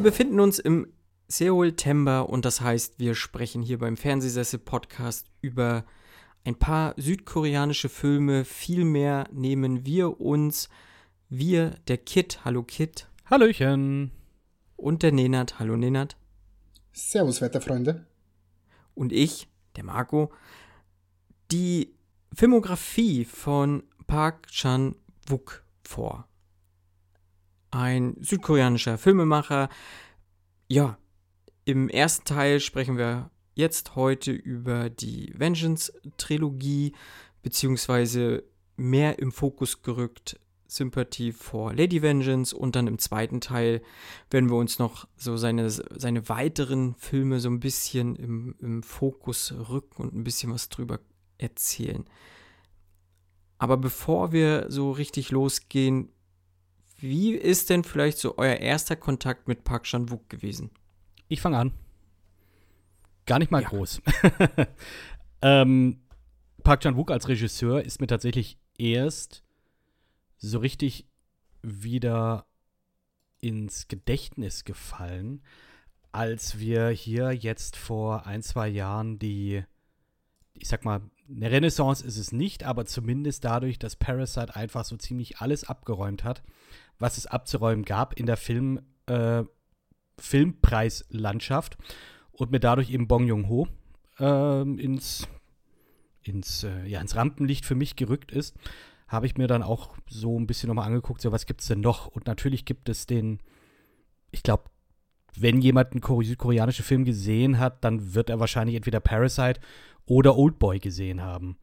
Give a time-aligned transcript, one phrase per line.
[0.00, 0.90] Wir befinden uns im
[1.28, 5.84] Seoul-Tember und das heißt, wir sprechen hier beim Fernsehsessel-Podcast über
[6.42, 8.46] ein paar südkoreanische Filme.
[8.46, 10.70] Vielmehr nehmen wir uns,
[11.28, 13.08] wir, der Kit, hallo Kit.
[13.26, 14.12] Hallöchen.
[14.76, 16.16] Und der Nenad, hallo Nenad.
[16.94, 18.06] Servus, Wetterfreunde.
[18.94, 20.32] Und ich, der Marco,
[21.50, 21.94] die
[22.34, 26.29] Filmografie von Park Chan-wook vor.
[27.70, 29.68] Ein südkoreanischer Filmemacher.
[30.68, 30.98] Ja,
[31.64, 36.94] im ersten Teil sprechen wir jetzt heute über die Vengeance-Trilogie,
[37.42, 38.44] beziehungsweise
[38.76, 43.82] mehr im Fokus gerückt Sympathy for Lady Vengeance und dann im zweiten Teil
[44.30, 49.52] werden wir uns noch so seine, seine weiteren Filme so ein bisschen im, im Fokus
[49.52, 51.00] rücken und ein bisschen was drüber
[51.38, 52.04] erzählen.
[53.58, 56.10] Aber bevor wir so richtig losgehen,
[57.00, 60.70] wie ist denn vielleicht so euer erster Kontakt mit Park Chan-wook gewesen?
[61.28, 61.72] Ich fange an.
[63.26, 63.68] Gar nicht mal ja.
[63.68, 64.02] groß.
[65.42, 66.00] ähm,
[66.62, 69.42] Park Chan-wook als Regisseur ist mir tatsächlich erst
[70.38, 71.06] so richtig
[71.62, 72.46] wieder
[73.40, 75.42] ins Gedächtnis gefallen,
[76.12, 79.62] als wir hier jetzt vor ein, zwei Jahren die,
[80.54, 84.96] ich sag mal, eine Renaissance ist es nicht, aber zumindest dadurch, dass Parasite einfach so
[84.96, 86.42] ziemlich alles abgeräumt hat,
[87.00, 89.42] was es abzuräumen gab in der Film, äh,
[90.18, 91.76] Filmpreislandschaft
[92.30, 93.66] und mir dadurch eben Bong Joon-ho
[94.20, 95.26] äh, ins,
[96.22, 98.54] ins, äh, ja, ins Rampenlicht für mich gerückt ist
[99.10, 101.80] habe ich mir dann auch so ein bisschen nochmal angeguckt, so was gibt es denn
[101.80, 102.06] noch?
[102.06, 103.40] Und natürlich gibt es den,
[104.30, 104.64] ich glaube,
[105.36, 109.60] wenn jemand einen südkoreanischen Film gesehen hat, dann wird er wahrscheinlich entweder Parasite
[110.06, 111.56] oder Oldboy gesehen haben.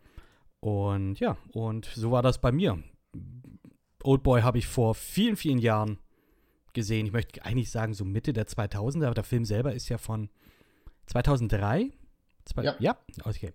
[0.60, 2.84] Und ja, und so war das bei mir.
[4.08, 6.00] Oldboy habe ich vor vielen, vielen Jahren
[6.74, 7.06] gesehen.
[7.06, 10.30] Ich möchte eigentlich sagen, so Mitte der 2000er, aber der Film selber ist ja von
[11.08, 11.92] 2003.
[12.46, 12.76] Zwei, ja.
[12.80, 13.54] ja, okay.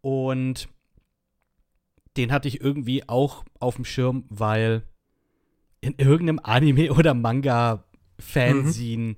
[0.00, 0.68] Und
[2.16, 4.82] den hatte ich irgendwie auch auf dem Schirm, weil
[5.80, 9.16] in irgendeinem Anime oder Manga-Fanzine mhm.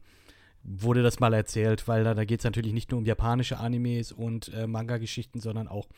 [0.63, 4.13] Wurde das mal erzählt, weil da, da geht es natürlich nicht nur um japanische Animes
[4.13, 5.89] und äh, Manga-Geschichten, sondern auch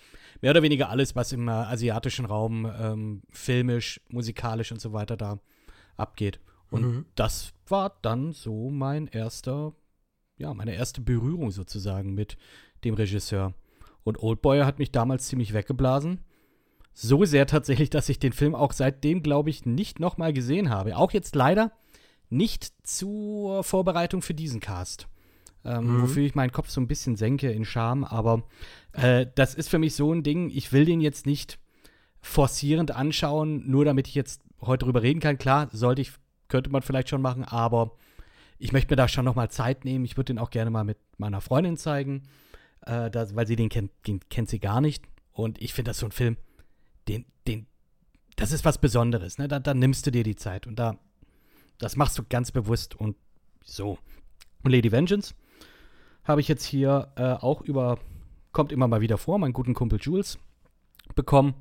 [0.41, 5.17] mehr oder weniger alles, was im äh, asiatischen Raum ähm, filmisch, musikalisch und so weiter
[5.17, 5.39] da
[5.97, 6.41] abgeht.
[6.71, 7.07] Und mhm.
[7.15, 9.75] das war dann so mein erster,
[10.39, 12.39] ja, meine erste Berührung sozusagen mit
[12.85, 13.55] dem Regisseur.
[14.05, 16.21] Und Oldboy hat mich damals ziemlich weggeblasen.
[16.95, 20.97] So sehr tatsächlich, dass ich den Film auch seitdem, glaube ich, nicht nochmal gesehen habe.
[20.97, 21.73] Auch jetzt leider
[22.33, 25.07] nicht zur Vorbereitung für diesen Cast.
[25.65, 26.03] Ähm, mhm.
[26.03, 28.05] Wofür ich meinen Kopf so ein bisschen senke in Scham.
[28.05, 28.45] Aber
[28.93, 31.59] äh, das ist für mich so ein Ding, ich will den jetzt nicht
[32.21, 35.39] forcierend anschauen, nur damit ich jetzt heute drüber reden kann.
[35.39, 36.13] Klar, sollte ich,
[36.49, 37.93] könnte man vielleicht schon machen, aber
[38.59, 40.05] ich möchte mir da schon nochmal Zeit nehmen.
[40.05, 42.23] Ich würde den auch gerne mal mit meiner Freundin zeigen,
[42.87, 45.05] äh, das, weil sie den kennt, den kennt sie gar nicht.
[45.33, 46.37] Und ich finde das so ein Film,
[47.09, 47.67] den, den,
[48.37, 49.49] das ist was Besonderes, ne?
[49.49, 50.99] Da, da nimmst du dir die Zeit und da,
[51.83, 53.17] das machst du ganz bewusst und
[53.65, 53.99] so.
[54.63, 55.35] Und Lady Vengeance
[56.25, 57.99] habe ich jetzt hier äh, auch über,
[58.53, 60.39] kommt immer mal wieder vor, meinen guten Kumpel Jules
[61.17, 61.55] bekommen,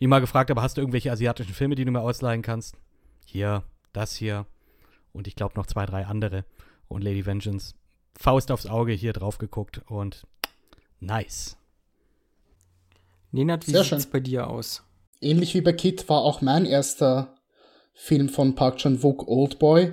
[0.00, 2.76] die mal gefragt habe, hast du irgendwelche asiatischen Filme, die du mir ausleihen kannst?
[3.24, 4.46] Hier, das hier
[5.12, 6.44] und ich glaube noch zwei, drei andere.
[6.88, 7.74] Und Lady Vengeance,
[8.18, 10.26] Faust aufs Auge hier drauf geguckt und
[10.98, 11.56] nice.
[13.30, 14.82] Nenad, wie sieht es bei dir aus?
[15.20, 17.36] Ähnlich wie bei Kit war auch mein erster
[17.92, 19.92] Film von Park Chan-wook Oldboy.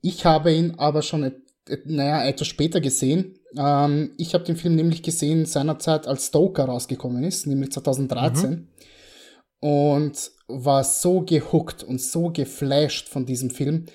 [0.00, 1.32] Ich habe ihn aber schon,
[1.84, 3.38] naja, etwas später gesehen.
[3.56, 8.50] Ähm, ich habe den Film nämlich gesehen seinerzeit, als Stoker rausgekommen ist, nämlich 2013.
[8.50, 8.68] Mhm.
[9.60, 13.86] Und war so gehuckt und so geflasht von diesem Film,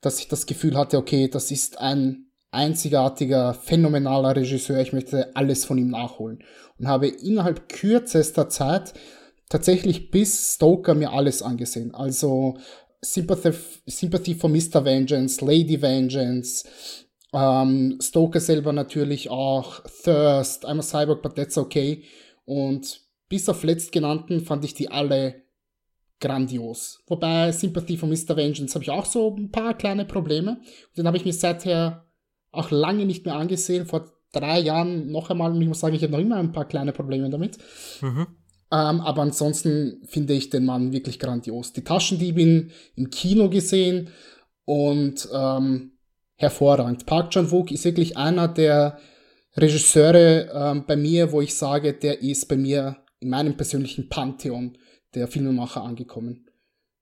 [0.00, 4.80] dass ich das Gefühl hatte, okay, das ist ein einzigartiger, phänomenaler Regisseur.
[4.80, 6.42] Ich möchte alles von ihm nachholen.
[6.78, 8.94] Und habe innerhalb kürzester Zeit
[9.48, 11.94] tatsächlich bis Stoker mir alles angesehen.
[11.94, 12.58] Also
[13.04, 13.52] Sympathy,
[13.86, 14.84] Sympathy for Mr.
[14.84, 16.64] Vengeance, Lady Vengeance,
[17.32, 22.04] ähm, Stoker selber natürlich auch, Thirst, I'm a Cyborg, but that's okay.
[22.44, 25.42] Und bis auf letztgenannten fand ich die alle
[26.20, 27.02] grandios.
[27.06, 28.36] Wobei Sympathy for Mr.
[28.36, 30.60] Vengeance habe ich auch so ein paar kleine Probleme.
[30.96, 32.06] Den habe ich mir seither
[32.52, 33.86] auch lange nicht mehr angesehen.
[33.86, 36.66] Vor drei Jahren noch einmal und ich muss sagen, ich habe noch immer ein paar
[36.66, 37.58] kleine Probleme damit.
[38.00, 38.26] Mhm.
[38.72, 41.74] Ähm, aber ansonsten finde ich den Mann wirklich grandios.
[41.74, 44.08] Die Taschendiebin im Kino gesehen
[44.64, 45.92] und ähm,
[46.36, 47.04] hervorragend.
[47.04, 48.98] Park Chan-wook ist wirklich einer der
[49.54, 54.78] Regisseure ähm, bei mir, wo ich sage, der ist bei mir in meinem persönlichen Pantheon
[55.14, 56.48] der Filmemacher angekommen.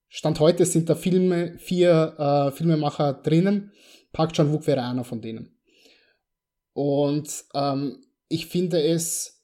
[0.09, 3.71] Stand heute sind da Filme, vier äh, Filmemacher drinnen,
[4.13, 5.57] Park Chan-wook wäre einer von denen.
[6.73, 9.40] Und ähm, ich finde es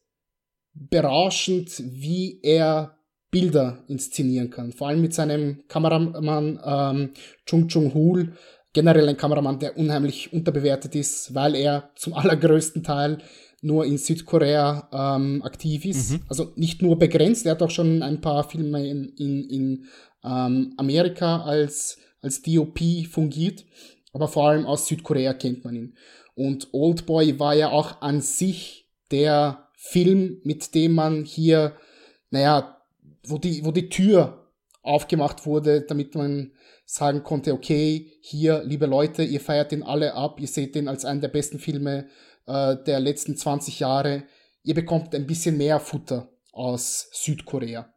[0.78, 2.96] berauschend, wie er
[3.30, 4.72] Bilder inszenieren kann.
[4.72, 7.10] Vor allem mit seinem Kameramann ähm,
[7.44, 8.32] Chung Chung Hool,
[8.72, 13.18] generell ein Kameramann, der unheimlich unterbewertet ist, weil er zum allergrößten Teil
[13.62, 16.12] nur in Südkorea ähm, aktiv ist.
[16.12, 16.20] Mhm.
[16.28, 19.84] Also nicht nur begrenzt, er hat auch schon ein paar Filme in, in, in
[20.22, 22.78] ähm, Amerika als, als DOP
[23.10, 23.64] fungiert,
[24.12, 25.96] aber vor allem aus Südkorea kennt man ihn.
[26.34, 31.76] Und Oldboy war ja auch an sich der Film, mit dem man hier,
[32.30, 32.82] naja,
[33.24, 34.52] wo die, wo die Tür
[34.82, 36.52] aufgemacht wurde, damit man
[36.84, 41.04] sagen konnte, okay, hier, liebe Leute, ihr feiert den alle ab, ihr seht den als
[41.04, 42.08] einen der besten Filme
[42.46, 44.24] äh, der letzten 20 Jahre.
[44.62, 47.92] Ihr bekommt ein bisschen mehr Futter aus Südkorea.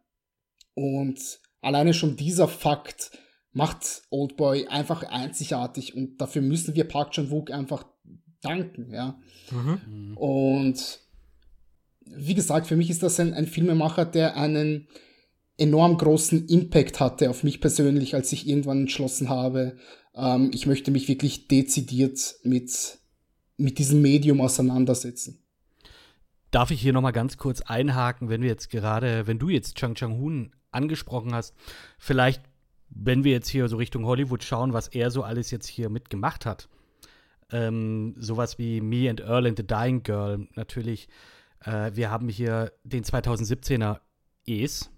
[0.74, 1.20] Und
[1.62, 3.12] alleine schon dieser Fakt
[3.52, 7.86] macht Oldboy einfach einzigartig und dafür müssen wir Park Chan-wook einfach
[8.42, 9.20] danken, ja.
[9.52, 10.18] Mhm.
[10.18, 11.00] Und
[12.16, 14.88] wie gesagt, für mich ist das ein, ein Filmemacher, der einen
[15.58, 19.78] enorm großen Impact hatte auf mich persönlich, als ich irgendwann entschlossen habe,
[20.16, 23.00] ähm, ich möchte mich wirklich dezidiert mit,
[23.58, 25.44] mit diesem Medium auseinandersetzen.
[26.52, 29.96] Darf ich hier nochmal ganz kurz einhaken, wenn wir jetzt gerade, wenn du jetzt Chang
[29.96, 31.54] Chang Hun angesprochen hast,
[32.00, 32.42] vielleicht,
[32.90, 36.46] wenn wir jetzt hier so Richtung Hollywood schauen, was er so alles jetzt hier mitgemacht
[36.46, 36.70] hat.
[37.52, 41.08] Ähm, sowas wie Me and Earl and the Dying Girl, natürlich.
[41.64, 44.00] Äh, wir haben hier den 2017er
[44.46, 44.92] Es,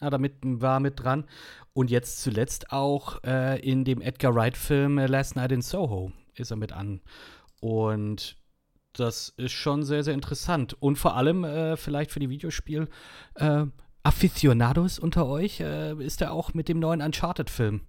[0.00, 1.24] ja, damit war mit dran.
[1.72, 6.50] Und jetzt zuletzt auch äh, in dem Edgar Wright-Film äh, Last Night in Soho ist
[6.50, 7.00] er mit an.
[7.60, 8.36] Und
[8.92, 10.74] das ist schon sehr, sehr interessant.
[10.80, 12.88] Und vor allem äh, vielleicht für die Videospiel
[13.36, 13.64] äh,
[14.02, 17.82] Aficionados unter euch äh, ist er auch mit dem neuen Uncharted-Film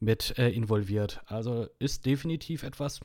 [0.00, 1.20] mit äh, involviert.
[1.26, 3.00] Also ist definitiv etwas,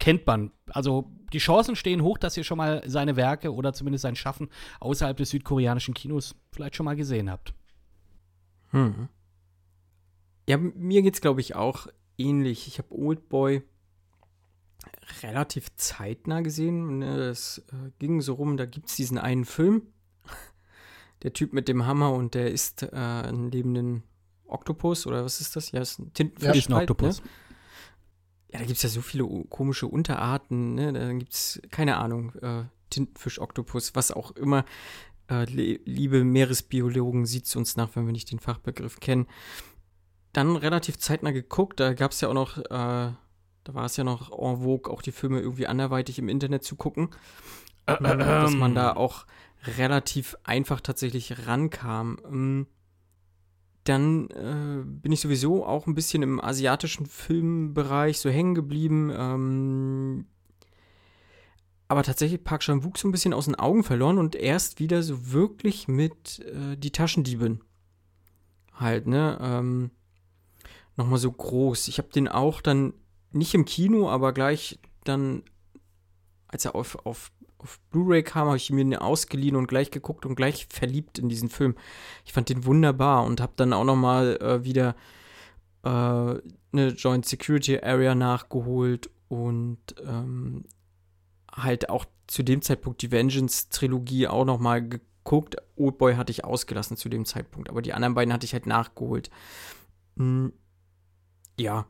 [0.00, 0.50] kennt man.
[0.70, 4.48] Also die Chancen stehen hoch, dass ihr schon mal seine Werke oder zumindest sein Schaffen
[4.80, 7.54] außerhalb des südkoreanischen Kinos vielleicht schon mal gesehen habt.
[8.70, 9.08] Hm.
[10.48, 11.86] Ja, mir geht's glaube ich auch
[12.18, 12.66] ähnlich.
[12.66, 13.62] Ich habe Oldboy
[15.22, 17.02] relativ zeitnah gesehen.
[17.02, 19.82] Es äh, ging so rum, da gibt es diesen einen Film.
[21.22, 24.04] Der Typ mit dem Hammer und der isst äh, einen lebenden
[24.46, 25.70] Oktopus oder was ist das?
[25.70, 26.46] Ja, ist ein Tintenfisch.
[26.46, 27.22] Ja, ist ein Oktopus.
[27.22, 27.28] Ne?
[28.52, 30.92] Ja, da gibt es ja so viele komische Unterarten, ne?
[30.92, 34.64] Da gibt es, keine Ahnung, äh, Tintenfisch, Oktopus, was auch immer.
[35.28, 39.28] Äh, liebe Meeresbiologen, sieht es uns nach, wenn wir nicht den Fachbegriff kennen.
[40.32, 43.14] Dann relativ zeitnah geguckt, da gab es ja auch noch, äh, da
[43.66, 47.10] war es ja noch en vogue, auch die Filme irgendwie anderweitig im Internet zu gucken.
[47.86, 49.26] dass man da auch
[49.78, 52.66] relativ einfach tatsächlich rankam.
[53.84, 59.10] Dann äh, bin ich sowieso auch ein bisschen im asiatischen Filmbereich so hängen geblieben.
[59.14, 60.26] Ähm,
[61.88, 65.32] aber tatsächlich Park Chan-wook so ein bisschen aus den Augen verloren und erst wieder so
[65.32, 67.62] wirklich mit äh, die Taschendiebin
[68.80, 69.90] halt, ne, ähm,
[70.96, 71.88] nochmal so groß.
[71.88, 72.94] Ich habe den auch dann
[73.32, 75.42] nicht im Kino, aber gleich dann,
[76.48, 80.26] als er auf, auf auf Blu-ray kam, habe ich mir den ausgeliehen und gleich geguckt
[80.26, 81.76] und gleich verliebt in diesen Film.
[82.24, 84.96] Ich fand den wunderbar und habe dann auch noch mal äh, wieder
[85.82, 90.64] äh, eine Joint Security Area nachgeholt und ähm,
[91.52, 95.56] halt auch zu dem Zeitpunkt die Vengeance-Trilogie auch noch mal geguckt.
[95.76, 99.30] Oldboy hatte ich ausgelassen zu dem Zeitpunkt, aber die anderen beiden hatte ich halt nachgeholt.
[100.16, 100.52] Hm,
[101.58, 101.86] ja,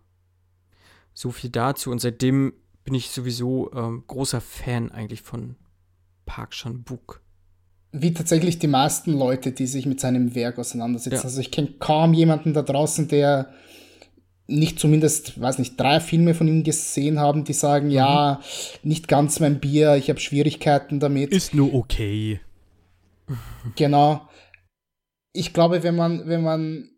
[1.12, 1.90] so viel dazu.
[1.90, 5.56] Und seitdem bin ich sowieso ähm, großer Fan eigentlich von
[6.26, 7.22] Park Chan-wook.
[7.92, 11.16] Wie tatsächlich die meisten Leute, die sich mit seinem Werk auseinandersetzen.
[11.16, 11.24] Ja.
[11.24, 13.52] Also ich kenne kaum jemanden da draußen, der
[14.46, 17.92] nicht zumindest, weiß nicht, drei Filme von ihm gesehen haben, die sagen, mhm.
[17.92, 18.40] ja,
[18.82, 21.30] nicht ganz mein Bier, ich habe Schwierigkeiten damit.
[21.32, 22.40] Ist nur okay.
[23.76, 24.28] Genau.
[25.32, 26.90] Ich glaube, wenn man, wenn man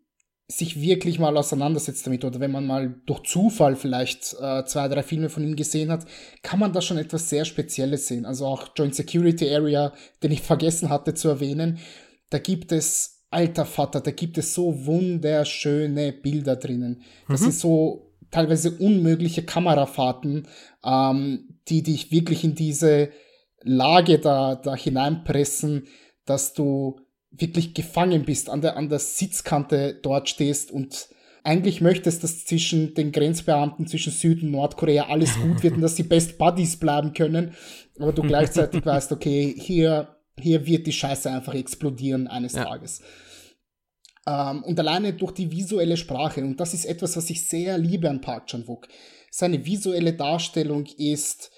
[0.57, 5.03] sich wirklich mal auseinandersetzt damit oder wenn man mal durch Zufall vielleicht äh, zwei, drei
[5.03, 6.05] Filme von ihm gesehen hat,
[6.41, 8.25] kann man da schon etwas sehr Spezielles sehen.
[8.25, 11.79] Also auch Joint Security Area, den ich vergessen hatte zu erwähnen,
[12.29, 17.01] da gibt es, alter Vater, da gibt es so wunderschöne Bilder drinnen.
[17.27, 17.45] Das mhm.
[17.45, 20.47] sind so teilweise unmögliche Kamerafahrten,
[20.83, 23.09] ähm, die dich wirklich in diese
[23.61, 25.87] Lage da, da hineinpressen,
[26.25, 26.99] dass du
[27.33, 31.09] wirklich gefangen bist, an der, an der Sitzkante dort stehst und
[31.43, 35.95] eigentlich möchtest, dass zwischen den Grenzbeamten zwischen Süd- und Nordkorea alles gut wird und dass
[35.95, 37.53] sie Best Buddies bleiben können,
[37.99, 42.63] aber du gleichzeitig weißt, okay, hier, hier wird die Scheiße einfach explodieren eines ja.
[42.63, 43.01] Tages.
[44.25, 48.09] Ähm, und alleine durch die visuelle Sprache, und das ist etwas, was ich sehr liebe
[48.09, 48.87] an Park Chan-wook,
[49.29, 51.51] seine visuelle Darstellung ist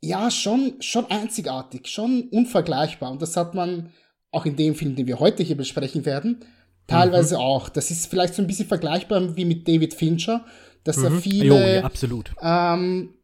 [0.00, 3.10] ja schon, schon einzigartig, schon unvergleichbar.
[3.10, 3.92] Und das hat man
[4.34, 6.44] auch in dem Film, den wir heute hier besprechen werden,
[6.86, 7.40] teilweise mhm.
[7.40, 7.68] auch.
[7.68, 10.44] Das ist vielleicht so ein bisschen vergleichbar wie mit David Fincher,
[10.84, 11.04] dass mhm.
[11.04, 12.32] er viele jo, ja, absolut.
[12.40, 13.14] Ähm,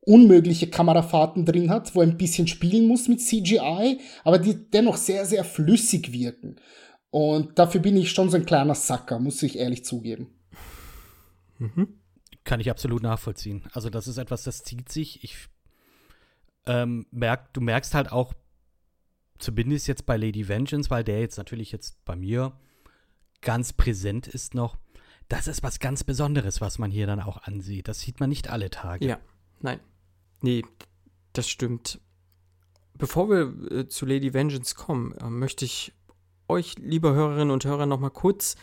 [0.00, 4.96] unmögliche Kamerafahrten drin hat, wo er ein bisschen spielen muss mit CGI, aber die dennoch
[4.96, 6.56] sehr, sehr flüssig wirken.
[7.10, 10.34] Und dafür bin ich schon so ein kleiner Sacker, muss ich ehrlich zugeben.
[11.58, 12.00] Mhm.
[12.42, 13.62] Kann ich absolut nachvollziehen.
[13.72, 15.22] Also, das ist etwas, das zieht sich.
[15.24, 15.36] Ich
[16.66, 18.34] ähm, merk, du merkst halt auch,
[19.44, 22.52] zumindest jetzt bei Lady Vengeance, weil der jetzt natürlich jetzt bei mir
[23.42, 24.78] ganz präsent ist noch,
[25.28, 27.88] das ist was ganz Besonderes, was man hier dann auch ansieht.
[27.88, 29.06] Das sieht man nicht alle Tage.
[29.06, 29.18] Ja,
[29.60, 29.80] nein.
[30.40, 30.64] Nee,
[31.32, 32.00] das stimmt.
[32.96, 35.92] Bevor wir äh, zu Lady Vengeance kommen, äh, möchte ich
[36.48, 38.56] euch, liebe Hörerinnen und Hörer, noch mal kurz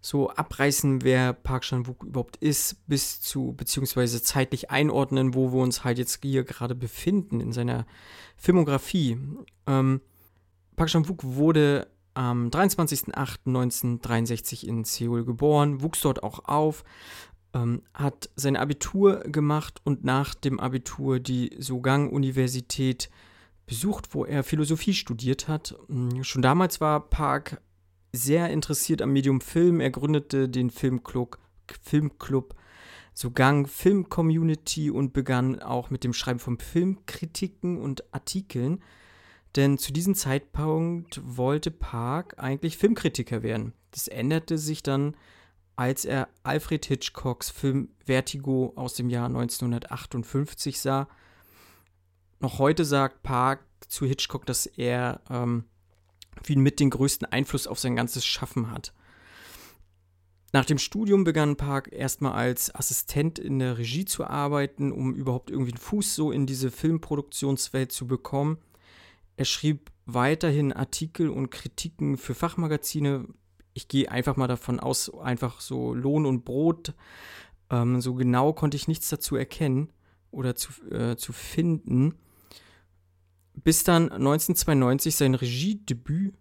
[0.00, 5.84] so abreißen, wer Park Chan-wook überhaupt ist, bis zu, beziehungsweise zeitlich einordnen, wo wir uns
[5.84, 7.86] halt jetzt hier gerade befinden in seiner
[8.36, 9.18] Filmografie.
[9.66, 10.00] Ähm,
[10.82, 16.82] Park Chan-wook wurde am 23.08.1963 in Seoul geboren, wuchs dort auch auf,
[17.54, 23.10] ähm, hat sein Abitur gemacht und nach dem Abitur die Sogang-Universität
[23.64, 25.76] besucht, wo er Philosophie studiert hat.
[25.86, 27.62] Hm, schon damals war Park
[28.12, 29.78] sehr interessiert am Medium Film.
[29.78, 31.38] Er gründete den Filmclub,
[31.80, 32.56] Filmclub
[33.14, 38.82] Sogang Film Community und begann auch mit dem Schreiben von Filmkritiken und Artikeln.
[39.56, 43.74] Denn zu diesem Zeitpunkt wollte Park eigentlich Filmkritiker werden.
[43.90, 45.14] Das änderte sich dann,
[45.76, 51.08] als er Alfred Hitchcocks Film Vertigo aus dem Jahr 1958 sah.
[52.40, 55.64] Noch heute sagt Park zu Hitchcock, dass er ähm,
[56.48, 58.92] ihn mit den größten Einfluss auf sein ganzes Schaffen hat.
[60.54, 65.50] Nach dem Studium begann Park erstmal als Assistent in der Regie zu arbeiten, um überhaupt
[65.50, 68.58] irgendwie einen Fuß so in diese Filmproduktionswelt zu bekommen.
[69.36, 73.26] Er schrieb weiterhin Artikel und Kritiken für Fachmagazine.
[73.74, 76.94] Ich gehe einfach mal davon aus, einfach so Lohn und Brot.
[77.70, 79.92] Ähm, so genau konnte ich nichts dazu erkennen
[80.30, 82.14] oder zu, äh, zu finden.
[83.54, 86.34] Bis dann 1992 sein Regiedebüt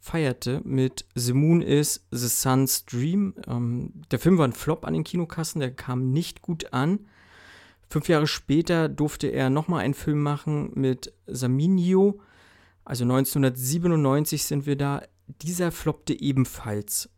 [0.00, 3.34] feierte mit The Moon is the Sun's Dream.
[3.46, 7.06] Ähm, der Film war ein Flop an den Kinokassen, der kam nicht gut an.
[7.88, 12.20] Fünf Jahre später durfte er nochmal einen Film machen mit Saminio.
[12.84, 15.02] Also 1997 sind wir da.
[15.26, 17.08] Dieser floppte ebenfalls.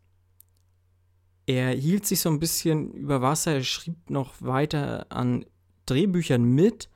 [1.45, 5.45] Er hielt sich so ein bisschen über Wasser, er schrieb noch weiter an
[5.85, 6.89] Drehbüchern mit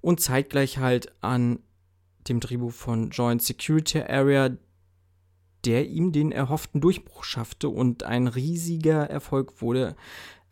[0.00, 1.58] und zeitgleich halt an
[2.28, 4.50] dem Drehbuch von Joint Security Area,
[5.64, 9.96] der ihm den erhofften Durchbruch schaffte und ein riesiger Erfolg wurde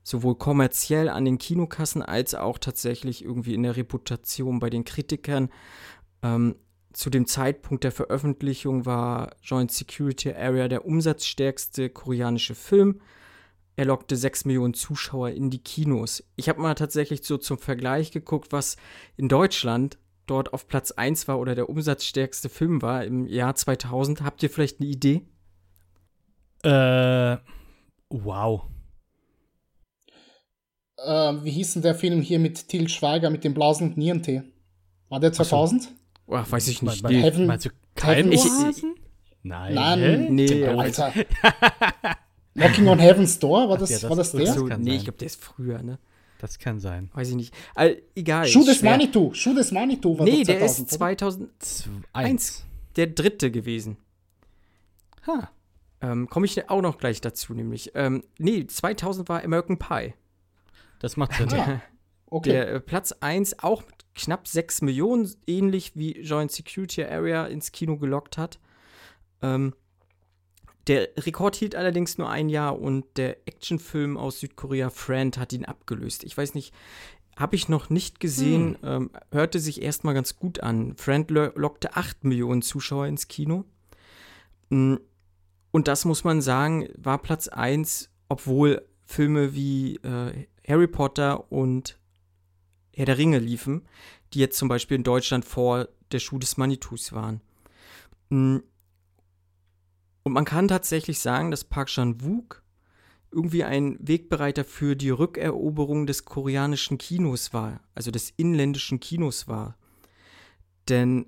[0.06, 5.50] sowohl kommerziell an den Kinokassen als auch tatsächlich irgendwie in der Reputation bei den Kritikern.
[6.22, 6.54] Ähm,
[6.92, 13.00] zu dem Zeitpunkt der Veröffentlichung war Joint Security Area der umsatzstärkste koreanische Film.
[13.74, 16.22] Er lockte 6 Millionen Zuschauer in die Kinos.
[16.36, 18.76] Ich habe mal tatsächlich so zum Vergleich geguckt, was
[19.16, 24.22] in Deutschland dort auf Platz 1 war oder der umsatzstärkste Film war im Jahr 2000.
[24.22, 25.26] Habt ihr vielleicht eine Idee?
[26.62, 27.38] Äh,
[28.08, 28.68] wow.
[31.06, 34.42] Äh, wie hieß denn der Film hier mit Til Schweiger mit dem Blasen und Nierentee?
[35.08, 35.82] War der 2000?
[35.84, 35.88] So.
[36.26, 37.02] Oh, weiß ich nicht.
[37.02, 38.84] Me Heaven, meinst du keinen ich, ich,
[39.42, 39.74] Nein.
[39.74, 40.34] Nein.
[40.34, 41.12] Nee, Alter.
[42.54, 44.52] Knocking on Heaven's Door, war das, ja, das war das der?
[44.52, 45.98] So, nee, ich glaube, der ist früher, ne?
[46.40, 47.10] Das kann sein.
[47.14, 47.54] Weiß ich nicht.
[47.74, 48.46] Also, egal.
[48.46, 49.32] Schuh des Manitou.
[49.32, 52.64] Schuh des Manitou war Nee, der ist 2001
[52.96, 53.96] der dritte gewesen.
[55.26, 55.50] Ha.
[56.00, 57.92] Ähm, Komme ich auch noch gleich dazu, nämlich.
[57.94, 60.14] Ähm, nee, 2000 war American Pie.
[60.98, 61.48] Das macht Sinn.
[61.48, 61.82] Der,
[62.26, 62.50] okay.
[62.50, 67.72] der äh, Platz 1 auch mit knapp 6 Millionen, ähnlich wie Joint Security Area ins
[67.72, 68.58] Kino gelockt hat.
[69.42, 69.74] Ähm,
[70.86, 75.64] der Rekord hielt allerdings nur ein Jahr und der Actionfilm aus Südkorea Friend hat ihn
[75.64, 76.22] abgelöst.
[76.22, 76.72] Ich weiß nicht,
[77.36, 78.88] habe ich noch nicht gesehen, hm.
[78.88, 80.96] ähm, hörte sich erstmal ganz gut an.
[80.96, 83.64] Friend lo lockte 8 Millionen Zuschauer ins Kino.
[84.70, 84.96] Mm,
[85.70, 91.98] und das muss man sagen, war Platz 1, obwohl Filme wie äh, Harry Potter und
[92.92, 93.86] Herr der Ringe liefen,
[94.32, 97.40] die jetzt zum Beispiel in Deutschland vor der Schuh des Manitus waren.
[98.30, 98.58] Mm,
[100.22, 102.62] und man kann tatsächlich sagen, dass Park Chan-wook
[103.30, 109.76] irgendwie ein Wegbereiter für die Rückeroberung des koreanischen Kinos war, also des inländischen Kinos war.
[110.88, 111.26] Denn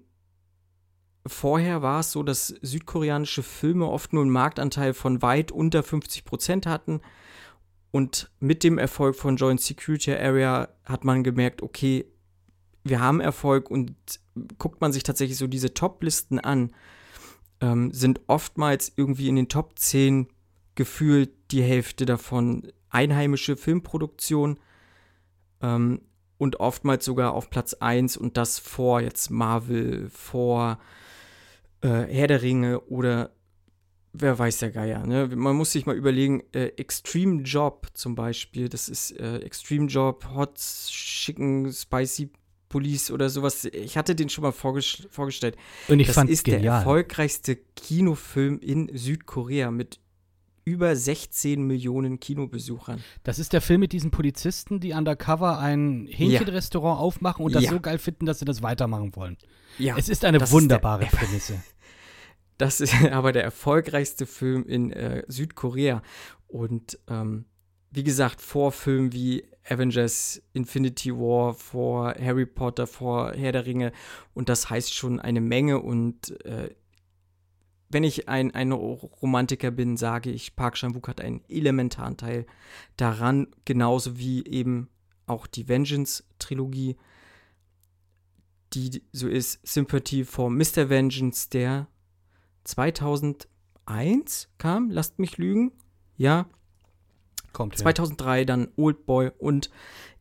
[1.26, 6.25] vorher war es so, dass südkoreanische Filme oft nur einen Marktanteil von weit unter 50
[6.25, 7.00] Prozent hatten
[7.90, 12.04] Und mit dem Erfolg von Joint Security Area hat man gemerkt, okay,
[12.85, 13.95] wir haben Erfolg und
[14.59, 16.73] guckt man sich tatsächlich so diese Top-Listen an,
[17.61, 20.28] ähm, sind oftmals irgendwie in den Top 10
[20.75, 24.59] gefühlt die Hälfte davon einheimische Filmproduktion
[25.61, 26.00] ähm,
[26.38, 30.78] und oftmals sogar auf Platz 1 und das vor jetzt Marvel, vor
[31.80, 33.30] äh, Herr der Ringe oder
[34.20, 35.06] wer weiß der Geier.
[35.06, 35.28] Ne?
[35.34, 40.28] Man muss sich mal überlegen, äh, Extreme Job zum Beispiel, das ist äh, Extreme Job,
[40.34, 42.30] Hot, Chicken, Spicy
[42.68, 43.64] Police oder sowas.
[43.64, 45.56] Ich hatte den schon mal vorges vorgestellt.
[45.88, 46.62] Und ich das fand ist genial.
[46.62, 50.00] der erfolgreichste Kinofilm in Südkorea mit
[50.66, 53.02] über 16 Millionen Kinobesuchern.
[53.22, 57.70] Das ist der Film mit diesen Polizisten, die undercover ein Hähnchenrestaurant aufmachen und das Ja.
[57.70, 59.38] so geil finden, dass sie das weitermachen wollen.
[59.78, 61.54] Ja, es ist eine das ist wunderbare der- Prämisse.
[62.58, 66.02] Das ist aber der erfolgreichste Film in äh, Südkorea.
[66.46, 67.46] Und ähm,
[67.90, 73.92] wie gesagt, vor Filmen wie Avengers, Infinity War, vor Harry Potter, vor Herr der Ringe.
[74.34, 75.80] Und das heißt schon eine Menge.
[75.80, 76.74] Und äh,
[77.90, 82.46] wenn ich ein, ein Romantiker bin, sage ich, Park Chan-wook hat einen elementaren Teil
[82.96, 84.88] daran, genauso wie eben
[85.26, 86.96] auch die Vengeance-Trilogie,
[88.74, 90.90] die so ist Sympathy for Mr.
[90.90, 91.88] Vengeance, der
[92.68, 95.72] 2001 kam, lasst mich lügen.
[96.16, 96.46] Ja,
[97.52, 97.78] Kommt her.
[97.78, 99.71] 2003 dann Old Boy und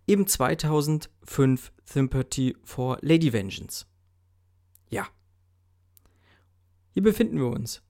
[0.07, 3.85] eben 2005 Sympathy for Lady Vengeance.
[4.89, 5.07] Ja.
[6.93, 7.81] Hier befinden wir uns.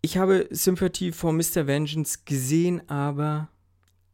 [0.00, 1.66] Ich habe Sympathy for Mr.
[1.66, 3.48] Vengeance gesehen, aber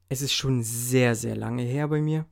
[0.09, 2.25] es ist schon sehr, sehr lange her bei mir.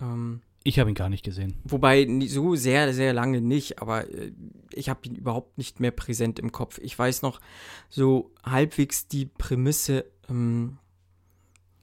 [0.00, 1.56] Ähm, Ich habe ihn gar nicht gesehen.
[1.64, 4.32] Wobei so sehr, sehr lange nicht, aber äh,
[4.72, 6.78] ich habe ihn überhaupt nicht mehr präsent im Kopf.
[6.82, 7.40] Ich weiß noch
[7.88, 10.78] so halbwegs die Prämisse, ähm,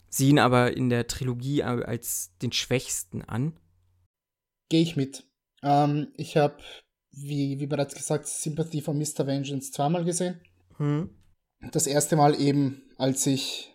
[0.09, 3.53] sie ihn aber in der Trilogie als den Schwächsten an.
[4.69, 5.23] Gehe ich mit.
[5.63, 6.57] Ähm, ich habe,
[7.11, 9.25] wie, wie bereits gesagt, Sympathy for Mr.
[9.25, 10.39] Vengeance zweimal gesehen.
[10.77, 11.09] Hm.
[11.71, 13.73] Das erste Mal eben, als ich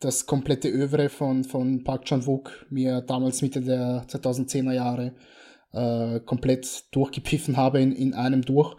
[0.00, 5.14] das komplette Övre von, von Park Chan-wook mir damals Mitte der 2010er Jahre
[5.72, 8.76] äh, komplett durchgepfiffen habe in, in einem durch.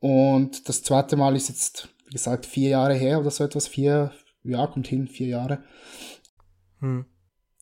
[0.00, 3.68] Und das zweite Mal ist jetzt, wie gesagt, vier Jahre her oder so etwas.
[3.68, 5.62] Vier, ja, kommt hin, vier Jahre.
[6.80, 7.04] Hm.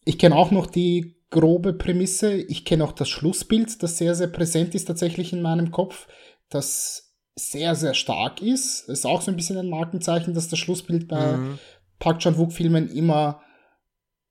[0.05, 2.35] Ich kenne auch noch die grobe Prämisse.
[2.35, 6.07] Ich kenne auch das Schlussbild, das sehr, sehr präsent ist tatsächlich in meinem Kopf,
[6.49, 8.89] das sehr, sehr stark ist.
[8.89, 11.59] Ist auch so ein bisschen ein Markenzeichen, dass das Schlussbild bei Mhm.
[11.99, 13.41] Park Chan-wook-Filmen immer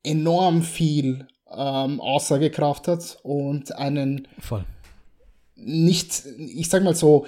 [0.03, 4.65] enorm viel ähm, Aussagekraft hat und einen Voll.
[5.55, 7.25] nicht, ich sag mal so,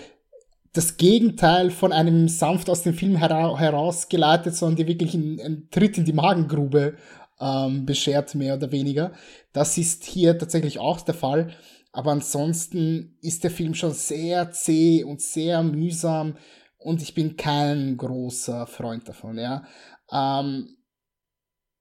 [0.73, 5.69] das Gegenteil von einem sanft aus dem Film hera herausgeleitet, sondern die wirklich einen, einen
[5.71, 6.97] Tritt in die Magengrube
[7.39, 9.11] ähm, beschert, mehr oder weniger.
[9.53, 11.51] Das ist hier tatsächlich auch der Fall.
[11.91, 16.35] Aber ansonsten ist der Film schon sehr zäh und sehr mühsam
[16.77, 19.63] und ich bin kein großer Freund davon, ja.
[20.11, 20.77] Ähm,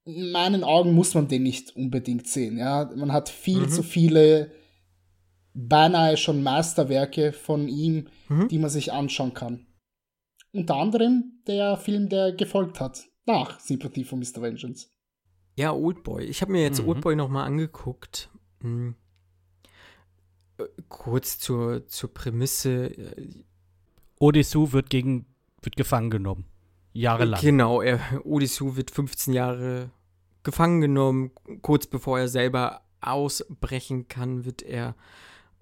[0.04, 2.90] in meinen Augen muss man den nicht unbedingt sehen, ja.
[2.94, 3.68] Man hat viel Mhm.
[3.70, 4.52] zu viele
[5.54, 8.48] beinahe schon Meisterwerke von ihm, Mhm.
[8.48, 9.66] die man sich anschauen kann.
[10.52, 14.40] Unter anderem der Film, der gefolgt hat, nach Sympathy for Mr.
[14.42, 14.88] Vengeance.
[15.56, 16.24] Ja, Oldboy.
[16.24, 16.88] Ich habe mir jetzt Mhm.
[16.88, 18.30] Oldboy noch mal angeguckt.
[18.60, 18.94] Hm.
[20.58, 22.86] Äh, Kurz zur, zur Prämisse.
[22.96, 23.44] äh,
[24.18, 25.26] Odessu wird gegen
[25.62, 26.44] wird gefangen genommen.
[27.00, 27.40] Jahrelang.
[27.40, 29.90] Genau, er, Odysseus wird 15 Jahre
[30.42, 31.30] gefangen genommen.
[31.62, 34.94] Kurz bevor er selber ausbrechen kann, wird er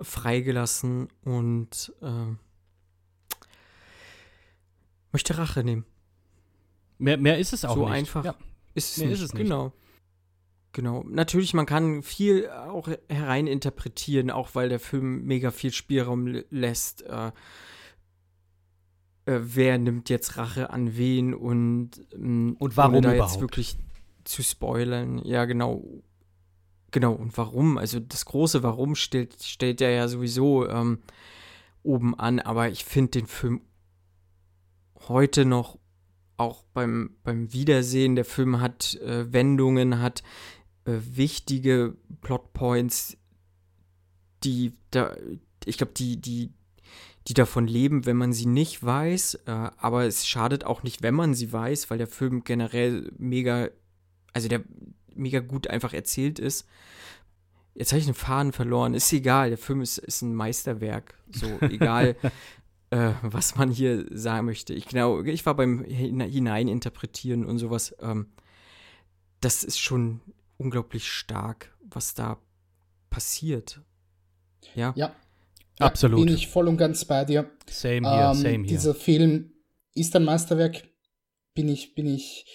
[0.01, 2.35] freigelassen und äh,
[5.13, 5.85] möchte Rache nehmen.
[6.99, 7.93] Mehr, mehr ist es auch so nicht.
[7.95, 8.35] einfach Ja.
[8.75, 9.15] ist es Nee, nicht.
[9.15, 9.43] ist es nicht.
[9.45, 9.73] Genau.
[10.73, 11.05] Genau.
[11.07, 17.03] Natürlich, man kann viel auch hereininterpretieren, auch weil der Film mega viel Spielraum lässt.
[17.03, 17.31] Äh,
[19.27, 23.33] äh, wer nimmt jetzt Rache an wen und, ähm, Und warum da überhaupt?
[23.33, 23.77] jetzt wirklich
[24.25, 25.19] zu spoilern.
[25.25, 25.85] Ja, genau.
[26.91, 27.77] Genau, und warum?
[27.77, 31.01] Also das große Warum stellt, stellt er ja sowieso ähm,
[31.83, 33.63] oben an, aber ich finde den Film
[35.09, 35.79] heute noch
[36.37, 40.23] auch beim, beim Wiedersehen, der Film hat äh, Wendungen, hat
[40.85, 43.17] äh, wichtige Plotpoints,
[44.43, 45.17] die da,
[45.65, 46.53] ich glaube, die, die,
[47.29, 51.15] die davon leben, wenn man sie nicht weiß, äh, aber es schadet auch nicht, wenn
[51.15, 53.69] man sie weiß, weil der Film generell mega,
[54.33, 54.63] also der
[55.15, 56.67] mega gut einfach erzählt ist.
[57.75, 61.47] Jetzt habe ich einen Faden verloren, ist egal, der Film ist, ist ein Meisterwerk, so
[61.61, 62.17] egal.
[62.95, 64.73] äh, was man hier sagen möchte.
[64.73, 67.95] Ich genau, ich war beim Hineininterpretieren und sowas.
[68.01, 68.29] Ähm,
[69.41, 70.21] das ist schon
[70.59, 72.39] unglaublich stark, was da
[73.11, 73.81] passiert.
[74.75, 74.93] Ja.
[74.97, 75.15] Ja.
[75.81, 76.25] Ja, Absolut.
[76.27, 77.51] Bin ich voll und ganz bei dir.
[77.69, 78.67] Same here, Ähm, same here.
[78.67, 79.53] Dieser Film
[79.95, 80.85] ist ein Meisterwerk.
[81.55, 82.47] Bin ich, bin ich,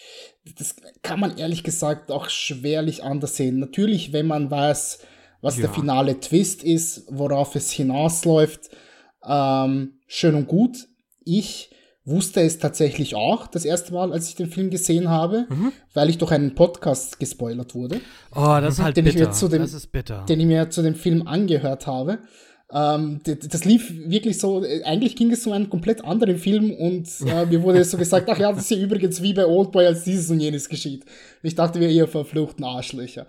[0.57, 3.59] das kann man ehrlich gesagt auch schwerlich anders sehen.
[3.59, 4.99] Natürlich, wenn man weiß,
[5.41, 5.71] was der Ja.
[5.73, 8.69] finale Twist ist, worauf es hinausläuft,
[9.25, 10.87] ähm, schön und gut.
[11.23, 11.71] Ich
[12.05, 15.71] wusste es tatsächlich auch das erste Mal, als ich den Film gesehen habe, Mhm.
[15.93, 18.01] weil ich durch einen Podcast gespoilert wurde
[18.35, 19.31] oh, das ist halt den ich mir bitter.
[19.31, 20.25] zu dem- das ist bitter.
[20.27, 22.19] den ich mir zu dem Film angehört habe.
[22.71, 27.09] Ähm, das lief wirklich so, äh, eigentlich ging es um einen komplett anderen Film und
[27.25, 30.03] äh, mir wurde so gesagt, ach ja, das ist ja übrigens wie bei Oldboy, als
[30.03, 31.03] dieses und jenes geschieht.
[31.41, 33.25] Ich dachte mir, ihr verfluchten Arschlöcher.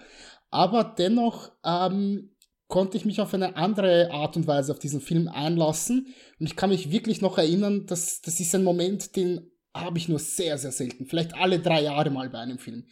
[0.51, 2.37] Aber dennoch ähm,
[2.69, 6.57] konnte ich mich auf eine andere Art und Weise auf diesen Film einlassen und ich
[6.57, 10.59] kann mich wirklich noch erinnern, dass das ist ein Moment, den habe ich nur sehr,
[10.59, 12.85] sehr selten, vielleicht alle drei Jahre mal bei einem Film.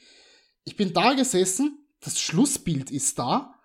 [0.64, 3.57] Ich bin da gesessen, das Schlussbild ist da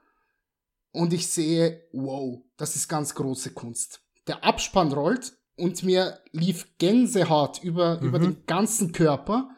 [0.94, 4.00] und ich sehe, wow, das ist ganz große Kunst.
[4.28, 8.24] Der Abspann rollt und mir lief Gänsehaut über, über Mhm.
[8.24, 9.50] den ganzen Körper.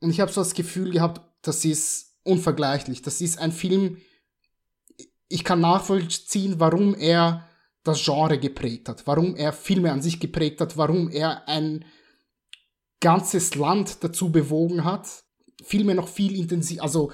[0.00, 3.02] Und ich habe so das Gefühl gehabt, das ist unvergleichlich.
[3.02, 3.98] Das ist ein Film,
[5.28, 7.46] ich kann nachvollziehen, warum er
[7.84, 11.84] das Genre geprägt hat, warum er Filme an sich geprägt hat, warum er ein
[13.00, 15.06] ganzes Land dazu bewogen hat,
[15.62, 17.12] Filme noch viel intensiv, also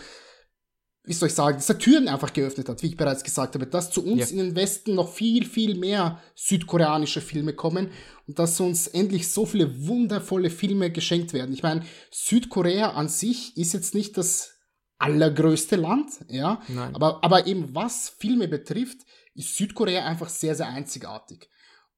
[1.06, 3.66] wie soll ich sagen, dass er Türen einfach geöffnet hat, wie ich bereits gesagt habe,
[3.66, 4.26] dass zu uns Ja.
[4.28, 7.90] in den Westen noch viel, viel mehr südkoreanische Filme kommen
[8.26, 11.52] und dass uns endlich so viele wundervolle Filme geschenkt werden.
[11.52, 14.50] Ich meine, Südkorea an sich ist jetzt nicht das
[14.98, 16.94] allergrößte Land, ja, Nein.
[16.94, 18.98] aber, aber eben was Filme betrifft,
[19.34, 21.50] ist Südkorea einfach sehr, sehr einzigartig.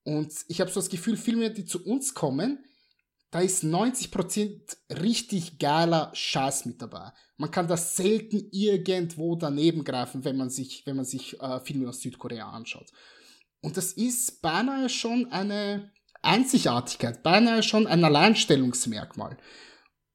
[0.02, 2.64] Und ich habe so das Gefühl, Filme, die zu uns kommen,
[3.30, 7.12] da ist 90% richtig geiler Scheiß mit dabei.
[7.36, 11.88] Man kann das selten irgendwo daneben greifen, wenn man sich, wenn man sich äh, Filme
[11.88, 12.90] aus Südkorea anschaut.
[13.60, 15.90] Und das ist beinahe schon eine
[16.22, 19.36] Einzigartigkeit, beinahe schon ein Alleinstellungsmerkmal.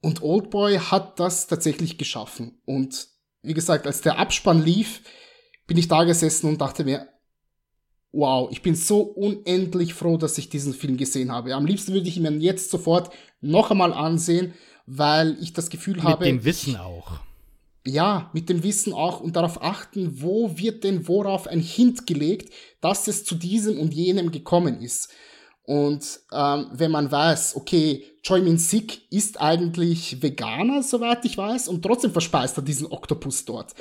[0.02, 2.62] Und Oldboy hat das tatsächlich geschaffen.
[2.66, 3.08] Und
[3.44, 5.02] wie gesagt, als der Abspann lief,
[5.68, 7.08] bin ich da gesessen und dachte mir,
[8.12, 11.56] wow, ich bin so unendlich froh, dass ich diesen Film gesehen habe.
[11.56, 14.54] Am liebsten würde ich ihn mir jetzt sofort noch einmal ansehen,
[14.86, 16.26] weil ich das Gefühl Mit habe.
[16.26, 17.20] dem Wissen auch.
[17.86, 22.54] Ja, mit dem Wissen auch und darauf achten, wo wird denn worauf ein Hint gelegt,
[22.80, 25.10] dass es zu diesem und jenem gekommen ist.
[25.64, 31.68] Und ähm, wenn man weiß, okay, Choi Min Sik ist eigentlich Veganer, soweit ich weiß,
[31.68, 33.74] und trotzdem verspeist er diesen Oktopus dort.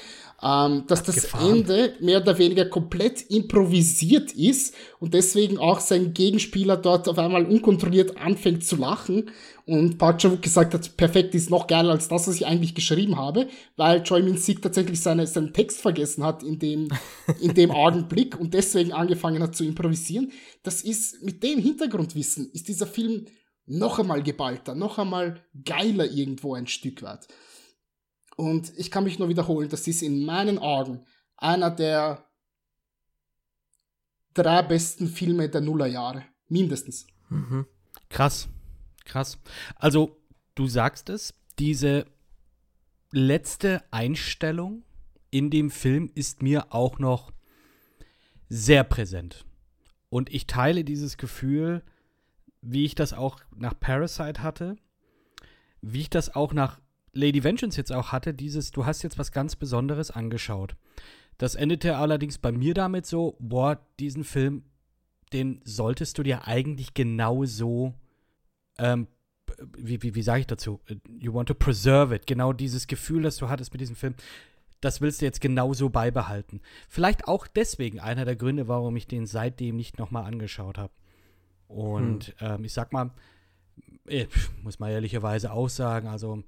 [0.43, 1.59] Ähm, dass das Abgefahren.
[1.59, 7.45] Ende mehr oder weniger komplett improvisiert ist und deswegen auch sein Gegenspieler dort auf einmal
[7.45, 9.31] unkontrolliert anfängt zu lachen
[9.67, 13.47] und Park gesagt hat, perfekt ist noch geiler als das, was ich eigentlich geschrieben habe,
[13.77, 16.89] weil Choi Min Sik tatsächlich seine, seinen Text vergessen hat in dem,
[17.43, 20.33] in dem Augenblick und deswegen angefangen hat zu improvisieren.
[20.63, 23.27] Das ist, mit dem Hintergrundwissen ist dieser Film
[23.71, 27.29] noch einmal geballter, noch einmal geiler irgendwo ein Stück weit.
[28.37, 31.07] Und ich kann mich nur wiederholen, das ist in meinen Augen
[31.37, 32.25] einer der
[34.35, 36.25] drei besten Filme der Nullerjahre.
[36.49, 37.07] Mindestens.
[37.29, 37.67] Mhm.
[38.09, 38.49] Krass.
[39.05, 39.39] Krass.
[39.77, 40.17] Also,
[40.55, 42.07] du sagst es, diese
[43.13, 44.85] letzte Einstellung
[45.31, 47.33] in dem Film ist mir auch noch
[48.49, 49.45] sehr präsent.
[50.09, 51.85] Und ich teile dieses Gefühl,
[52.63, 54.77] wie ich das auch nach Parasite hatte,
[55.81, 56.81] wie ich das auch nach
[57.13, 60.77] Lady Vengeance jetzt auch hatte, dieses, du hast jetzt was ganz Besonderes angeschaut.
[61.39, 64.65] Das endete allerdings bei mir damit so, boah, diesen Film,
[65.33, 67.95] den solltest du dir eigentlich genau so,
[68.79, 69.09] ähm,
[69.77, 70.81] wie, wie, wie sage ich dazu?
[71.19, 72.27] You want to preserve it.
[72.27, 74.15] Genau dieses Gefühl, das du hattest mit diesem Film,
[74.81, 76.61] das willst du jetzt genauso beibehalten.
[76.89, 80.93] Vielleicht auch deswegen einer der Gründe, warum ich den seitdem nicht nochmal angeschaut habe.
[81.71, 83.13] Und ähm, ich sag mal,
[84.05, 84.29] ich
[84.63, 86.43] muss mal ehrlicherweise auch sagen, also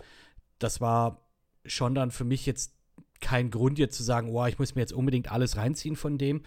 [0.59, 1.29] das war
[1.65, 2.75] schon dann für mich jetzt
[3.21, 6.43] kein Grund jetzt zu sagen, oh, ich muss mir jetzt unbedingt alles reinziehen von dem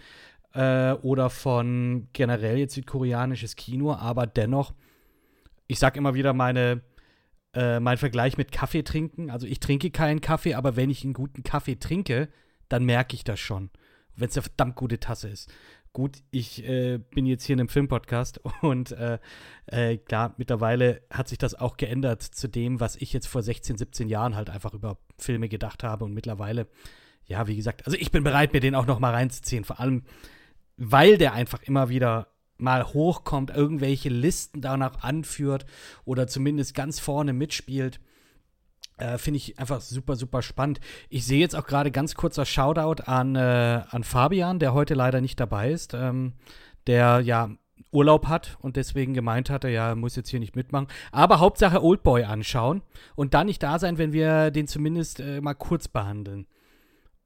[0.52, 4.74] äh, oder von generell jetzt südkoreanisches Kino, aber dennoch,
[5.68, 6.82] ich sag immer wieder meine,
[7.54, 9.30] äh, mein Vergleich mit Kaffee trinken.
[9.30, 12.28] Also ich trinke keinen Kaffee, aber wenn ich einen guten Kaffee trinke,
[12.68, 13.70] dann merke ich das schon.
[14.14, 15.50] Wenn es eine verdammt gute Tasse ist.
[15.96, 19.18] Gut, ich äh, bin jetzt hier in einem Filmpodcast und äh,
[19.64, 23.78] äh, klar, mittlerweile hat sich das auch geändert zu dem, was ich jetzt vor 16,
[23.78, 26.66] 17 Jahren halt einfach über Filme gedacht habe und mittlerweile,
[27.24, 30.02] ja, wie gesagt, also ich bin bereit, mir den auch noch mal reinzuziehen, vor allem,
[30.76, 32.26] weil der einfach immer wieder
[32.58, 35.64] mal hochkommt, irgendwelche Listen danach anführt
[36.04, 38.00] oder zumindest ganz vorne mitspielt.
[38.98, 40.80] Äh, Finde ich einfach super, super spannend.
[41.08, 45.20] Ich sehe jetzt auch gerade ganz kurzer Shoutout an, äh, an Fabian, der heute leider
[45.20, 46.32] nicht dabei ist, ähm,
[46.86, 47.50] der ja
[47.92, 50.88] Urlaub hat und deswegen gemeint hatte, ja, muss jetzt hier nicht mitmachen.
[51.12, 52.82] Aber Hauptsache Oldboy anschauen
[53.14, 56.46] und dann nicht da sein, wenn wir den zumindest äh, mal kurz behandeln.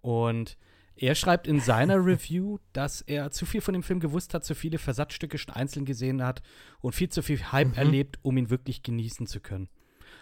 [0.00, 0.56] Und
[0.96, 4.54] er schreibt in seiner Review, dass er zu viel von dem Film gewusst hat, zu
[4.54, 6.42] viele Versatzstücke schon einzeln gesehen hat
[6.80, 7.74] und viel zu viel Hype mhm.
[7.74, 9.68] erlebt, um ihn wirklich genießen zu können.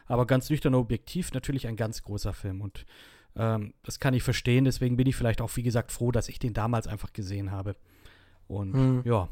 [0.09, 2.85] Aber ganz nüchtern objektiv natürlich ein ganz großer Film und
[3.37, 4.64] ähm, das kann ich verstehen.
[4.64, 7.77] Deswegen bin ich vielleicht auch, wie gesagt, froh, dass ich den damals einfach gesehen habe.
[8.49, 9.03] Und mhm.
[9.05, 9.29] ja.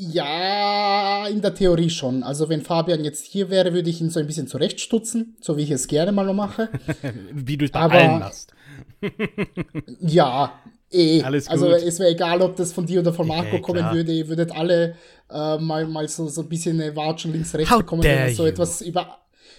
[0.00, 2.22] Ja, in der Theorie schon.
[2.22, 5.62] Also wenn Fabian jetzt hier wäre, würde ich ihn so ein bisschen zurechtstutzen, so wie
[5.62, 6.68] ich es gerne mal mache.
[7.32, 8.54] wie du es bei Aber, allen machst.
[10.00, 10.52] ja,
[10.92, 11.22] eh.
[11.22, 11.74] Alles also, gut.
[11.74, 14.12] Also es wäre egal, ob das von dir oder von Marco okay, kommen würde.
[14.12, 14.94] Ihr würdet alle
[15.30, 18.46] äh, mal, mal so, so ein bisschen eine Watschen links, rechts How bekommen, wenn so
[18.46, 19.18] etwas über,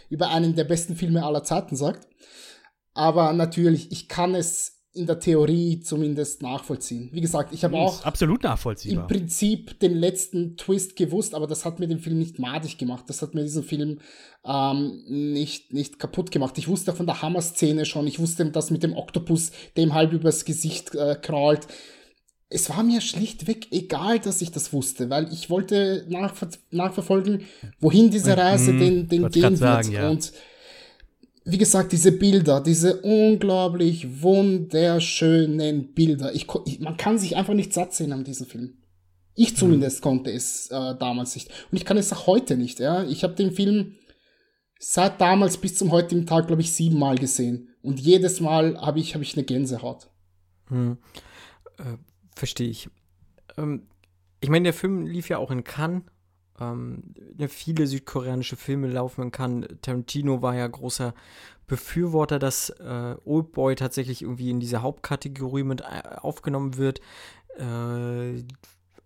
[0.10, 2.08] über einen der besten Filme aller Zeiten sagt.
[2.93, 7.10] Aber natürlich, ich kann es in der Theorie zumindest nachvollziehen.
[7.13, 9.04] Wie gesagt, ich habe auch absolut nachvollziehbar.
[9.04, 13.06] im Prinzip den letzten Twist gewusst, aber das hat mir den Film nicht madig gemacht.
[13.08, 13.99] Das hat mir diesen Film
[14.43, 16.58] ähm, nicht, nicht kaputt gemacht.
[16.58, 20.43] Ich wusste von der Hammer-Szene schon, ich wusste, dass mit dem Oktopus dem halb übers
[20.43, 21.67] Gesicht äh, krallt.
[22.49, 27.43] Es war mir schlichtweg egal, dass ich das wusste, weil ich wollte nachver nachverfolgen,
[27.79, 29.57] wohin diese Reise mhm, den, den gehen wird.
[29.57, 30.09] Sagen, ja.
[30.09, 30.33] Und
[31.45, 36.33] wie gesagt, diese Bilder, diese unglaublich wunderschönen Bilder.
[36.33, 38.77] Ich, ich, man kann sich einfach nicht satt sehen an diesem Film.
[39.35, 40.03] Ich zumindest mhm.
[40.03, 41.49] konnte es äh, damals nicht.
[41.71, 42.79] Und ich kann es auch heute nicht.
[42.79, 43.03] Ja?
[43.03, 43.95] Ich habe den Film
[44.79, 47.69] seit damals bis zum heutigen Tag, glaube ich, siebenmal gesehen.
[47.81, 50.09] Und jedes Mal habe ich, hab ich eine Gänsehaut.
[50.67, 50.97] Hm.
[52.39, 52.89] Verstehe ich.
[53.58, 53.88] Ähm,
[54.39, 56.04] ich meine, der Film lief ja auch in Cannes
[56.58, 57.13] ähm,
[57.49, 59.67] viele südkoreanische Filme laufen kann.
[59.82, 61.13] Tarantino war ja großer
[61.67, 67.02] Befürworter, dass äh, Oldboy tatsächlich irgendwie in diese Hauptkategorie mit äh, aufgenommen wird.
[67.58, 68.43] Äh,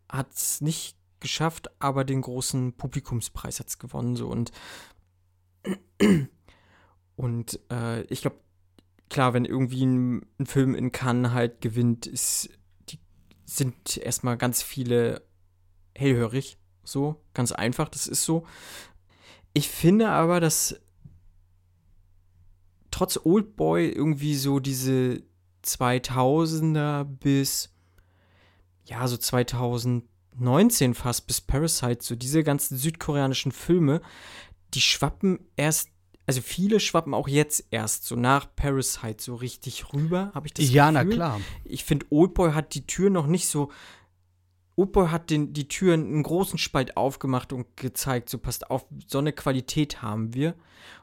[0.09, 4.15] hat es nicht geschafft, aber den großen Publikumspreis hat es gewonnen.
[4.15, 4.27] So.
[4.27, 4.51] Und,
[7.15, 8.37] und äh, ich glaube,
[9.09, 12.49] klar, wenn irgendwie ein, ein, Film in Cannes halt gewinnt, ist,
[13.45, 15.21] sind erstmal ganz viele
[15.95, 18.45] hellhörig so, ganz einfach, das ist so.
[19.53, 20.79] Ich finde aber, dass
[22.91, 25.23] trotz Oldboy irgendwie so diese
[25.63, 27.73] 2000er bis,
[28.85, 34.01] ja, so 2019 fast bis Parasite, so diese ganzen südkoreanischen Filme,
[34.73, 35.89] die schwappen erst,
[36.25, 40.69] also viele schwappen auch jetzt erst so nach Parasite so richtig rüber, habe ich das
[40.69, 40.97] ja, Gefühl.
[40.97, 41.41] Ja, na klar.
[41.65, 43.69] Ich finde, Oldboy hat die Tür noch nicht so
[44.75, 49.19] Opo hat den, die Türen einen großen Spalt aufgemacht und gezeigt, so passt auf, so
[49.19, 50.55] eine Qualität haben wir.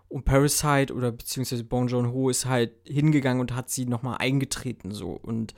[0.09, 5.11] Und Parasite oder beziehungsweise Bong Joon-ho ist halt hingegangen und hat sie nochmal eingetreten so.
[5.11, 5.55] Und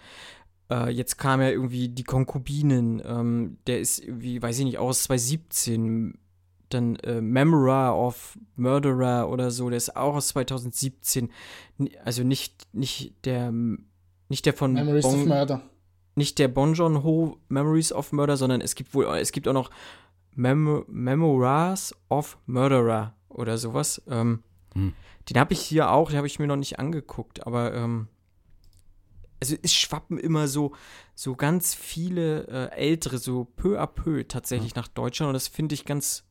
[0.70, 5.04] äh, jetzt kam ja irgendwie die Konkubinen, ähm, der ist irgendwie, weiß ich nicht, aus
[5.04, 6.18] 2017.
[6.74, 11.30] Dann äh, Memoir of Murderer oder so, der ist auch aus 2017.
[12.04, 13.52] Also nicht, nicht der,
[14.28, 15.62] nicht der von Memories Bong, of Murder
[16.14, 19.70] nicht der Bon Joon-ho Memories of Murder, sondern es gibt wohl, es gibt auch noch
[20.34, 24.02] Mem Memoirs of Murderer oder sowas.
[24.08, 24.42] Ähm,
[24.74, 24.94] hm.
[25.28, 28.08] Den habe ich hier auch, den habe ich mir noch nicht angeguckt, aber ähm,
[29.40, 30.72] also es schwappen immer so,
[31.14, 34.80] so ganz viele äh, ältere, so peu à peu tatsächlich hm.
[34.80, 36.24] nach Deutschland und das finde ich ganz,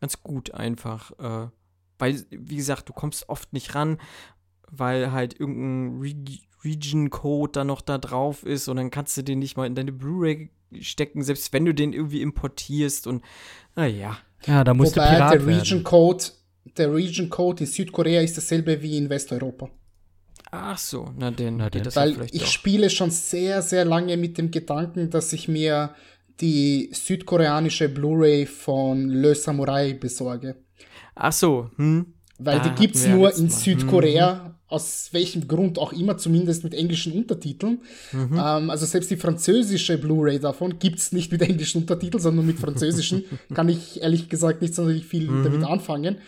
[0.00, 1.12] ganz gut einfach.
[1.18, 1.48] Äh,
[1.98, 3.98] weil, wie gesagt, du kommst oft nicht ran,
[4.70, 6.14] weil halt irgendein Re
[6.64, 9.92] Region-Code da noch da drauf ist und dann kannst du den nicht mal in deine
[9.92, 13.24] Blu-ray stecken, selbst wenn du den irgendwie importierst und
[13.76, 14.18] naja.
[14.44, 16.24] Ja, da musst Wobei du Pirat der Region-Code,
[16.76, 19.70] der Region-Code in Südkorea ist dasselbe wie in Westeuropa.
[20.50, 21.84] Ach so, na denn, na denn.
[21.94, 22.46] Weil ja ich doch.
[22.46, 25.94] spiele schon sehr, sehr lange mit dem Gedanken, dass ich mir
[26.40, 30.56] die südkoreanische Blu-ray von Le Samurai besorge.
[31.14, 32.14] Ach so, hm.
[32.38, 36.74] Weil da die gibt's nur in Südkorea mhm aus welchem Grund auch immer, zumindest mit
[36.74, 37.80] englischen Untertiteln.
[38.12, 38.32] Mhm.
[38.32, 42.60] Ähm, also selbst die französische Blu-ray davon gibt's nicht mit englischen Untertiteln, sondern nur mit
[42.60, 43.24] französischen.
[43.54, 45.44] Kann ich ehrlich gesagt nicht sonderlich viel mhm.
[45.44, 46.18] damit anfangen.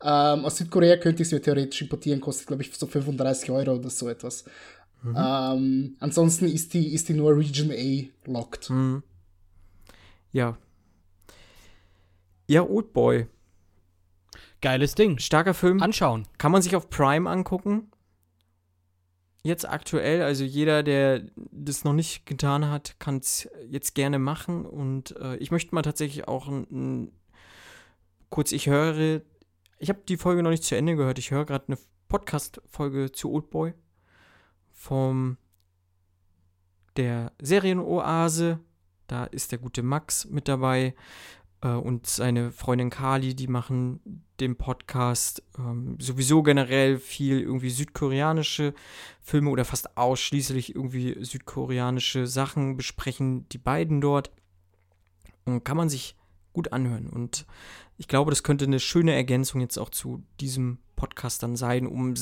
[0.00, 3.90] Ähm, aus Südkorea könnte ich mir theoretisch importieren, kostet glaube ich so 35 Euro oder
[3.90, 4.44] so etwas.
[5.02, 5.16] Mhm.
[5.16, 8.70] Ähm, ansonsten ist die, ist die nur Region A locked.
[10.38, 10.56] Ja.
[12.46, 13.26] Ja, Oldboy.
[14.60, 15.18] Geiles Ding.
[15.18, 15.82] Starker Film.
[15.82, 16.28] Anschauen.
[16.38, 17.90] Kann man sich auf Prime angucken.
[19.42, 24.64] jetzt aktuell, also jeder, der das noch nicht getan hat, kann es jetzt gerne machen.
[24.64, 27.12] Und äh, ich möchte mal tatsächlich auch ein, ein
[28.30, 29.22] kurz, ich höre,
[29.78, 31.18] ich habe die Folge noch nicht zu Ende gehört.
[31.18, 33.74] Ich höre gerade eine Podcast-Folge zu Oldboy
[34.70, 35.36] vom
[36.96, 38.60] der Serienoase.
[39.08, 40.94] Da ist der gute Max mit dabei
[41.62, 48.74] äh, und seine Freundin Kali, die machen den Podcast ähm, sowieso generell viel irgendwie südkoreanische
[49.20, 54.30] Filme oder fast ausschließlich irgendwie südkoreanische Sachen besprechen die beiden dort.
[55.44, 56.14] Und kann man sich
[56.52, 57.08] gut anhören.
[57.08, 57.46] Und
[57.96, 62.14] ich glaube, das könnte eine schöne Ergänzung jetzt auch zu diesem Podcast dann sein, um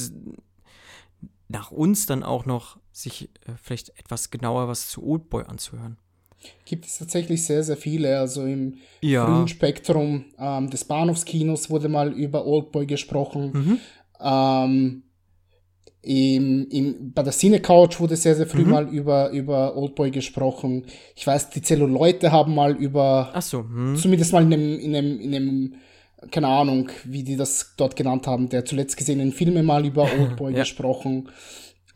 [1.48, 5.98] nach uns dann auch noch sich äh, vielleicht etwas genauer was zu Oldboy anzuhören.
[6.64, 8.18] Gibt es tatsächlich sehr, sehr viele.
[8.18, 9.24] Also im ja.
[9.24, 13.50] frühen Spektrum ähm, des Bahnhofskinos wurde mal über Oldboy gesprochen.
[13.52, 13.78] Mhm.
[14.20, 15.02] Ähm,
[16.06, 18.70] im, im, bei der Cine Couch wurde sehr, sehr früh mhm.
[18.70, 20.84] mal über, über Oldboy gesprochen.
[21.16, 23.96] Ich weiß, die Zelluleute haben mal über, Ach so, hm.
[23.96, 25.74] zumindest mal in einem, in einem, in einem,
[26.30, 30.52] keine Ahnung, wie die das dort genannt haben, der zuletzt gesehenen Filme mal über Oldboy
[30.52, 30.60] ja.
[30.60, 31.28] gesprochen.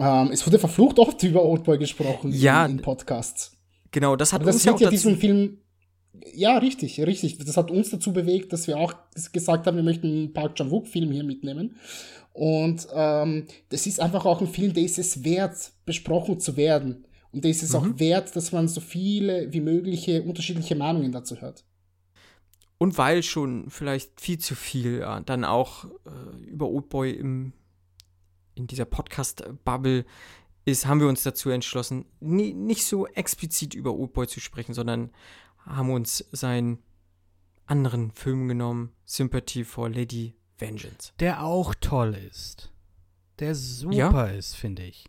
[0.00, 3.60] Ähm, es wurde verflucht oft über Oldboy gesprochen ja, in, in Podcasts.
[3.90, 5.59] Genau, das hat Aber das uns ja auch ja diesen Film
[6.35, 7.38] ja, richtig, richtig.
[7.38, 8.94] Das hat uns dazu bewegt, dass wir auch
[9.33, 11.76] gesagt haben, wir möchten einen Park Chan-wook-Film hier mitnehmen.
[12.33, 17.07] Und ähm, das ist einfach auch ein Film, der ist es wert, besprochen zu werden.
[17.33, 17.76] Und der ist es mhm.
[17.76, 21.64] auch wert, dass man so viele wie mögliche unterschiedliche Meinungen dazu hört.
[22.79, 27.53] Und weil schon vielleicht viel zu viel ja, dann auch äh, über Oldboy im,
[28.55, 30.05] in dieser Podcast-Bubble
[30.64, 35.11] ist, haben wir uns dazu entschlossen, nie, nicht so explizit über Oldboy zu sprechen, sondern
[35.64, 36.83] haben uns seinen
[37.66, 41.12] anderen Film genommen, Sympathy for Lady Vengeance.
[41.20, 42.70] Der auch toll ist.
[43.38, 44.27] Der super ja.
[44.27, 45.07] ist, finde ich.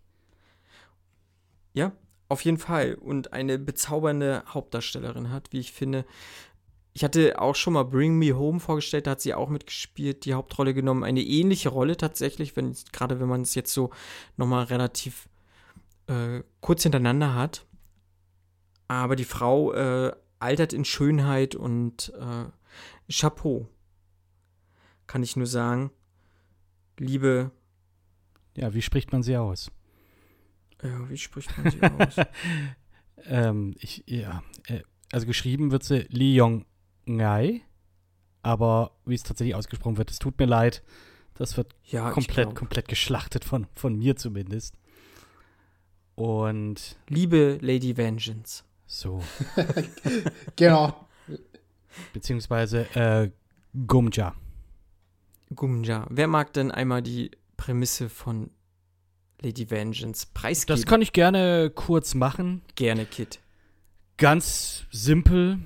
[1.73, 1.91] Ja,
[2.29, 2.95] auf jeden Fall.
[2.95, 6.05] Und eine bezaubernde Hauptdarstellerin hat, wie ich finde.
[6.93, 10.33] Ich hatte auch schon mal Bring Me Home vorgestellt, da hat sie auch mitgespielt, die
[10.33, 11.03] Hauptrolle genommen.
[11.03, 13.91] Eine ähnliche Rolle tatsächlich, wenn, gerade wenn man es jetzt so
[14.35, 15.29] nochmal relativ
[16.07, 17.65] äh, kurz hintereinander hat.
[18.87, 22.45] Aber die Frau äh, altert in Schönheit und äh,
[23.11, 23.69] Chapeau
[25.07, 25.91] kann ich nur sagen,
[26.97, 27.51] liebe.
[28.55, 29.71] Ja, wie spricht man sie aus?
[30.81, 32.15] Ja, wie spricht man sie aus?
[33.25, 36.65] ähm, ich, ja, äh, also geschrieben wird sie Li Yong
[37.05, 37.61] Ngai,
[38.41, 40.83] aber wie es tatsächlich ausgesprochen wird, es tut mir leid.
[41.33, 44.75] Das wird ja, komplett, komplett geschlachtet von, von mir zumindest.
[46.21, 46.97] Und.
[47.07, 48.63] Liebe Lady Vengeance.
[48.85, 49.23] So.
[50.55, 51.07] genau.
[52.13, 53.31] Beziehungsweise äh,
[53.87, 54.35] Gumja.
[55.55, 56.05] Gumja.
[56.11, 58.51] Wer mag denn einmal die Prämisse von
[59.41, 60.79] Lady Vengeance preisgeben?
[60.79, 62.61] Das kann ich gerne kurz machen.
[62.75, 63.39] Gerne, Kit.
[64.17, 65.57] Ganz simpel.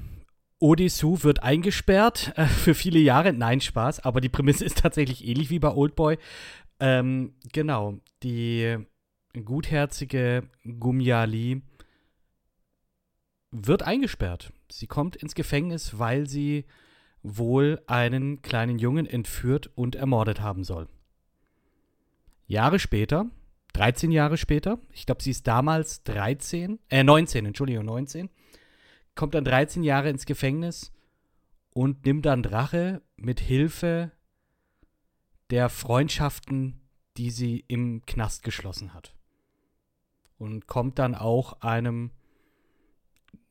[0.59, 3.33] Odisu wird eingesperrt äh, für viele Jahre.
[3.33, 3.99] Nein, Spaß.
[4.05, 6.17] Aber die Prämisse ist tatsächlich ähnlich wie bei Oldboy.
[6.79, 7.95] Ähm, genau.
[8.23, 8.77] Die
[9.43, 11.61] gutherzige Gumyali
[13.51, 14.53] wird eingesperrt.
[14.71, 16.65] Sie kommt ins Gefängnis, weil sie
[17.23, 20.87] wohl einen kleinen Jungen entführt und ermordet haben soll.
[22.47, 23.25] Jahre später,
[23.73, 28.29] 13 Jahre später, ich glaube, sie ist damals 13, äh 19, Entschuldigung, 19,
[29.15, 30.91] kommt dann 13 Jahre ins Gefängnis
[31.73, 34.11] und nimmt dann Rache mit Hilfe
[35.49, 36.81] der Freundschaften,
[37.17, 39.14] die sie im Knast geschlossen hat.
[40.37, 42.11] Und kommt dann auch einem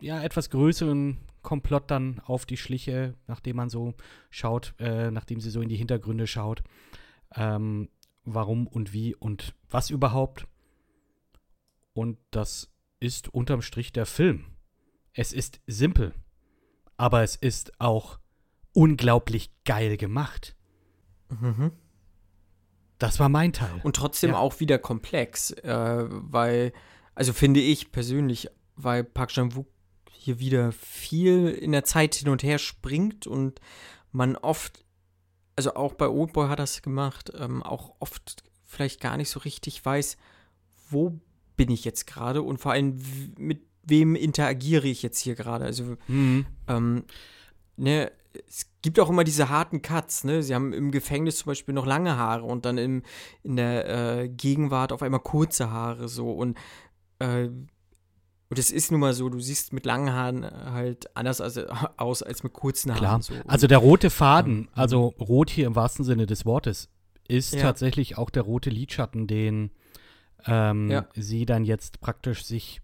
[0.01, 3.95] ja, etwas größeren Komplott dann auf die Schliche, nachdem man so
[4.31, 6.63] schaut, äh, nachdem sie so in die Hintergründe schaut,
[7.35, 7.89] ähm,
[8.25, 10.47] warum und wie und was überhaupt.
[11.93, 14.47] Und das ist unterm Strich der Film.
[15.13, 16.13] Es ist simpel,
[16.97, 18.19] aber es ist auch
[18.73, 20.57] unglaublich geil gemacht.
[21.29, 21.73] Mhm.
[22.99, 23.81] Das war mein Teil.
[23.83, 24.39] Und trotzdem ja.
[24.39, 26.73] auch wieder komplex, äh, weil,
[27.15, 29.67] also finde ich persönlich, weil Park Chan-wook
[30.11, 33.61] hier wieder viel in der Zeit hin und her springt und
[34.13, 34.85] man oft,
[35.57, 39.85] also auch bei Oldboy hat das gemacht, ähm, auch oft vielleicht gar nicht so richtig
[39.85, 40.17] weiß,
[40.89, 41.21] wo
[41.57, 43.01] bin ich jetzt gerade und vor allem
[43.37, 45.65] mit wem interagiere ich jetzt hier gerade.
[45.65, 46.47] Also, mhm.
[46.69, 47.05] ähm,
[47.77, 48.11] ne,
[48.49, 50.43] es gibt auch immer diese harten Cuts, ne?
[50.43, 53.03] Sie haben im Gefängnis zum Beispiel noch lange Haare und dann im,
[53.43, 53.89] in der
[54.23, 56.57] äh, Gegenwart auf einmal kurze Haare so und
[57.19, 57.49] äh,
[58.51, 61.59] und es ist nun mal so, du siehst mit langen Haaren halt anders als,
[61.97, 63.01] aus als mit kurzen Haaren.
[63.01, 63.23] Klar.
[63.23, 63.35] So.
[63.47, 64.69] Also der rote Faden, mhm.
[64.75, 66.89] also rot hier im wahrsten Sinne des Wortes,
[67.27, 67.63] ist ja.
[67.63, 69.71] tatsächlich auch der rote Lidschatten, den
[70.47, 71.07] ähm, Ja.
[71.15, 72.81] sie dann jetzt praktisch sich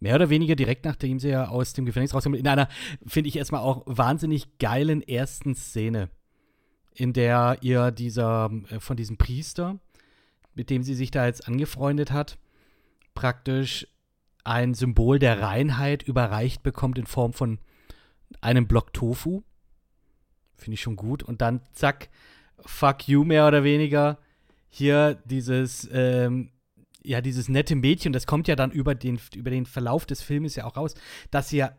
[0.00, 2.68] mehr oder weniger direkt nachdem sie ja aus dem Gefängnis rauskommt, in einer,
[3.06, 6.10] finde ich erstmal auch wahnsinnig geilen ersten Szene,
[6.94, 9.78] in der ihr dieser, äh, von diesem Priester,
[10.54, 12.38] mit dem sie sich da jetzt angefreundet hat,
[13.14, 13.86] praktisch
[14.44, 17.58] ein Symbol der Reinheit überreicht bekommt in Form von
[18.40, 19.42] einem Block Tofu.
[20.54, 21.22] Finde ich schon gut.
[21.22, 22.08] Und dann, zack,
[22.60, 24.18] fuck you mehr oder weniger.
[24.68, 26.50] Hier dieses, ähm,
[27.06, 30.56] ja, dieses nette Mädchen, das kommt ja dann über den, über den Verlauf des Filmes
[30.56, 30.94] ja auch raus,
[31.30, 31.76] dass sie ja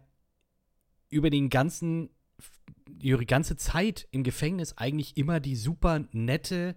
[1.09, 2.09] über den ganzen,
[3.01, 6.75] ihre ganze Zeit im Gefängnis eigentlich immer die super nette,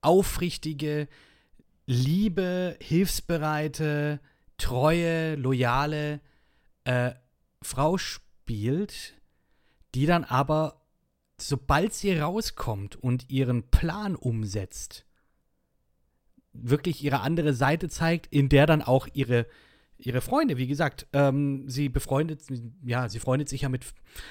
[0.00, 1.08] aufrichtige,
[1.86, 4.20] liebe, hilfsbereite,
[4.56, 6.20] treue, loyale
[6.84, 7.12] äh,
[7.60, 9.14] Frau spielt,
[9.94, 10.80] die dann aber,
[11.38, 15.04] sobald sie rauskommt und ihren Plan umsetzt,
[16.62, 19.46] wirklich ihre andere Seite zeigt, in der dann auch ihre,
[19.98, 22.42] ihre Freunde, wie gesagt, ähm, sie befreundet,
[22.82, 23.86] ja, sie freundet sich ja mit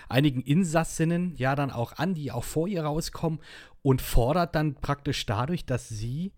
[0.08, 3.40] einigen Insassinnen ja dann auch an, die auch vor ihr rauskommen
[3.82, 6.34] und fordert dann praktisch dadurch, dass sie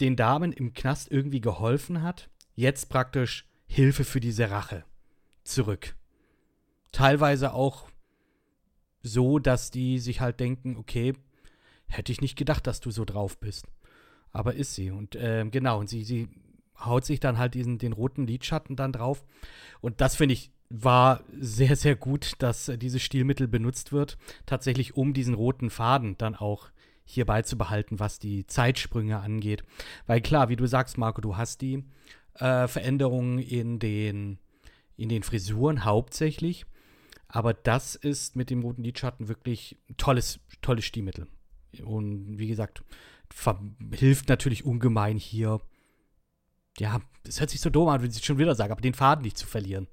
[0.00, 4.84] den Damen im Knast irgendwie geholfen hat, jetzt praktisch Hilfe für diese Rache
[5.44, 5.94] zurück.
[6.90, 7.88] Teilweise auch
[9.02, 11.14] so, dass die sich halt denken, okay,
[11.88, 13.66] hätte ich nicht gedacht, dass du so drauf bist.
[14.32, 14.90] Aber ist sie.
[14.90, 16.28] Und ähm, genau, und sie, sie
[16.78, 19.24] haut sich dann halt diesen, den roten Lidschatten dann drauf.
[19.80, 24.16] Und das finde ich war sehr, sehr gut, dass äh, dieses Stilmittel benutzt wird,
[24.46, 26.70] tatsächlich um diesen roten Faden dann auch
[27.04, 29.64] hier beizubehalten, was die Zeitsprünge angeht.
[30.06, 31.84] Weil klar, wie du sagst, Marco, du hast die
[32.34, 34.38] äh, Veränderungen in den,
[34.96, 36.64] in den Frisuren hauptsächlich.
[37.28, 41.26] Aber das ist mit dem roten Lidschatten wirklich ein tolles, tolles Stilmittel.
[41.82, 42.82] Und wie gesagt,
[43.92, 45.60] hilft natürlich ungemein hier.
[46.78, 49.22] Ja, das hört sich so dumm an, wenn ich schon wieder sage, aber den Faden
[49.22, 49.88] nicht zu verlieren.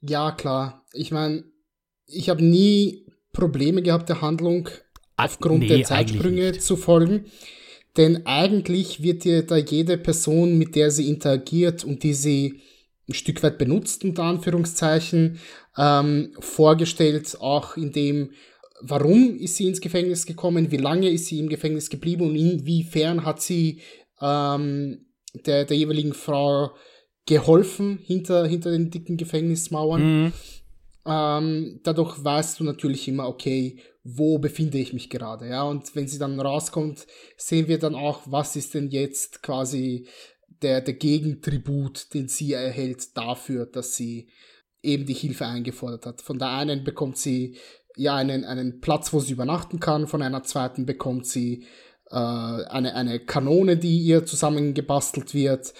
[0.00, 0.84] Ja, klar.
[0.92, 1.44] Ich meine,
[2.06, 4.68] ich habe nie Probleme gehabt, der Handlung
[5.16, 7.26] Ah, aufgrund nee, der Zeitsprünge zu folgen.
[7.96, 12.60] Denn eigentlich wird dir da jede Person, mit der sie interagiert und die sie
[13.08, 15.38] ein Stück weit benutzt, unter Anführungszeichen,
[15.78, 18.32] ähm, vorgestellt, auch in dem,
[18.80, 23.24] warum ist sie ins Gefängnis gekommen, wie lange ist sie im Gefängnis geblieben und inwiefern
[23.24, 23.80] hat sie
[24.20, 25.06] ähm,
[25.44, 26.70] der, der jeweiligen Frau
[27.26, 30.24] geholfen hinter, hinter den dicken Gefängnismauern.
[30.24, 30.32] Mhm.
[31.06, 35.62] Ähm, dadurch weißt du natürlich immer, okay, wo befinde ich mich gerade, ja.
[35.62, 37.06] Und wenn sie dann rauskommt,
[37.36, 40.08] sehen wir dann auch, was ist denn jetzt quasi
[40.62, 44.28] der, der Gegentribut, den sie erhält dafür, dass sie
[44.82, 46.22] eben die Hilfe eingefordert hat.
[46.22, 47.56] Von der einen bekommt sie
[47.96, 51.66] ja einen, einen Platz, wo sie übernachten kann, von einer zweiten bekommt sie
[52.10, 55.72] äh, eine, eine Kanone, die ihr zusammengebastelt wird,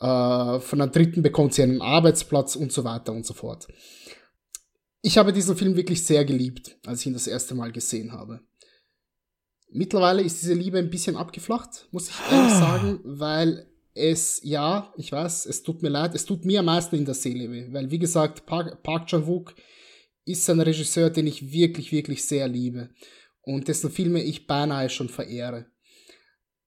[0.00, 3.66] äh, von der dritten bekommt sie einen Arbeitsplatz und so weiter und so fort.
[5.02, 8.40] Ich habe diesen Film wirklich sehr geliebt, als ich ihn das erste Mal gesehen habe.
[9.70, 15.10] Mittlerweile ist diese Liebe ein bisschen abgeflacht, muss ich ehrlich sagen, weil es, ja, ich
[15.10, 17.90] weiß, es tut mir leid, es tut mir am meisten in der Seele weh, weil
[17.90, 19.54] wie gesagt, Park, Park Chan-wook
[20.28, 22.90] ist ein Regisseur, den ich wirklich, wirklich sehr liebe
[23.42, 25.66] und dessen Filme ich beinahe schon verehre.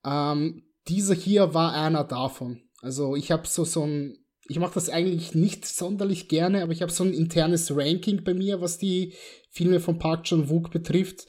[0.03, 2.61] Ähm, dieser hier war einer davon.
[2.81, 6.81] Also ich habe so so ein, ich mache das eigentlich nicht sonderlich gerne, aber ich
[6.81, 9.13] habe so ein internes Ranking bei mir, was die
[9.51, 11.27] Filme von Park Chan-wook betrifft.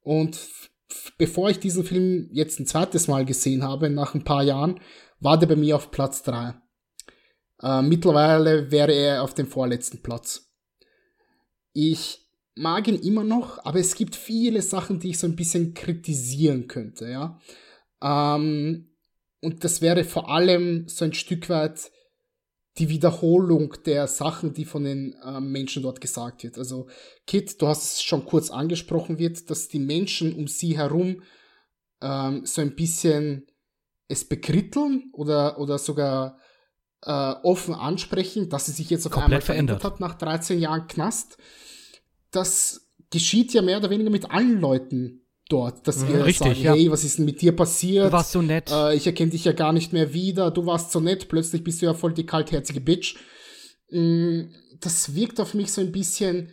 [0.00, 0.38] Und
[1.16, 4.80] bevor ich diesen Film jetzt ein zweites Mal gesehen habe, nach ein paar Jahren,
[5.20, 6.54] war der bei mir auf Platz 3.
[7.62, 10.47] Äh, mittlerweile wäre er auf dem vorletzten Platz.
[11.72, 15.74] Ich mag ihn immer noch, aber es gibt viele Sachen, die ich so ein bisschen
[15.74, 17.40] kritisieren könnte, ja.
[18.02, 18.88] Ähm,
[19.40, 21.90] und das wäre vor allem so ein Stück weit
[22.78, 26.58] die Wiederholung der Sachen, die von den ähm, Menschen dort gesagt wird.
[26.58, 26.88] Also,
[27.26, 31.22] Kit, du hast es schon kurz angesprochen wird, dass die Menschen um sie herum
[32.00, 33.46] ähm, so ein bisschen
[34.08, 36.38] es bekritteln oder, oder sogar
[37.02, 40.86] äh, offen ansprechen, dass sie sich jetzt auf Komplett einmal verändert hat nach 13 Jahren
[40.88, 41.38] Knast.
[42.30, 46.60] Das geschieht ja mehr oder weniger mit allen Leuten dort, dass Mhm, wir richtig, sagen,
[46.62, 46.74] ja.
[46.74, 48.08] hey, was ist denn mit dir passiert?
[48.08, 48.70] Du warst so nett.
[48.70, 50.50] Äh, ich erkenne dich ja gar nicht mehr wieder.
[50.50, 53.16] Du warst so nett, plötzlich bist du ja voll die kaltherzige Bitch.
[53.90, 56.52] Mm, Das wirkt auf mich so ein bisschen.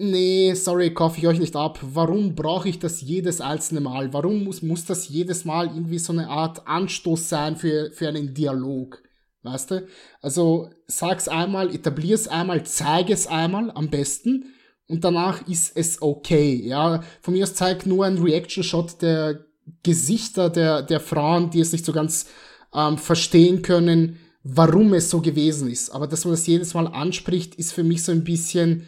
[0.00, 1.80] Nee, sorry, kaufe ich euch nicht ab.
[1.82, 4.12] Warum brauche ich das jedes einzelne Mal?
[4.12, 8.32] Warum muss, muss das jedes Mal irgendwie so eine Art Anstoß sein für, für einen
[8.32, 9.02] Dialog?
[9.42, 9.88] Weißt du?
[10.20, 14.54] Also sag's einmal, etablier's einmal, zeig es einmal am besten
[14.86, 16.54] und danach ist es okay.
[16.64, 19.46] Ja, von mir aus zeigt nur ein Reaction-Shot der
[19.82, 22.26] Gesichter der, der Frauen, die es nicht so ganz
[22.72, 25.90] ähm, verstehen können, warum es so gewesen ist.
[25.90, 28.86] Aber dass man das jedes Mal anspricht, ist für mich so ein bisschen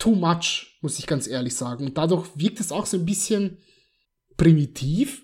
[0.00, 1.86] too much, muss ich ganz ehrlich sagen.
[1.86, 3.58] Und dadurch wirkt es auch so ein bisschen
[4.36, 5.22] primitiv,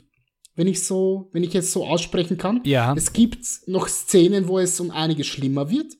[0.55, 2.61] wenn ich so, wenn ich jetzt so aussprechen kann.
[2.65, 2.95] Ja.
[2.95, 5.95] Es gibt noch Szenen, wo es um einiges schlimmer wird.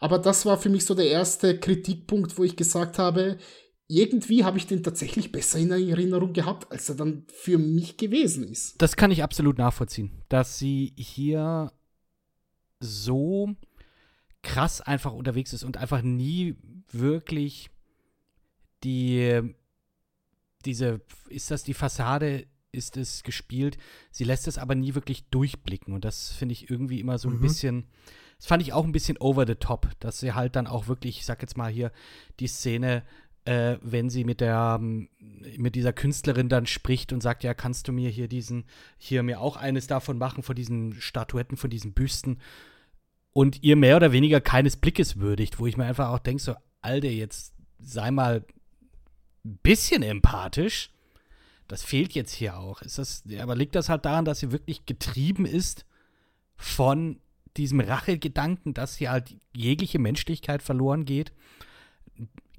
[0.00, 3.38] Aber das war für mich so der erste Kritikpunkt, wo ich gesagt habe,
[3.86, 8.44] irgendwie habe ich den tatsächlich besser in Erinnerung gehabt, als er dann für mich gewesen
[8.44, 8.80] ist.
[8.80, 11.72] Das kann ich absolut nachvollziehen, dass sie hier
[12.80, 13.54] so
[14.42, 16.56] krass einfach unterwegs ist und einfach nie
[16.90, 17.70] wirklich
[18.84, 19.54] die
[20.64, 22.46] diese ist das die Fassade?
[22.72, 23.76] Ist es gespielt?
[24.10, 25.94] Sie lässt es aber nie wirklich durchblicken.
[25.94, 27.40] Und das finde ich irgendwie immer so ein Mhm.
[27.40, 27.84] bisschen
[28.38, 31.18] das fand ich auch ein bisschen over the top dass sie halt dann auch wirklich
[31.18, 31.92] ich sag jetzt mal hier
[32.40, 33.04] die Szene
[33.44, 35.08] äh, wenn sie mit der ähm,
[35.56, 38.64] mit dieser Künstlerin dann spricht und sagt ja kannst du mir hier diesen
[38.98, 42.40] hier mir auch eines davon machen von diesen Statuetten von diesen Büsten?
[43.32, 46.54] Und ihr mehr oder weniger keines Blickes würdigt, wo ich mir einfach auch denke, so,
[46.82, 48.44] Alter, jetzt sei mal
[49.44, 50.90] bisschen empathisch.
[51.68, 52.82] Das fehlt jetzt hier auch.
[52.82, 55.86] Ist das, aber liegt das halt daran, dass sie wirklich getrieben ist
[56.56, 57.20] von
[57.56, 61.32] diesem Rachegedanken, dass hier halt jegliche Menschlichkeit verloren geht?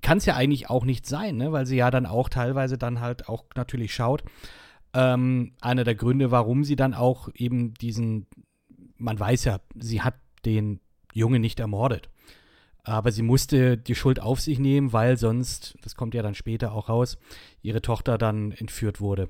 [0.01, 1.51] Kann es ja eigentlich auch nicht sein, ne?
[1.51, 4.23] weil sie ja dann auch teilweise dann halt auch natürlich schaut.
[4.93, 8.27] Ähm, einer der Gründe, warum sie dann auch eben diesen,
[8.97, 10.15] man weiß ja, sie hat
[10.45, 10.79] den
[11.13, 12.09] Jungen nicht ermordet.
[12.88, 16.71] Aber sie musste die Schuld auf sich nehmen, weil sonst, das kommt ja dann später
[16.71, 17.17] auch raus,
[17.61, 19.29] ihre Tochter dann entführt wurde.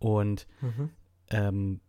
[0.00, 0.90] Und Mhm.
[1.30, 1.80] ähm,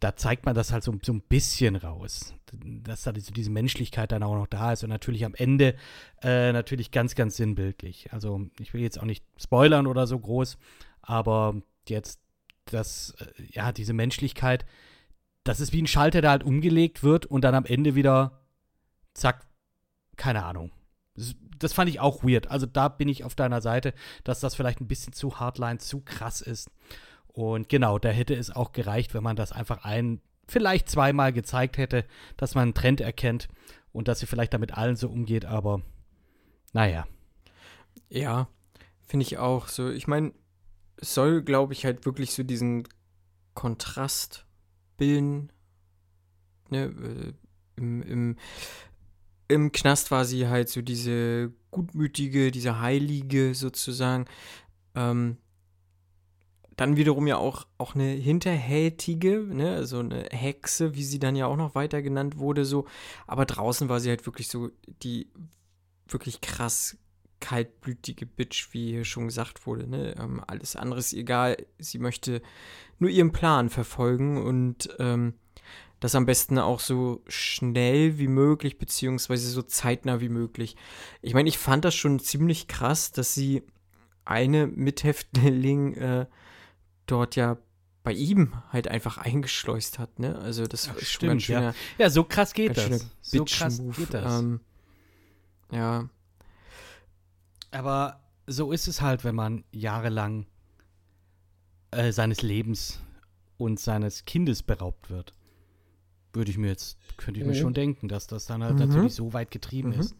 [0.00, 4.12] da zeigt man das halt so, so ein bisschen raus, dass da diese, diese Menschlichkeit
[4.12, 5.74] dann auch noch da ist und natürlich am Ende
[6.22, 8.10] äh, natürlich ganz, ganz sinnbildlich.
[8.10, 10.56] Also ich will jetzt auch nicht spoilern oder so groß,
[11.02, 12.18] aber jetzt
[12.64, 14.64] das, äh, ja, diese Menschlichkeit,
[15.44, 18.40] das ist wie ein Schalter, der halt umgelegt wird und dann am Ende wieder,
[19.12, 19.46] zack,
[20.20, 20.70] keine Ahnung.
[21.58, 22.50] Das, fand ich auch weird.
[22.50, 26.02] Also da bin ich auf deiner Seite, dass das vielleicht ein bisschen zu hardline, zu
[26.02, 26.70] krass ist.
[27.26, 31.78] Und genau, da hätte es auch gereicht, wenn man das einfach ein, vielleicht zweimal gezeigt
[31.78, 32.04] hätte,
[32.36, 33.48] dass man einen Trend erkennt
[33.92, 35.80] und dass sie vielleicht damit allen so umgeht, aber
[36.74, 37.06] naja.
[38.10, 38.48] Ja,
[39.06, 39.88] finde ich auch so.
[39.88, 40.34] Ich meine,
[41.00, 42.86] soll, glaube ich, halt wirklich so diesen
[43.54, 44.44] Kontrast
[44.98, 45.50] bilden.
[46.68, 46.84] Ne?
[46.84, 47.32] äh,
[47.76, 48.36] Im, im,
[49.50, 54.26] Im Knast war sie halt so diese gutmütige, diese Heilige sozusagen.
[54.94, 55.36] Ähm,
[56.76, 61.46] dann wiederum ja auch, auch eine hinterhältige, ne, also eine Hexe, wie sie dann ja
[61.46, 62.86] auch noch weiter genannt wurde, so.
[63.26, 64.70] Aber draußen war sie halt wirklich so
[65.02, 65.28] die
[66.08, 66.96] wirklich krass
[67.40, 69.86] kaltblütige Bitch, wie hier schon gesagt wurde.
[69.88, 70.14] Ne?
[70.18, 71.56] Ähm, alles andere ist egal.
[71.78, 72.42] Sie möchte
[72.98, 75.34] nur ihren Plan verfolgen und ähm,
[76.00, 80.76] das am besten auch so schnell wie möglich, beziehungsweise so zeitnah wie möglich.
[81.20, 83.62] Ich meine, ich fand das schon ziemlich krass, dass sie
[84.24, 86.26] eine Mithäftling äh,
[87.06, 87.58] dort ja
[88.02, 90.38] bei ihm halt einfach eingeschleust hat, ne?
[90.38, 91.74] Also das Ach, ist schon stimmt, ganz schöner, ja.
[91.98, 93.06] Ja, so krass geht das.
[93.20, 94.40] So krass geht das.
[94.40, 94.60] Ähm,
[95.70, 96.08] ja,
[97.70, 100.46] Aber so ist es halt, wenn man jahrelang
[101.90, 103.00] äh, seines Lebens
[103.58, 105.34] und seines Kindes beraubt wird.
[106.32, 107.56] Würde ich mir jetzt, könnte ich mir Mhm.
[107.56, 108.86] schon denken, dass das dann halt Mhm.
[108.86, 110.00] natürlich so weit getrieben Mhm.
[110.00, 110.14] ist.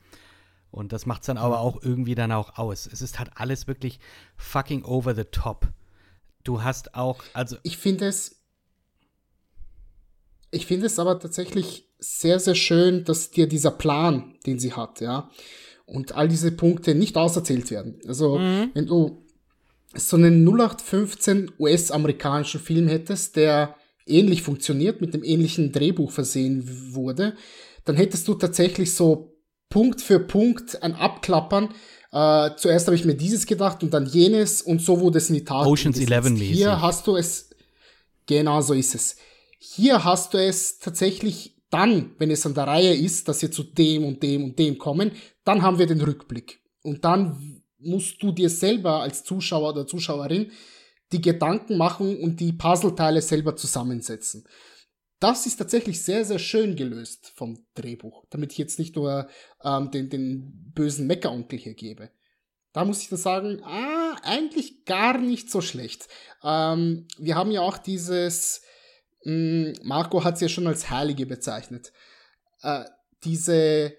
[0.73, 2.89] Und das macht es dann aber auch irgendwie dann auch aus.
[2.93, 3.99] Es ist halt alles wirklich
[4.37, 5.67] fucking over the top.
[6.45, 8.37] Du hast auch, also Ich finde es.
[10.53, 15.01] Ich finde es aber tatsächlich sehr, sehr schön, dass dir dieser Plan, den sie hat,
[15.01, 15.31] ja,
[15.87, 18.01] und all diese Punkte nicht auserzählt werden.
[18.07, 19.27] Also, wenn du
[19.95, 23.77] so einen 0815 US-amerikanischen Film hättest, der
[24.07, 27.35] ähnlich funktioniert, mit einem ähnlichen Drehbuch versehen wurde,
[27.85, 29.37] dann hättest du tatsächlich so
[29.69, 31.71] Punkt für Punkt ein Abklappern.
[32.13, 35.37] Äh, zuerst habe ich mir dieses gedacht und dann jenes und so wurde es in
[35.37, 36.27] die Tat Ocean's umgesetzt.
[36.27, 36.57] 11 mäßig.
[36.57, 37.51] Hier hast du es,
[38.27, 39.17] genau so ist es.
[39.59, 43.63] Hier hast du es tatsächlich dann, wenn es an der Reihe ist, dass wir zu
[43.63, 45.13] dem und dem und dem kommen,
[45.45, 46.61] dann haben wir den Rückblick.
[46.83, 50.51] Und dann musst du dir selber als Zuschauer oder Zuschauerin
[51.13, 54.47] die Gedanken machen und die Puzzleteile selber zusammensetzen.
[55.19, 59.29] Das ist tatsächlich sehr, sehr schön gelöst vom Drehbuch, damit ich jetzt nicht nur
[59.63, 62.11] ähm, den, den bösen Meckeronkel hier gebe.
[62.73, 66.09] Da muss ich dann sagen, ah, eigentlich gar nicht so schlecht.
[66.43, 68.63] Ähm, wir haben ja auch dieses,
[69.25, 71.93] mh, Marco hat es ja schon als Heilige bezeichnet,
[72.63, 72.85] äh,
[73.25, 73.93] diese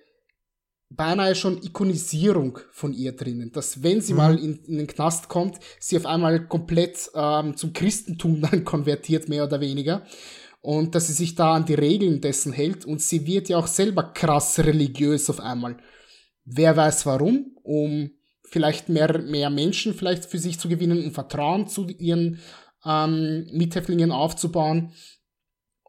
[0.96, 4.18] beinahe schon Ikonisierung von ihr drinnen, dass wenn sie mhm.
[4.18, 9.30] mal in, in, den Knast kommt, sie auf einmal komplett ähm, zum Christentum dann konvertiert,
[9.30, 10.06] mehr oder weniger.
[10.62, 13.68] Und dass sie sich da an die Regeln dessen hält und sie wird ja auch
[13.68, 15.78] selber krass religiös auf einmal.
[16.46, 18.12] Wer weiß warum, um
[18.44, 22.40] vielleicht mehr, mehr Menschen vielleicht für sich zu gewinnen und Vertrauen zu ihren
[22.86, 24.92] ähm, Mithäftlingen aufzubauen.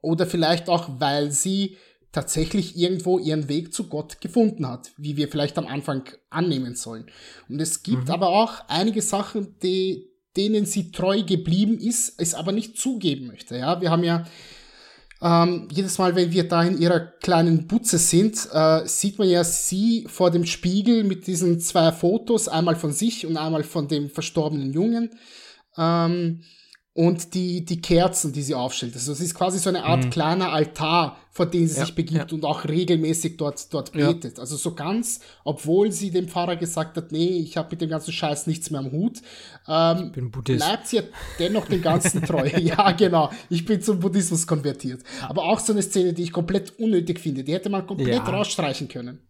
[0.00, 1.76] Oder vielleicht auch, weil sie
[2.12, 7.06] tatsächlich irgendwo ihren Weg zu Gott gefunden hat, wie wir vielleicht am Anfang annehmen sollen.
[7.48, 8.10] Und es gibt mhm.
[8.10, 13.56] aber auch einige Sachen, die, denen sie treu geblieben ist, es aber nicht zugeben möchte.
[13.56, 14.24] Ja, wir haben ja
[15.22, 19.44] ähm, jedes Mal, wenn wir da in ihrer kleinen Butze sind, äh, sieht man ja
[19.44, 24.10] sie vor dem Spiegel mit diesen zwei Fotos, einmal von sich und einmal von dem
[24.10, 25.10] verstorbenen Jungen.
[25.78, 26.42] Ähm,
[26.94, 28.94] und die, die Kerzen, die sie aufstellt.
[28.94, 30.10] Also es ist quasi so eine Art mhm.
[30.10, 32.36] kleiner Altar, vor dem sie ja, sich begibt ja.
[32.36, 34.36] und auch regelmäßig dort, dort betet.
[34.36, 34.42] Ja.
[34.42, 38.12] Also so ganz, obwohl sie dem Pfarrer gesagt hat, nee, ich habe mit dem ganzen
[38.12, 39.22] Scheiß nichts mehr am Hut,
[39.66, 40.12] ähm,
[40.44, 41.02] bleibt sie ja
[41.38, 42.46] dennoch dem Ganzen treu.
[42.58, 43.30] ja, genau.
[43.48, 45.02] Ich bin zum Buddhismus konvertiert.
[45.26, 47.42] Aber auch so eine Szene, die ich komplett unnötig finde.
[47.42, 49.20] Die hätte man komplett rausstreichen können.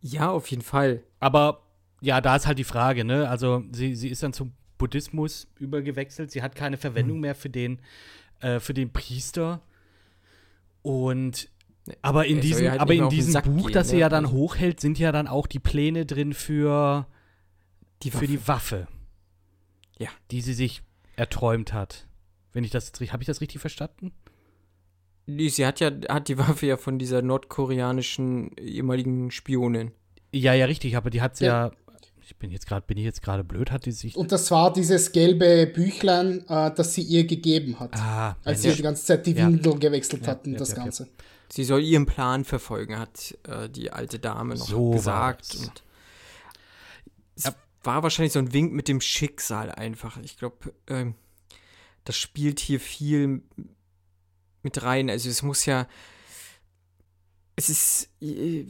[0.00, 1.02] Ja, auf jeden Fall.
[1.18, 1.62] Aber
[2.00, 3.28] ja, da ist halt die Frage, ne?
[3.28, 6.30] Also sie, sie ist dann zum Buddhismus übergewechselt.
[6.30, 7.22] Sie hat keine Verwendung mhm.
[7.22, 7.80] mehr für den,
[8.40, 9.62] äh, für den Priester.
[10.82, 11.48] Und
[12.02, 14.02] aber in diesem, halt aber in diesem Buch, gehen, das sie ne?
[14.02, 17.06] ja dann also hochhält, sind ja dann auch die Pläne drin für
[18.02, 18.88] die für die Waffe.
[19.98, 20.08] Ja.
[20.30, 20.82] Die sie sich
[21.16, 22.06] erträumt hat.
[22.52, 24.12] Wenn ich das habe ich das richtig verstanden?
[25.26, 29.92] Sie hat ja hat die Waffe ja von dieser nordkoreanischen ehemaligen Spionin.
[30.32, 31.72] Ja, ja, richtig, aber die hat sie ja, ja
[32.26, 34.16] ich bin jetzt gerade, bin ich jetzt gerade blöd, hat die sich.
[34.16, 37.94] Und das war dieses gelbe Büchlein, äh, das sie ihr gegeben hat.
[37.96, 38.74] Ah, als sie ja.
[38.74, 39.78] die ganze Zeit die Windel ja.
[39.78, 41.08] gewechselt ja, hat und das Ganze.
[41.48, 45.54] Sie soll ihren Plan verfolgen, hat äh, die alte Dame noch so gesagt.
[45.54, 45.82] Und
[47.36, 47.52] es
[47.82, 50.16] war wahrscheinlich so ein Wink mit dem Schicksal einfach.
[50.18, 51.06] Ich glaube, äh,
[52.04, 53.42] das spielt hier viel
[54.62, 55.10] mit rein.
[55.10, 55.86] Also es muss ja.
[57.56, 58.64] Es ist äh,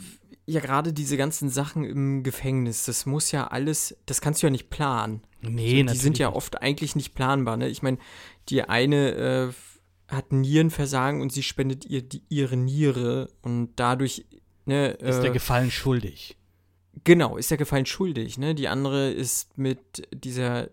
[0.46, 4.50] ja gerade diese ganzen Sachen im Gefängnis, das muss ja alles, das kannst du ja
[4.50, 5.22] nicht planen.
[5.40, 7.56] Nee, so, Die sind ja oft eigentlich nicht planbar.
[7.56, 7.68] Ne?
[7.68, 7.98] Ich meine,
[8.48, 14.26] die eine äh, hat Nierenversagen und sie spendet ihr die, ihre Niere und dadurch
[14.66, 16.36] ne, ist der äh, Gefallen schuldig.
[17.04, 18.38] Genau, ist der Gefallen schuldig.
[18.38, 18.54] Ne?
[18.54, 20.70] Die andere ist mit dieser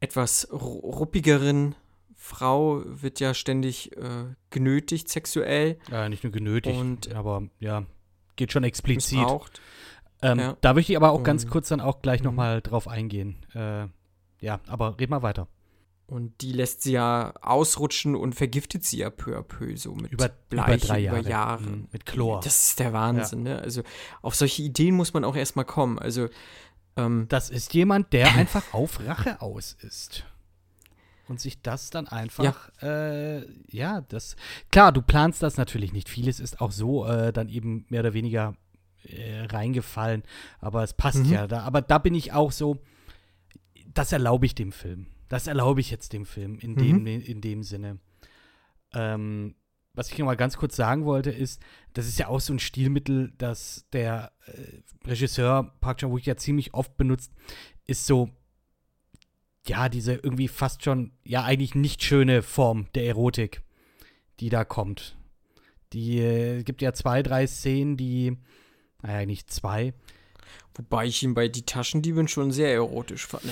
[0.00, 1.74] etwas ruppigeren
[2.22, 5.78] Frau wird ja ständig äh, genötigt sexuell.
[5.90, 7.86] Ja, nicht nur genötigt, und, aber ja,
[8.36, 9.26] geht schon explizit.
[10.20, 10.56] Ähm, ja.
[10.60, 12.62] Da möchte ich aber auch ganz kurz dann auch gleich nochmal mhm.
[12.64, 13.46] drauf eingehen.
[13.54, 13.86] Äh,
[14.38, 15.48] ja, aber red mal weiter.
[16.06, 20.12] Und die lässt sie ja ausrutschen und vergiftet sie ja peu à peu so mit
[20.12, 21.20] über, Bleiche, über, drei Jahre.
[21.20, 21.62] über Jahre.
[21.62, 22.40] Mhm, mit Chlor.
[22.44, 23.54] Das ist der Wahnsinn, ja.
[23.54, 23.62] ne?
[23.62, 23.82] Also
[24.20, 25.98] auf solche Ideen muss man auch erstmal kommen.
[25.98, 26.28] Also
[26.96, 30.26] ähm, Das ist jemand, der einfach auf Rache aus ist
[31.30, 34.34] und sich das dann einfach, ja, äh, ja das,
[34.72, 36.08] klar, du planst das natürlich nicht.
[36.08, 38.56] Vieles ist auch so äh, dann eben mehr oder weniger
[39.04, 40.24] äh, reingefallen,
[40.58, 41.32] aber es passt mhm.
[41.32, 41.46] ja.
[41.46, 42.82] Da, aber da bin ich auch so,
[43.94, 45.06] das erlaube ich dem Film.
[45.28, 47.06] Das erlaube ich jetzt dem Film in dem, mhm.
[47.06, 48.00] in dem Sinne.
[48.92, 49.54] Ähm,
[49.94, 51.62] was ich noch mal ganz kurz sagen wollte, ist,
[51.92, 56.74] das ist ja auch so ein Stilmittel, das der äh, Regisseur Park Chan-wook ja ziemlich
[56.74, 57.32] oft benutzt,
[57.86, 58.30] ist so
[59.66, 63.62] ja, diese irgendwie fast schon, ja, eigentlich nicht schöne Form der Erotik,
[64.40, 65.16] die da kommt.
[65.92, 68.36] Die äh, gibt ja zwei, drei Szenen, die,
[69.02, 69.92] naja, nicht zwei.
[70.74, 73.44] Wobei ich ihn bei Die Taschendieben schon sehr erotisch fand.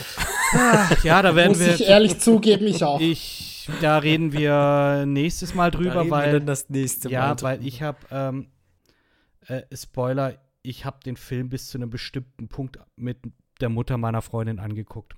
[0.53, 1.73] Ach, ja, da werden Muss wir.
[1.73, 3.01] Muss ich ehrlich zugeben, ich auch.
[3.01, 6.33] Ich, da reden wir nächstes Mal drüber, da weil.
[6.33, 7.13] Wir dann das nächste Mal.
[7.13, 8.49] Ja, weil ich habe, ähm,
[9.47, 13.19] äh, Spoiler, ich habe den Film bis zu einem bestimmten Punkt mit
[13.61, 15.15] der Mutter meiner Freundin angeguckt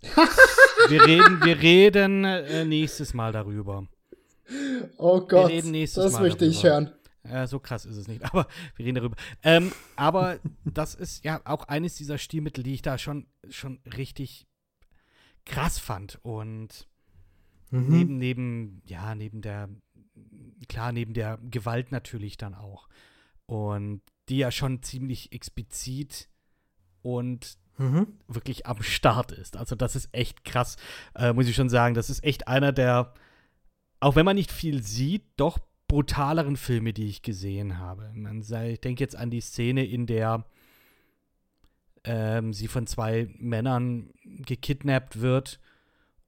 [0.00, 3.86] wir reden, wir reden äh, nächstes Mal darüber.
[4.96, 6.44] Oh Gott, das Mal möchte darüber.
[6.46, 6.92] ich hören.
[7.28, 8.46] Ja, so krass ist es nicht, aber
[8.76, 9.16] wir reden darüber.
[9.42, 14.46] Ähm, aber das ist ja auch eines dieser Stilmittel, die ich da schon, schon richtig
[15.44, 16.18] krass fand.
[16.22, 16.88] Und
[17.70, 17.88] mhm.
[17.88, 19.68] neben, neben, ja, neben der,
[20.68, 22.88] klar, neben der Gewalt natürlich dann auch.
[23.46, 26.28] Und die ja schon ziemlich explizit
[27.02, 28.06] und mhm.
[28.28, 29.56] wirklich am Start ist.
[29.56, 30.76] Also das ist echt krass,
[31.14, 31.94] äh, muss ich schon sagen.
[31.94, 33.14] Das ist echt einer der,
[33.98, 35.58] auch wenn man nicht viel sieht, doch
[35.88, 38.12] brutaleren Filme, die ich gesehen habe.
[38.14, 40.44] Man sei, ich denke jetzt an die Szene, in der
[42.04, 45.58] ähm, sie von zwei Männern gekidnappt wird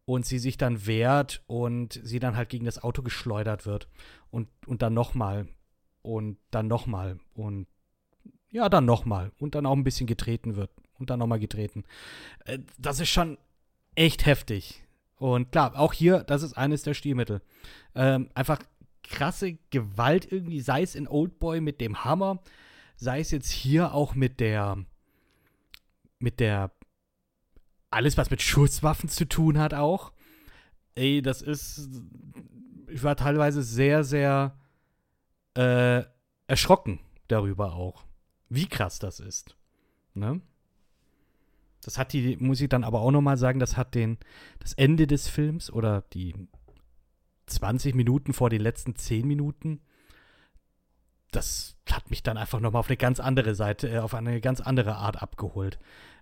[0.05, 3.89] und sie sich dann wehrt und sie dann halt gegen das Auto geschleudert wird
[4.31, 5.47] und, und dann nochmal
[6.03, 7.67] und dann nochmal und
[8.53, 9.33] ja, dann nochmal.
[9.39, 10.71] Und dann auch ein bisschen getreten wird.
[11.03, 11.83] Und dann nochmal getreten.
[12.45, 13.39] Äh, das ist schon
[13.97, 14.85] echt heftig.
[15.17, 17.43] Und klar, auch hier, das ist eines der Stilmittel.
[17.97, 18.61] Ähm, einfach
[19.03, 22.41] krasse Gewalt irgendwie, sei es in Oldboy mit dem Hammer,
[22.95, 24.85] sei es jetzt hier auch mit der,
[26.21, 26.71] mit der,
[27.91, 30.13] alles was mit Schusswaffen zu tun hat auch.
[30.95, 31.89] Ey, das ist,
[32.87, 34.57] ich war teilweise sehr, sehr
[35.55, 36.05] äh,
[36.47, 38.05] erschrocken darüber auch,
[38.49, 39.57] wie krass das ist.
[40.15, 40.41] Ne?
[41.85, 44.19] Das hat die, muss ich dann aber auch nochmal sagen, das hat den,
[44.61, 46.35] das Ende des Films oder die
[47.47, 49.81] 20 Minuten vor den letzten 10 Minuten,
[51.33, 54.61] das hat mich dann einfach nochmal auf eine ganz andere Seite, äh, auf eine ganz
[54.61, 55.79] andere Art abgeholt.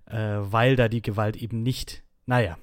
[0.06, 2.58] Äh, weil da die Gewalt eben nicht, naja,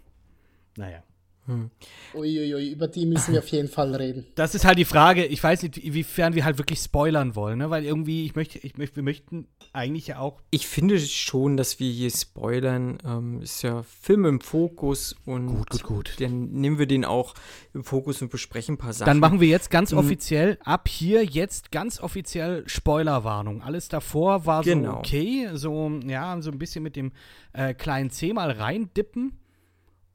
[0.76, 1.04] naja.
[1.48, 1.72] Hm.
[2.14, 4.26] Uiuiui, über die müssen wir auf jeden Fall reden.
[4.36, 5.26] Das ist halt die Frage.
[5.26, 7.70] Ich weiß nicht, inwiefern wir halt wirklich spoilern wollen, ne?
[7.70, 10.42] Weil irgendwie, ich möchte, ich möchte, wir möchten eigentlich ja auch.
[10.52, 12.98] Ich finde schon, dass wir hier spoilern.
[13.06, 16.16] Ähm, ist ja Film im Fokus und gut, gut, gut.
[16.20, 17.34] dann nehmen wir den auch
[17.74, 19.08] im Fokus und besprechen ein paar Sachen.
[19.08, 20.00] Dann machen wir jetzt ganz mhm.
[20.00, 23.62] offiziell, ab hier jetzt ganz offiziell Spoilerwarnung.
[23.62, 24.92] Alles davor war genau.
[24.92, 27.14] so okay, so, ja, so ein bisschen mit dem
[27.54, 29.38] äh, kleinen C mal reindippen.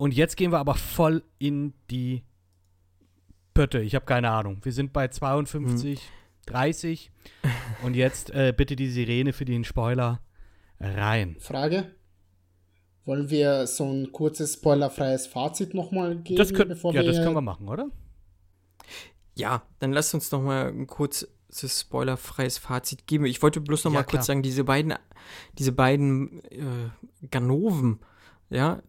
[0.02, 2.24] Und jetzt gehen wir aber voll in die
[3.54, 3.78] Pötte.
[3.82, 4.58] Ich habe keine Ahnung.
[4.62, 6.06] Wir sind bei 52, hm.
[6.46, 7.12] 30.
[7.84, 10.20] Und jetzt äh, bitte die Sirene für den Spoiler
[10.80, 11.36] rein.
[11.38, 11.94] Frage.
[13.04, 16.36] Wollen wir so ein kurzes spoilerfreies Fazit nochmal geben?
[16.36, 17.88] Das könnt, bevor ja, wir das können wir machen, oder?
[19.36, 21.30] Ja, dann lasst uns nochmal ein kurzes
[21.64, 23.24] spoilerfreies Fazit geben.
[23.24, 24.94] Ich wollte bloß nochmal ja, kurz sagen, diese beiden,
[25.60, 26.90] diese beiden äh,
[27.30, 28.00] Ganoven,
[28.50, 28.82] ja,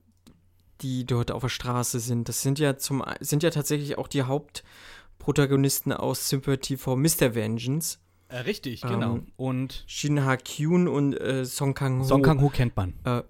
[0.84, 2.30] die dort auf der Straße sind.
[2.30, 7.34] Das sind ja zum sind ja tatsächlich auch die Hauptprotagonisten aus Sympathy for Mr.
[7.34, 8.00] Vengeance.
[8.28, 9.16] Äh, richtig, genau.
[9.16, 12.04] Ähm, und Shin Ha Kyun und äh, Song Kang Ho.
[12.04, 12.94] Song Kang Ho kennt man.
[13.06, 13.24] Äh,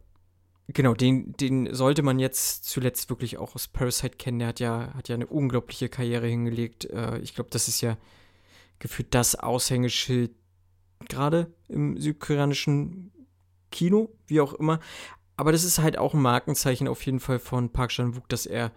[0.67, 4.39] genau, den, den sollte man jetzt zuletzt wirklich auch aus Parasite kennen.
[4.39, 6.85] Der hat ja, hat ja eine unglaubliche Karriere hingelegt.
[6.85, 7.97] Äh, ich glaube, das ist ja
[8.79, 10.31] gefühlt das Aushängeschild
[11.07, 13.11] gerade im südkoreanischen
[13.71, 14.79] Kino, wie auch immer
[15.37, 18.71] aber das ist halt auch ein Markenzeichen auf jeden Fall von Park Chan-wook, dass er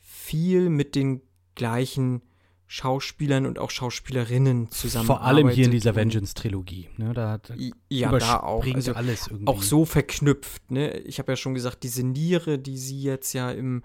[0.00, 1.22] viel mit den
[1.54, 2.22] gleichen
[2.66, 6.88] Schauspielern und auch Schauspielerinnen zusammen Vor allem hier in dieser Vengeance-Trilogie.
[6.98, 7.52] Ne, da hat,
[7.88, 8.64] ja, da auch.
[8.64, 9.48] Also alles irgendwie.
[9.48, 10.70] Auch so verknüpft.
[10.70, 10.96] Ne?
[10.98, 13.82] Ich habe ja schon gesagt, diese Niere, die sie jetzt ja im,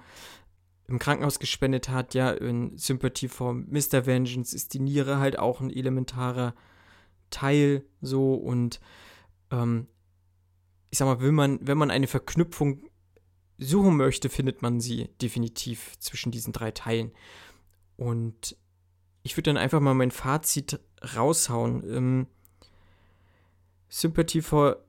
[0.87, 4.05] im Krankenhaus gespendet hat, ja, in Sympathy for Mr.
[4.05, 6.53] Vengeance, ist die Niere halt auch ein elementarer
[7.31, 8.79] Teil so und
[9.49, 9.87] ähm,
[10.95, 12.89] ich sag mal, will man, wenn man eine Verknüpfung
[13.57, 17.11] suchen möchte, findet man sie definitiv zwischen diesen drei Teilen.
[17.97, 18.55] Und
[19.21, 20.79] ich würde dann einfach mal mein Fazit
[21.17, 21.83] raushauen.
[21.83, 22.27] Ähm,
[23.89, 24.85] Sympathy for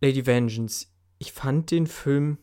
[0.00, 0.88] Lady Vengeance.
[1.18, 2.38] Ich fand den Film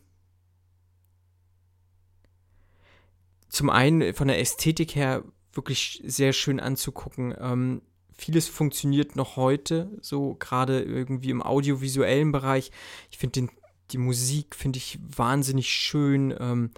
[3.50, 7.34] zum einen von der Ästhetik her wirklich sehr schön anzugucken.
[7.38, 7.82] Ähm,
[8.22, 12.70] vieles funktioniert noch heute, so gerade irgendwie im audiovisuellen Bereich.
[13.10, 13.48] Ich finde
[13.90, 16.70] die Musik finde ich wahnsinnig schön, ähm,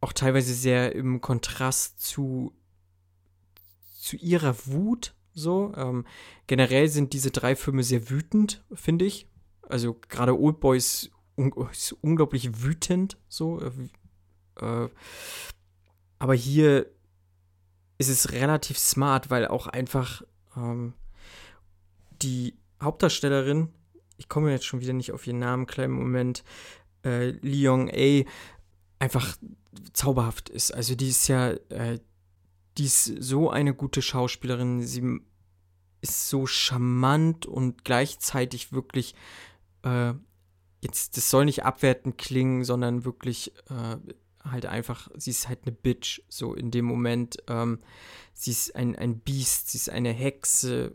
[0.00, 2.52] auch teilweise sehr im Kontrast zu
[3.98, 5.14] zu ihrer Wut.
[5.34, 6.06] So ähm,
[6.46, 9.26] generell sind diese drei Filme sehr wütend, finde ich.
[9.62, 13.60] Also gerade Oldboy ist, un ist, unglaublich wütend, so.
[13.60, 13.72] Äh,
[14.64, 14.88] äh,
[16.20, 16.86] aber hier
[18.00, 20.22] ist es relativ smart, weil auch einfach
[20.56, 20.94] ähm,
[22.22, 23.68] die Hauptdarstellerin,
[24.16, 26.42] ich komme jetzt schon wieder nicht auf ihren Namen, kleinen Moment,
[27.04, 28.24] äh, Lee A,
[28.98, 29.36] einfach
[29.92, 30.72] zauberhaft ist.
[30.72, 31.98] Also die ist ja, äh,
[32.78, 34.80] die ist so eine gute Schauspielerin.
[34.80, 35.20] Sie
[36.00, 39.14] ist so charmant und gleichzeitig wirklich,
[39.82, 40.14] äh,
[40.80, 43.98] jetzt, das soll nicht abwertend klingen, sondern wirklich äh,
[44.44, 47.38] halt einfach, sie ist halt eine Bitch, so in dem Moment.
[47.48, 47.80] Ähm,
[48.32, 50.92] sie ist ein, ein Biest, sie ist eine Hexe.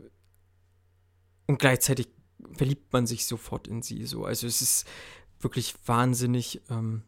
[1.46, 2.08] Und gleichzeitig
[2.54, 4.24] verliebt man sich sofort in sie, so.
[4.24, 4.86] Also es ist
[5.40, 6.60] wirklich wahnsinnig.
[6.70, 7.02] Ähm,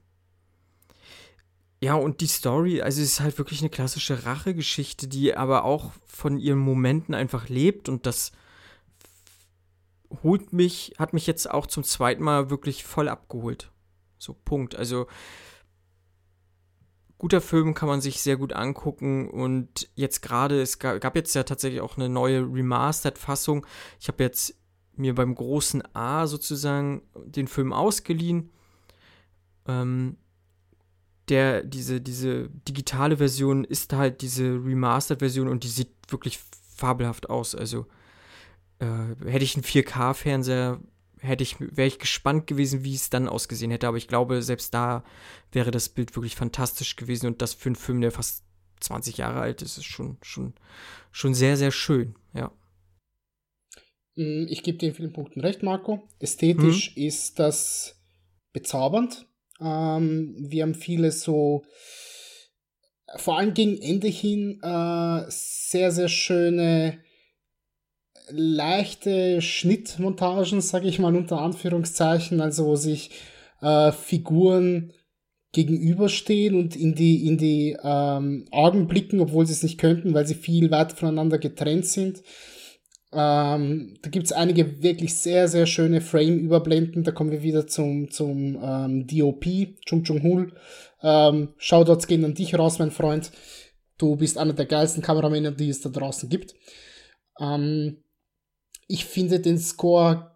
[1.81, 5.93] ja, und die Story, also es ist halt wirklich eine klassische Rachegeschichte, die aber auch
[6.07, 8.33] von ihren Momenten einfach lebt und das
[10.23, 13.71] holt mich, hat mich jetzt auch zum zweiten Mal wirklich voll abgeholt.
[14.19, 14.75] So, Punkt.
[14.75, 15.07] Also,
[17.19, 19.29] guter Film, kann man sich sehr gut angucken.
[19.29, 23.67] Und jetzt gerade, es gab, jetzt ja tatsächlich auch eine neue Remastered-Fassung.
[24.01, 24.55] Ich habe jetzt
[24.97, 28.51] mir beim großen A sozusagen den Film ausgeliehen.
[29.67, 30.17] Ähm,
[31.29, 36.41] der, diese, diese digitale Version ist halt diese Remastered-Version und die sieht wirklich
[36.77, 37.55] fabelhaft aus.
[37.55, 37.87] Also
[38.79, 40.81] äh, hätte ich einen 4K-Fernseher,
[41.21, 43.89] hätte ich, wäre ich gespannt gewesen, wie es dann ausgesehen hätte.
[43.89, 45.05] Aber ich glaube, selbst da
[45.53, 48.45] wäre das Bild wirklich fantastisch gewesen und das für einen Film, der fast
[48.81, 50.55] 20 Jahre alt ist, ist schon, schon,
[51.11, 52.53] schon sehr, sehr schön, ja.
[54.17, 56.09] Mm, ich gebe dir in vielen Punkten recht, Marco.
[56.19, 57.03] Ästhetisch mhm.
[57.03, 57.97] ist das
[58.53, 59.27] bezaubernd.
[59.61, 61.65] Ähm, wir haben viele so,
[63.17, 67.01] vor allem gegen Ende hin, äh, sehr, sehr schöne,
[68.31, 73.11] leichte Schnittmontagen, sage ich mal unter Anführungszeichen, also wo sich
[73.61, 74.93] äh, Figuren
[75.53, 80.27] gegenüberstehen und in die, in die ähm, Augen blicken, obwohl sie es nicht könnten, weil
[80.27, 82.23] sie viel weiter voneinander getrennt sind.
[83.11, 87.05] Ähm, da gibt's einige wirklich sehr, sehr schöne Frame-Überblenden.
[87.05, 89.45] Da kommen wir wieder zum, zum ähm, DOP,
[89.87, 90.53] Chung Chung Hul.
[91.03, 93.33] Ähm, Shoutouts gehen an dich raus, mein Freund.
[93.97, 96.55] Du bist einer der geilsten Kameramänner, die es da draußen gibt.
[97.41, 97.99] Ähm,
[98.89, 100.33] ich finde den Score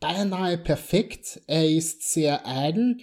[0.00, 1.40] beinahe perfekt.
[1.46, 3.00] Er ist sehr eigen.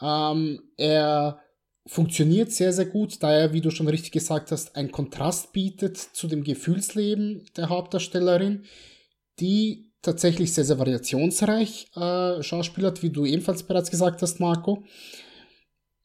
[0.00, 1.40] Ähm, er
[1.86, 5.96] funktioniert sehr, sehr gut, da er, wie du schon richtig gesagt hast, einen Kontrast bietet
[5.96, 8.64] zu dem Gefühlsleben der Hauptdarstellerin,
[9.38, 14.84] die tatsächlich sehr, sehr variationsreich äh, schauspielert, wie du ebenfalls bereits gesagt hast, Marco.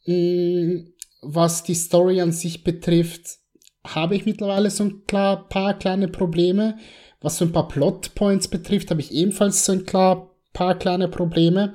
[0.05, 0.87] Mm,
[1.21, 3.39] was die Story an sich betrifft,
[3.85, 6.77] habe ich mittlerweile so ein paar kleine Probleme.
[7.25, 11.73] Was so ein paar Plotpoints betrifft, habe ich ebenfalls so ein klar, paar kleine Probleme.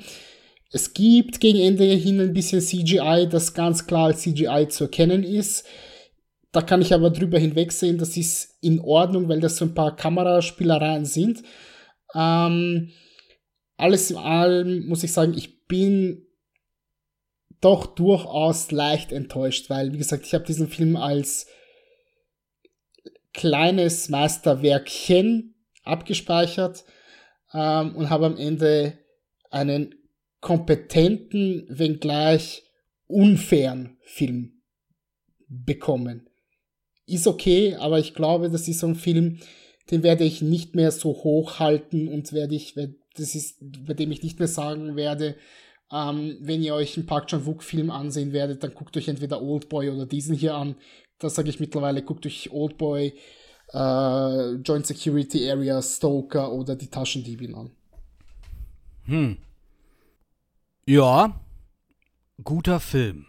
[0.70, 5.24] Es gibt gegen Ende hin ein bisschen CGI, das ganz klar als CGI zu erkennen
[5.24, 5.66] ist.
[6.52, 9.96] Da kann ich aber drüber hinwegsehen, das ist in Ordnung, weil das so ein paar
[9.96, 11.42] Kameraspielereien sind.
[12.14, 12.92] Ähm,
[13.76, 16.28] alles in allem muss ich sagen, ich bin
[17.60, 21.48] doch durchaus leicht enttäuscht, weil, wie gesagt, ich habe diesen Film als
[23.32, 25.54] kleines Meisterwerkchen
[25.84, 26.84] abgespeichert
[27.52, 28.98] ähm, und habe am Ende
[29.50, 29.94] einen
[30.40, 32.62] kompetenten, wenngleich
[33.06, 34.62] unfairen Film
[35.48, 36.28] bekommen.
[37.06, 39.40] Ist okay, aber ich glaube, das ist so ein Film,
[39.90, 44.12] den werde ich nicht mehr so hoch halten und werde ich, das ist, bei dem
[44.12, 45.36] ich nicht mehr sagen werde,
[45.92, 49.90] ähm, wenn ihr euch einen Park Chan-wook Film ansehen werdet, dann guckt euch entweder Oldboy
[49.90, 50.76] oder diesen hier an.
[51.20, 53.14] Das sage ich mittlerweile, guckt euch Oldboy,
[53.72, 57.70] äh, Joint Security Area, Stoker oder die Taschendiebin an.
[59.04, 59.36] Hm.
[60.86, 61.38] Ja,
[62.42, 63.26] guter Film.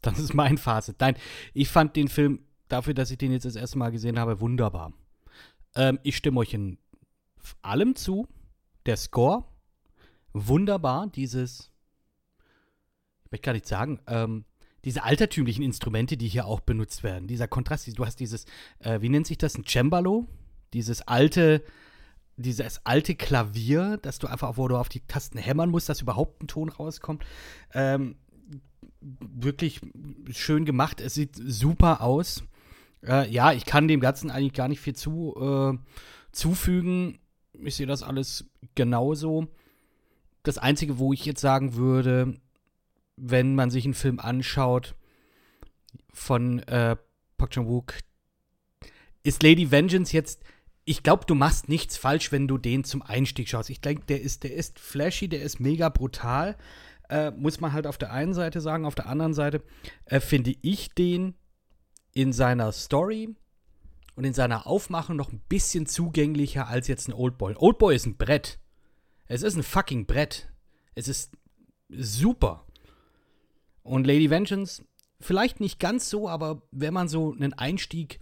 [0.00, 0.96] Das ist mein Fazit.
[1.00, 1.16] Nein,
[1.54, 4.92] ich fand den Film dafür, dass ich den jetzt das erste Mal gesehen habe, wunderbar.
[5.74, 6.78] Ähm, ich stimme euch in
[7.60, 8.26] allem zu.
[8.86, 9.44] Der Score,
[10.32, 11.06] wunderbar.
[11.08, 11.70] Dieses,
[13.26, 14.44] ich möchte gar nicht sagen, ähm,
[14.84, 17.28] diese altertümlichen Instrumente, die hier auch benutzt werden.
[17.28, 18.46] Dieser Kontrast, du hast dieses,
[18.80, 20.26] äh, wie nennt sich das, ein Cembalo?
[20.72, 21.62] Dieses alte,
[22.36, 26.42] dieses alte Klavier, dass du einfach, wo du auf die Tasten hämmern musst, dass überhaupt
[26.42, 27.24] ein Ton rauskommt.
[27.74, 28.16] Ähm,
[29.00, 29.80] wirklich
[30.30, 31.00] schön gemacht.
[31.00, 32.44] Es sieht super aus.
[33.06, 35.78] Äh, ja, ich kann dem Ganzen eigentlich gar nicht viel zu, äh,
[36.32, 37.18] zufügen.
[37.52, 39.48] Ich sehe das alles genauso.
[40.42, 42.40] Das Einzige, wo ich jetzt sagen würde,
[43.16, 44.94] wenn man sich einen Film anschaut
[46.12, 46.96] von äh,
[47.36, 47.94] Park Chan-wook,
[49.22, 50.42] ist Lady Vengeance jetzt
[50.84, 53.70] ich glaube, du machst nichts falsch, wenn du den zum Einstieg schaust.
[53.70, 56.56] Ich denke, der ist, der ist flashy, der ist mega brutal.
[57.08, 58.84] Äh, muss man halt auf der einen Seite sagen.
[58.84, 59.62] Auf der anderen Seite
[60.06, 61.34] äh, finde ich den
[62.12, 63.34] in seiner Story
[64.16, 67.54] und in seiner Aufmachung noch ein bisschen zugänglicher als jetzt ein Oldboy.
[67.56, 68.58] Oldboy ist ein Brett.
[69.26, 70.48] Es ist ein fucking Brett.
[70.94, 71.32] Es ist
[71.88, 72.66] super.
[73.82, 74.84] Und Lady Vengeance,
[75.20, 78.18] vielleicht nicht ganz so, aber wenn man so einen Einstieg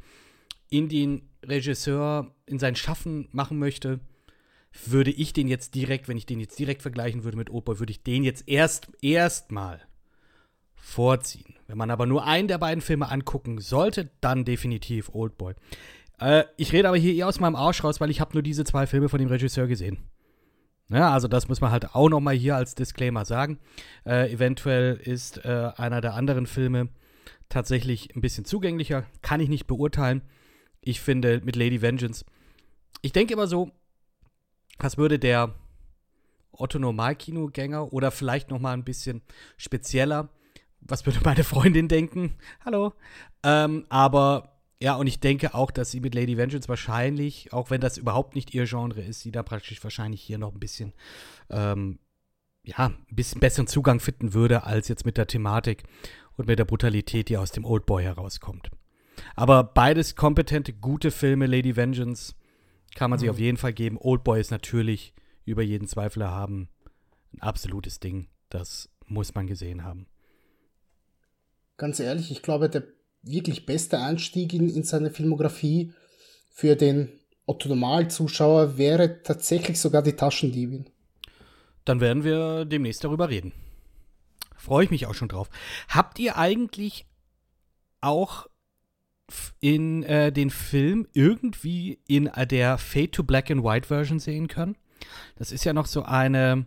[0.69, 4.01] in den Regisseur in sein Schaffen machen möchte,
[4.87, 7.91] würde ich den jetzt direkt, wenn ich den jetzt direkt vergleichen würde mit Oldboy, würde
[7.91, 9.81] ich den jetzt erst erstmal
[10.77, 11.57] vorziehen.
[11.67, 15.55] Wenn man aber nur einen der beiden Filme angucken sollte, dann definitiv Oldboy.
[16.19, 18.65] Äh, ich rede aber hier eher aus meinem Arsch raus, weil ich habe nur diese
[18.65, 19.99] zwei Filme von dem Regisseur gesehen.
[20.91, 23.59] Ja, also das muss man halt auch noch mal hier als Disclaimer sagen.
[24.05, 26.89] Äh, eventuell ist äh, einer der anderen Filme
[27.49, 30.23] tatsächlich ein bisschen zugänglicher, kann ich nicht beurteilen
[30.83, 32.25] ich finde, mit Lady Vengeance.
[33.03, 33.71] Ich denke immer so,
[34.79, 35.55] was würde der
[36.53, 39.23] Otto Normal-Kinogänger oder vielleicht noch mal ein bisschen
[39.57, 40.29] spezieller,
[40.81, 42.37] was würde meine Freundin denken?
[42.65, 42.95] Hallo.
[43.43, 44.50] Ähm, aber
[44.83, 48.35] ja, und ich denke auch, dass sie mit Lady Vengeance wahrscheinlich, auch wenn das überhaupt
[48.35, 50.95] nicht ihr Genre ist, sie da praktisch wahrscheinlich hier noch ein bisschen,
[51.51, 51.99] ähm,
[52.65, 55.85] ja, ein bisschen besseren Zugang finden würde, als jetzt mit der Thematik
[56.37, 58.71] und mit der Brutalität, die aus dem Oldboy herauskommt.
[59.37, 61.47] Aber beides kompetente, gute Filme.
[61.47, 62.35] Lady Vengeance
[62.95, 63.99] Kann man sich auf jeden Fall geben.
[63.99, 65.15] Oldboy ist natürlich
[65.45, 66.71] über jeden Zweifel erhaben.
[67.35, 68.29] Ein absolutes Ding.
[68.49, 70.07] Das muss man gesehen haben.
[71.77, 72.85] Ganz ehrlich, ich glaube, der
[73.23, 75.93] wirklich beste Einstieg in, in seine Filmografie
[76.51, 77.09] für den
[77.47, 80.87] Otto-Normal-Zuschauer wäre tatsächlich sogar die Taschendiebin.
[81.85, 83.53] Dann werden wir demnächst darüber reden.
[84.57, 85.49] Freue ich mich auch schon drauf.
[85.89, 87.07] Habt ihr eigentlich
[88.01, 88.47] auch
[89.61, 94.49] in äh, den Film irgendwie in äh, der Fade to Black and White Version sehen
[94.49, 94.77] können?
[95.37, 96.67] Das ist ja noch so eine.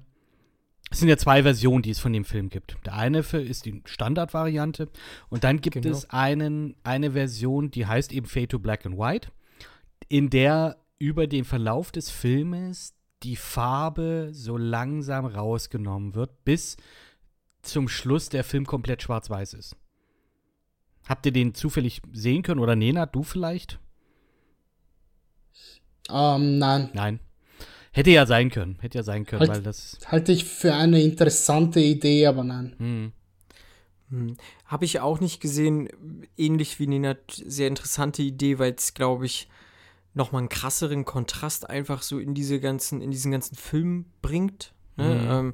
[0.93, 2.77] Es sind ja zwei Versionen, die es von dem Film gibt.
[2.85, 4.89] Der eine ist die Standardvariante
[5.29, 5.89] und dann gibt genau.
[5.89, 9.29] es einen, eine Version, die heißt eben Fade to Black and White,
[10.07, 16.77] in der über den Verlauf des Filmes die Farbe so langsam rausgenommen wird, bis
[17.63, 19.75] zum Schluss der Film komplett schwarz-weiß ist.
[21.07, 23.79] Habt ihr den zufällig sehen können oder Nena, du vielleicht?
[26.11, 26.91] Ähm, nein.
[26.93, 27.19] Nein.
[27.95, 29.99] Hätte ja sein können, hätte ja sein können, halt, weil das.
[30.07, 32.75] Halte ich für eine interessante Idee, aber nein.
[32.79, 33.11] Hm.
[34.09, 34.37] Hm.
[34.65, 35.89] Habe ich auch nicht gesehen,
[36.35, 39.47] ähnlich wie Nena, sehr interessante Idee, weil es, glaube ich,
[40.15, 44.73] nochmal einen krasseren Kontrast einfach so in diese ganzen, in diesen ganzen Film bringt.
[44.95, 45.13] Ne?
[45.13, 45.31] Mhm.
[45.31, 45.53] Ähm,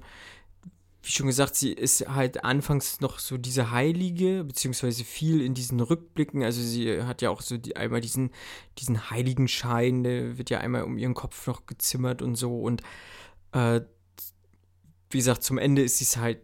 [1.02, 5.80] wie schon gesagt, sie ist halt anfangs noch so diese Heilige, beziehungsweise viel in diesen
[5.80, 6.44] Rückblicken.
[6.44, 8.32] Also sie hat ja auch so die, einmal diesen,
[8.78, 12.60] diesen Heiligenschein, der wird ja einmal um ihren Kopf noch gezimmert und so.
[12.60, 12.82] Und
[13.54, 13.82] äh,
[15.10, 16.40] wie gesagt, zum Ende ist sie es halt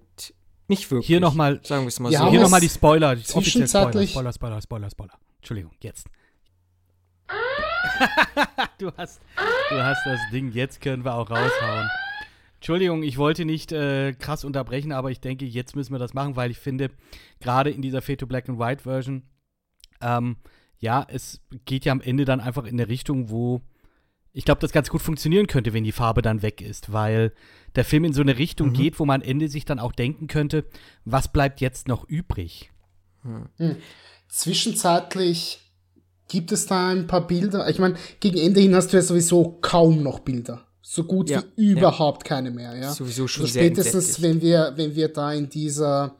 [0.67, 1.07] nicht wirklich.
[1.07, 2.29] Hier nochmal, sagen wir es mal so.
[2.29, 5.13] Hier nochmal die Spoiler, die Spoiler, Spoiler, Spoiler, Spoiler, Spoiler.
[5.37, 6.07] Entschuldigung, jetzt.
[8.79, 9.21] du, hast,
[9.69, 11.89] du hast das Ding, jetzt können wir auch raushauen.
[12.65, 16.35] Entschuldigung, ich wollte nicht äh, krass unterbrechen, aber ich denke, jetzt müssen wir das machen,
[16.35, 16.89] weil ich finde,
[17.39, 19.21] gerade in dieser Fade to Black and White Version,
[20.01, 20.37] ähm,
[20.79, 23.61] ja, es geht ja am Ende dann einfach in eine Richtung, wo
[24.33, 27.33] ich glaube, das ganz gut funktionieren könnte, wenn die Farbe dann weg ist, weil
[27.75, 28.73] der Film in so eine Richtung mhm.
[28.73, 30.65] geht, wo man am Ende sich dann auch denken könnte,
[31.03, 32.71] was bleibt jetzt noch übrig?
[33.21, 33.75] Mhm.
[34.27, 35.59] Zwischenzeitlich
[36.27, 37.69] gibt es da ein paar Bilder.
[37.69, 41.41] Ich meine, gegen Ende hin hast du ja sowieso kaum noch Bilder so gut ja,
[41.55, 42.35] wie überhaupt ja.
[42.35, 42.93] keine mehr, ja.
[42.93, 46.15] Sowieso schon also spätestens, wenn wir, wenn wir da in dieser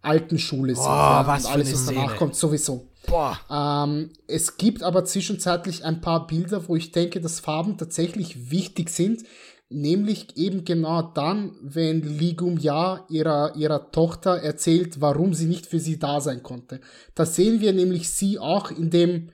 [0.00, 2.18] alten Schule sind, Boah, ja, was und alles, was danach Szene.
[2.18, 2.88] kommt, sowieso.
[3.06, 3.38] Boah.
[3.50, 8.88] Ähm, es gibt aber zwischenzeitlich ein paar Bilder, wo ich denke, dass Farben tatsächlich wichtig
[8.88, 9.22] sind,
[9.68, 15.78] nämlich eben genau dann, wenn Ligum Ja ihrer, ihrer Tochter erzählt, warum sie nicht für
[15.78, 16.80] sie da sein konnte.
[17.14, 19.28] Da sehen wir nämlich sie auch in dem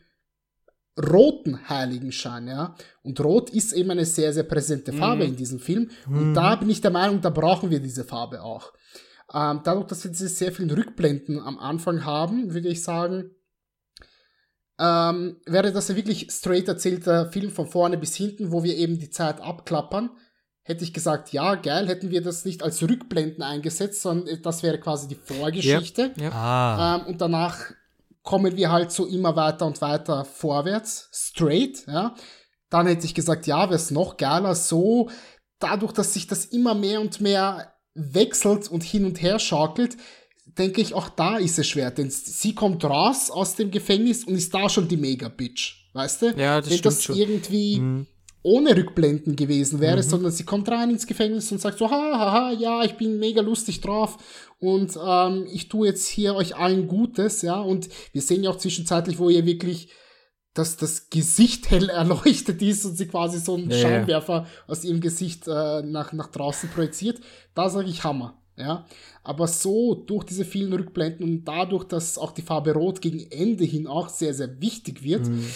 [0.99, 2.74] roten Heiligenschein, ja.
[3.03, 5.30] Und rot ist eben eine sehr, sehr präsente Farbe mhm.
[5.30, 5.90] in diesem Film.
[6.07, 6.34] Und mhm.
[6.34, 8.72] da bin ich der Meinung, da brauchen wir diese Farbe auch.
[9.32, 13.30] Ähm, dadurch, dass wir diese sehr vielen Rückblenden am Anfang haben, würde ich sagen,
[14.78, 18.99] ähm, wäre das ein wirklich straight erzählter Film von vorne bis hinten, wo wir eben
[18.99, 20.11] die Zeit abklappern.
[20.64, 24.78] Hätte ich gesagt, ja, geil, hätten wir das nicht als Rückblenden eingesetzt, sondern das wäre
[24.78, 26.03] quasi die Vorgeschichte.
[26.03, 26.34] Yep, yep.
[26.34, 26.97] Ah.
[26.97, 27.72] Ähm, und danach
[28.22, 32.14] kommen wir halt so immer weiter und weiter vorwärts, straight, ja.
[32.70, 35.10] Dann hätte ich gesagt, ja, wäre es noch geiler so,
[35.58, 39.96] dadurch, dass sich das immer mehr und mehr wechselt und hin und her schaukelt,
[40.46, 44.34] denke ich, auch da ist es schwer, denn sie kommt raus aus dem Gefängnis und
[44.34, 46.26] ist da schon die Mega-Bitch, weißt du?
[46.36, 47.16] Ja, das Wenn stimmt das schon.
[47.16, 48.06] irgendwie mhm
[48.42, 50.02] ohne Rückblenden gewesen wäre, mhm.
[50.02, 53.18] sondern sie kommt rein ins Gefängnis und sagt so, ha, ha, ha, ja, ich bin
[53.18, 54.18] mega lustig drauf
[54.62, 58.58] und ähm, ich tue jetzt hier euch allen Gutes, ja, und wir sehen ja auch
[58.58, 59.88] zwischenzeitlich, wo ihr wirklich
[60.54, 64.46] dass das Gesicht hell erleuchtet ist und sie quasi so einen ja, Scheinwerfer ja.
[64.66, 67.20] aus ihrem Gesicht äh, nach, nach draußen projiziert,
[67.54, 68.38] da sage ich Hammer.
[68.54, 68.86] Ja,
[69.22, 73.64] aber so durch diese vielen Rückblenden und dadurch, dass auch die Farbe Rot gegen Ende
[73.64, 75.46] hin auch sehr, sehr wichtig wird, mhm.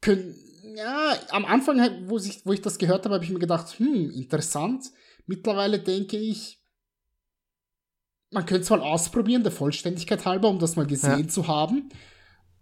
[0.00, 0.34] können,
[0.74, 1.78] ja, am Anfang,
[2.08, 4.90] wo ich, wo ich das gehört habe, habe ich mir gedacht, hm, interessant.
[5.26, 6.57] Mittlerweile denke ich,
[8.30, 11.28] man könnte es mal ausprobieren, der Vollständigkeit halber, um das mal gesehen ja.
[11.28, 11.90] zu haben.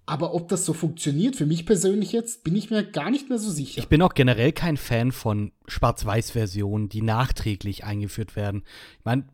[0.08, 3.38] Aber ob das so funktioniert, für mich persönlich jetzt, bin ich mir gar nicht mehr
[3.38, 3.80] so sicher.
[3.80, 8.62] Ich bin auch generell kein Fan von Schwarz-Weiß-Versionen, die nachträglich eingeführt werden.
[9.00, 9.24] Ich meine,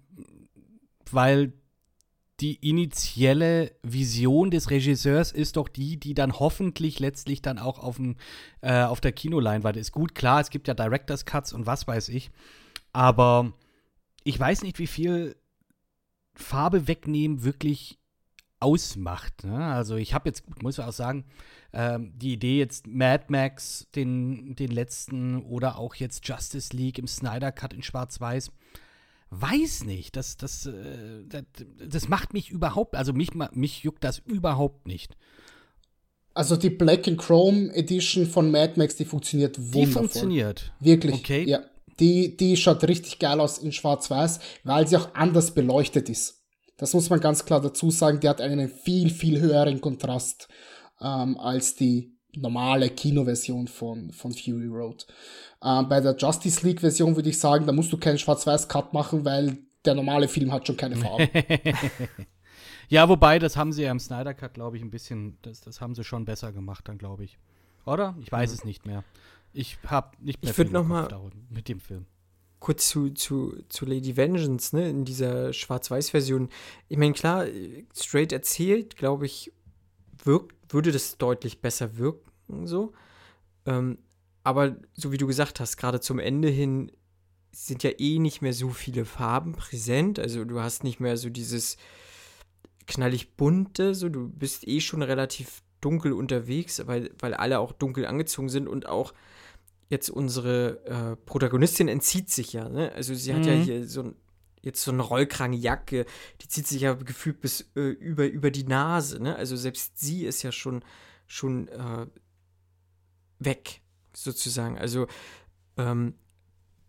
[1.11, 1.53] weil
[2.41, 7.97] die initielle Vision des Regisseurs ist doch die, die dann hoffentlich letztlich dann auch auf,
[7.97, 8.17] dem,
[8.63, 9.93] äh, auf der Kinoleinwand ist.
[9.93, 12.31] Gut, klar, es gibt ja Director's Cuts und was weiß ich.
[12.95, 13.53] Aber
[14.25, 15.37] ich weiß nicht, wie viel
[16.35, 17.99] Farbe wegnehmen wirklich
[18.61, 19.45] ausmacht.
[19.45, 19.57] Ne?
[19.57, 21.25] Also ich habe jetzt, muss ich auch sagen,
[21.73, 27.09] ähm, die Idee jetzt Mad Max, den, den letzten oder auch jetzt Justice League im
[27.09, 28.53] Snyder Cut in Schwarz-Weiß,
[29.31, 30.17] weiß nicht.
[30.17, 31.45] Das, das, äh, das,
[31.89, 35.17] das, macht mich überhaupt, also mich, mich juckt das überhaupt nicht.
[36.35, 39.87] Also die Black and Chrome Edition von Mad Max, die funktioniert wundervoll.
[39.87, 40.73] Die funktioniert.
[40.81, 41.15] Wirklich.
[41.17, 41.45] Okay.
[41.45, 41.61] Ja.
[42.03, 46.43] Die, die schaut richtig geil aus in Schwarz-Weiß, weil sie auch anders beleuchtet ist.
[46.77, 48.19] Das muss man ganz klar dazu sagen.
[48.19, 50.49] Die hat einen viel, viel höheren Kontrast
[51.01, 55.07] ähm, als die normale Kinoversion von, von Fury Road.
[55.63, 59.25] Ähm, bei der Justice League Version würde ich sagen, da musst du keinen Schwarz-Weiß-Cut machen,
[59.25, 61.29] weil der normale Film hat schon keine Farbe.
[62.89, 65.81] ja, wobei, das haben sie ja im Snyder Cut, glaube ich, ein bisschen, das, das
[65.81, 67.39] haben sie schon besser gemacht dann, glaube ich.
[67.87, 68.17] Oder?
[68.21, 68.55] Ich weiß mhm.
[68.55, 69.05] es nicht mehr.
[69.53, 71.09] Ich habe nicht mehr ich viel noch mal
[71.51, 72.07] mit dem Film.
[72.59, 76.49] Kurz zu, zu, zu Lady Vengeance, ne, in dieser Schwarz-Weiß-Version.
[76.89, 77.45] Ich meine, klar,
[77.95, 79.53] straight erzählt, glaube ich,
[80.25, 82.93] wirkt, würde das deutlich besser wirken, so.
[83.67, 83.99] Ähm,
[84.45, 86.93] aber so wie du gesagt hast, gerade zum Ende hin
[87.53, 90.19] sind ja eh nicht mehr so viele Farben präsent.
[90.19, 91.77] Also du hast nicht mehr so dieses
[92.87, 98.07] knallig bunte, so du bist eh schon relativ dunkel unterwegs, weil, weil alle auch dunkel
[98.07, 99.13] angezogen sind und auch
[99.93, 102.91] jetzt unsere äh, Protagonistin entzieht sich ja, ne?
[102.93, 103.37] Also sie mhm.
[103.37, 103.63] hat ja mhm.
[103.63, 104.17] hier so ein,
[104.63, 106.07] jetzt so eine Rollkragenjacke,
[106.41, 109.37] die zieht sich ja gefühlt bis äh, über, über die Nase, ne?
[109.37, 110.83] Also selbst sie ist ja schon,
[111.27, 112.07] schon äh,
[113.39, 113.83] weg,
[114.15, 114.79] sozusagen.
[114.79, 115.09] Also
[115.77, 116.15] ähm,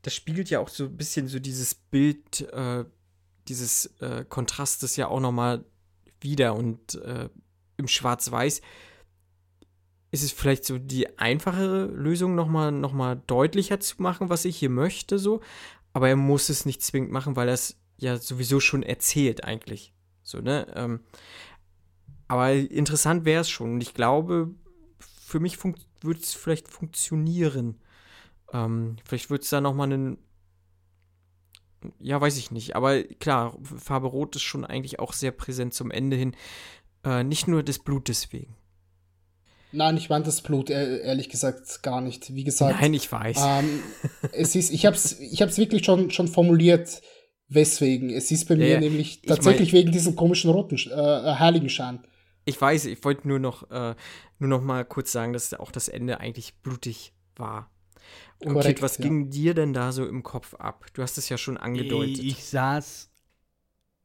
[0.01, 2.85] das spiegelt ja auch so ein bisschen so dieses Bild, äh,
[3.49, 5.65] dieses äh, Kontrastes ja auch nochmal
[6.21, 7.27] wieder und äh,
[7.75, 8.61] im Schwarz-Weiß
[10.13, 14.55] ist es vielleicht so die einfachere Lösung, nochmal noch mal deutlicher zu machen, was ich
[14.55, 15.41] hier möchte, so.
[15.91, 19.91] Aber er muss es nicht zwingend machen, weil er es ja sowieso schon erzählt, eigentlich.
[20.21, 20.71] So, ne?
[20.75, 20.99] Ähm,
[22.27, 23.73] aber interessant wäre es schon.
[23.73, 24.53] Und ich glaube,
[24.99, 27.81] für mich würde es vielleicht funktionieren.
[28.53, 30.19] Ähm, vielleicht wird es da nochmal einen.
[31.99, 32.75] Ja, weiß ich nicht.
[32.75, 36.35] Aber klar, Farbe Rot ist schon eigentlich auch sehr präsent zum Ende hin.
[37.03, 38.55] Äh, nicht nur des Blutes wegen.
[39.73, 42.35] Nein, ich meine das Blut, ehrlich gesagt, gar nicht.
[42.35, 42.79] Wie gesagt.
[42.79, 43.37] Nein, ich weiß.
[43.41, 43.79] Ähm,
[44.31, 47.01] es ist, ich hab's, ich hab's wirklich schon, schon formuliert,
[47.49, 48.11] weswegen.
[48.11, 48.79] Es ist bei ja, mir ja.
[48.79, 52.03] nämlich tatsächlich mein, wegen diesem komischen roten, äh, äh, Heiligenschein.
[52.45, 53.95] Ich weiß, ich wollte nur noch, äh,
[54.37, 57.71] nur noch mal kurz sagen, dass auch das Ende eigentlich blutig war.
[58.39, 59.05] Und Korrekt, Kit, was ja.
[59.05, 60.85] ging dir denn da so im Kopf ab?
[60.93, 62.19] Du hast es ja schon angedeutet.
[62.19, 63.09] Ich, ich saß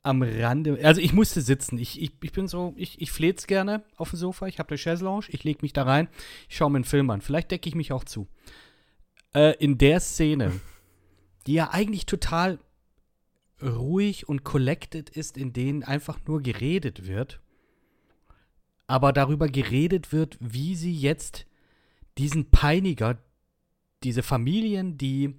[0.08, 0.78] am Rande.
[0.82, 1.78] Also ich musste sitzen.
[1.78, 4.46] Ich, ich, ich bin so, ich, ich fleh's gerne auf dem Sofa.
[4.46, 6.08] Ich habe eine Chaise ich lege mich da rein,
[6.48, 7.20] ich schaue mir einen Film an.
[7.20, 8.26] Vielleicht decke ich mich auch zu.
[9.34, 10.52] Äh, in der Szene,
[11.46, 12.58] die ja eigentlich total
[13.62, 17.40] ruhig und collected ist, in denen einfach nur geredet wird,
[18.86, 21.46] aber darüber geredet wird, wie sie jetzt
[22.16, 23.18] diesen Peiniger,
[24.04, 25.34] diese Familien, die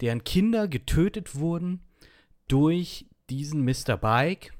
[0.00, 1.80] deren Kinder getötet wurden
[2.48, 3.96] durch diesen Mr.
[3.96, 4.52] Bike,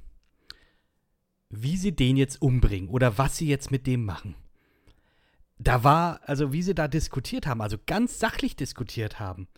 [1.51, 4.35] wie sie den jetzt umbringen oder was sie jetzt mit dem machen.
[5.59, 9.49] Da war, also wie sie da diskutiert haben, also ganz sachlich diskutiert haben.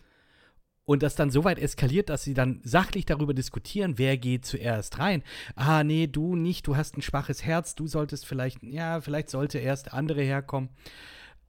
[0.85, 4.99] Und das dann so weit eskaliert, dass sie dann sachlich darüber diskutieren, wer geht zuerst
[4.99, 5.21] rein.
[5.55, 9.57] Ah, nee, du nicht, du hast ein schwaches Herz, du solltest vielleicht, ja, vielleicht sollte
[9.57, 10.69] erst der andere herkommen.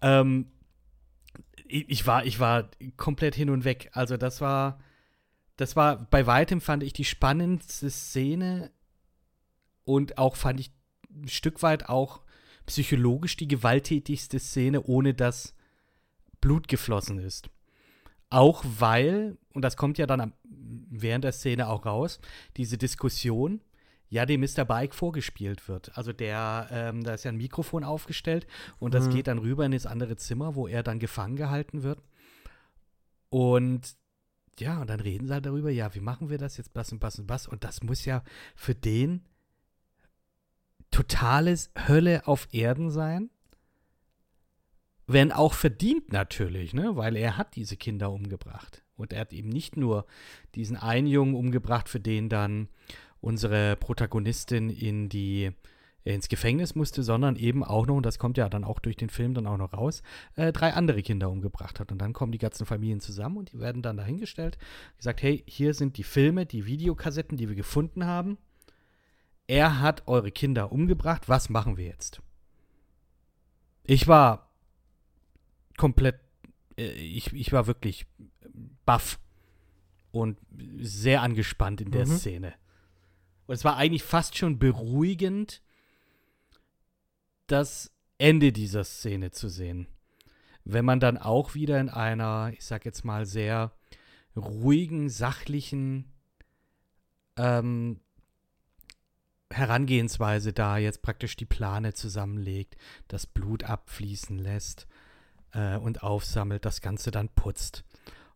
[0.01, 0.47] Ähm,
[1.69, 3.91] ich war, ich war komplett hin und weg.
[3.93, 4.81] Also das war,
[5.59, 8.71] das war bei weitem, fand ich, die spannendste Szene
[9.85, 10.73] und auch fand ich
[11.11, 12.23] ein Stück weit auch
[12.65, 15.55] psychologisch die gewalttätigste Szene, ohne dass
[16.41, 17.51] Blut geflossen ist.
[18.31, 22.21] Auch weil, und das kommt ja dann am, während der Szene auch raus,
[22.57, 23.61] diese Diskussion
[24.11, 24.65] ja dem Mr.
[24.65, 25.97] Bike vorgespielt wird.
[25.99, 28.47] Also der, ähm, da ist ja ein Mikrofon aufgestellt
[28.79, 29.15] und das mhm.
[29.15, 32.01] geht dann rüber in das andere Zimmer, wo er dann gefangen gehalten wird.
[33.29, 33.97] Und
[34.61, 37.03] ja, und dann reden sie halt darüber, ja, wie machen wir das jetzt, was und
[37.03, 37.47] was und was.
[37.47, 38.23] Und das muss ja
[38.55, 39.23] für den
[40.91, 43.31] totales Hölle auf Erden sein.
[45.07, 46.97] Wenn auch verdient natürlich, ne?
[46.97, 48.83] weil er hat diese Kinder umgebracht.
[48.97, 50.07] Und er hat eben nicht nur
[50.55, 52.69] diesen einen Jungen umgebracht, für den dann
[53.21, 55.53] unsere Protagonistin in die
[56.15, 59.11] ins Gefängnis musste, sondern eben auch noch, und das kommt ja dann auch durch den
[59.11, 60.03] Film dann auch noch raus,
[60.37, 61.93] äh, drei andere Kinder umgebracht hat.
[61.93, 64.59] Und dann kommen die ganzen Familien zusammen und die werden dann dahingestellt,
[64.97, 68.39] gesagt, hey, hier sind die Filme, die Videokassetten, die wir gefunden haben.
[69.47, 72.23] Er hat eure Kinder umgebracht, was machen wir jetzt?
[73.85, 74.51] Ich war
[75.77, 76.21] komplett,
[76.77, 78.07] äh, ich, ich war wirklich
[78.87, 79.19] baff
[80.11, 80.39] und
[80.81, 82.13] sehr angespannt in der mhm.
[82.13, 82.55] Szene.
[83.47, 85.63] Und es war eigentlich fast schon beruhigend,
[87.49, 89.89] das Ende dieser Szene zu sehen.
[90.65, 93.73] Wenn man dann auch wieder in einer, ich sag jetzt mal, sehr
[94.37, 96.13] ruhigen, sachlichen
[97.37, 98.01] ähm,
[99.51, 102.77] Herangehensweise da jetzt praktisch die Plane zusammenlegt,
[103.09, 104.87] das Blut abfließen lässt
[105.53, 107.85] äh, und aufsammelt, das Ganze dann putzt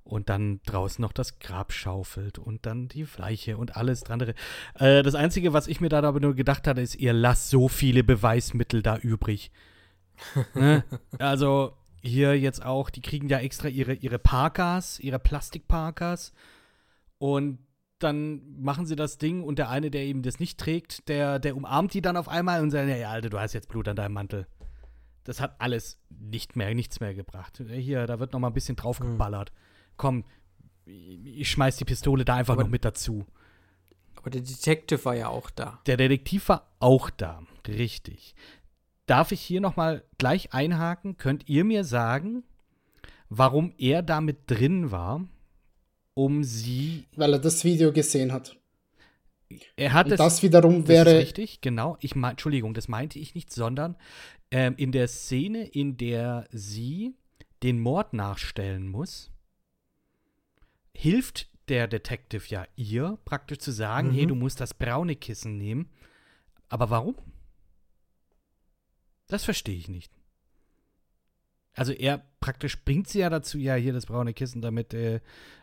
[0.04, 4.20] und dann draußen noch das Grab schaufelt und dann die Fleiche und alles dran.
[4.74, 7.68] Äh, das Einzige, was ich mir da aber nur gedacht hatte, ist, ihr lasst so
[7.68, 9.52] viele Beweismittel da übrig.
[10.54, 10.84] ne?
[11.18, 16.32] Also hier jetzt auch, die kriegen ja extra ihre, ihre Parkas, ihre Plastikparkas
[17.18, 17.60] und
[18.00, 21.56] dann machen sie das Ding und der eine, der eben das nicht trägt, der, der
[21.56, 24.14] umarmt die dann auf einmal und sagt, ja, Alter, du hast jetzt Blut an deinem
[24.14, 24.48] Mantel.
[25.22, 27.62] Das hat alles nicht mehr, nichts mehr gebracht.
[27.64, 29.52] Hier, da wird noch mal ein bisschen draufgeballert.
[29.52, 30.24] Mhm komm,
[30.84, 33.24] ich schmeiß die Pistole da einfach aber, noch mit dazu.
[34.16, 35.80] Aber der Detective war ja auch da.
[35.86, 38.34] Der Detektiv war auch da, richtig.
[39.06, 41.16] Darf ich hier noch mal gleich einhaken?
[41.16, 42.44] Könnt ihr mir sagen,
[43.28, 45.26] warum er da mit drin war,
[46.14, 47.06] um sie.
[47.16, 48.56] Weil er das Video gesehen hat.
[49.76, 51.04] Er hat Und es, das wiederum wäre.
[51.04, 51.96] Das richtig, genau.
[52.00, 53.96] Ich mein, Entschuldigung, das meinte ich nicht, sondern
[54.50, 57.14] ähm, in der Szene, in der sie
[57.62, 59.31] den Mord nachstellen muss,
[60.94, 64.12] hilft der Detective ja ihr, praktisch zu sagen, mhm.
[64.12, 65.90] hey, du musst das braune Kissen nehmen.
[66.68, 67.16] Aber warum?
[69.28, 70.12] Das verstehe ich nicht.
[71.74, 75.20] Also er praktisch bringt sie ja dazu, ja, hier das braune Kissen, damit äh,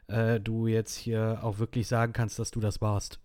[0.08, 3.20] äh, du jetzt hier auch wirklich sagen kannst, dass du das warst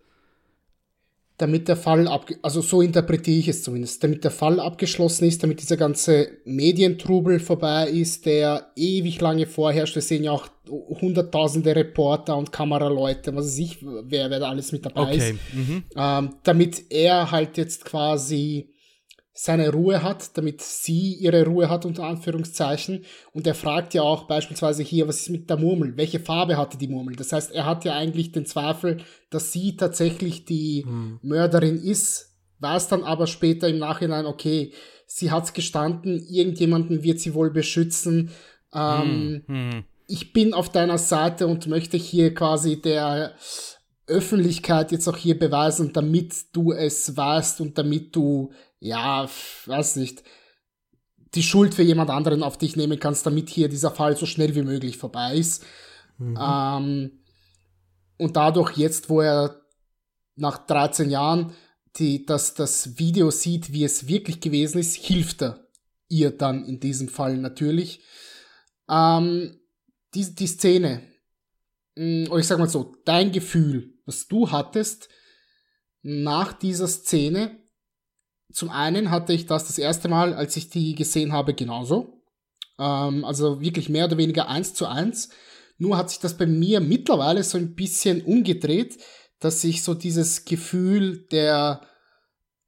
[1.37, 5.43] damit der Fall ab, also so interpretiere ich es zumindest, damit der Fall abgeschlossen ist,
[5.43, 9.95] damit dieser ganze Medientrubel vorbei ist, der ewig lange vorherrscht.
[9.95, 14.71] Wir sehen ja auch hunderttausende Reporter und Kameraleute, was weiß ich, wer, wer da alles
[14.71, 15.17] mit dabei okay.
[15.17, 15.33] ist.
[15.53, 15.83] Mhm.
[15.95, 18.69] Ähm, damit er halt jetzt quasi
[19.37, 23.03] seine Ruhe hat, damit sie ihre Ruhe hat, unter Anführungszeichen.
[23.33, 25.97] Und er fragt ja auch beispielsweise hier, was ist mit der Murmel?
[25.97, 27.17] Welche Farbe hatte die Murmel?
[27.17, 31.19] Das heißt, er hat ja eigentlich den Zweifel, dass sie tatsächlich die hm.
[31.21, 34.71] Mörderin ist, weiß dann aber später im Nachhinein, okay,
[35.05, 38.31] sie hat's gestanden, irgendjemanden wird sie wohl beschützen.
[38.73, 39.71] Ähm, hm.
[39.71, 39.83] Hm.
[40.07, 43.35] Ich bin auf deiner Seite und möchte hier quasi der
[44.07, 49.29] Öffentlichkeit jetzt auch hier beweisen, damit du es weißt und damit du ja,
[49.65, 50.23] weiß nicht,
[51.35, 54.55] die Schuld für jemand anderen auf dich nehmen kannst, damit hier dieser Fall so schnell
[54.55, 55.65] wie möglich vorbei ist.
[56.17, 56.37] Mhm.
[56.39, 57.11] Ähm,
[58.17, 59.61] und dadurch jetzt, wo er
[60.35, 61.53] nach 13 Jahren
[61.97, 65.65] die, das, das Video sieht, wie es wirklich gewesen ist, hilft er
[66.07, 68.01] ihr dann in diesem Fall natürlich.
[68.89, 69.59] Ähm,
[70.13, 71.01] die, die Szene,
[71.95, 75.09] mm, oder ich sag mal so, dein Gefühl, was du hattest
[76.01, 77.57] nach dieser Szene,
[78.55, 82.21] zum einen hatte ich das das erste Mal, als ich die gesehen habe, genauso.
[82.79, 85.27] Ähm, also wirklich mehr oder weniger eins zu eins.
[85.77, 88.97] Nur hat sich das bei mir mittlerweile so ein bisschen umgedreht,
[89.41, 91.81] dass ich so dieses Gefühl der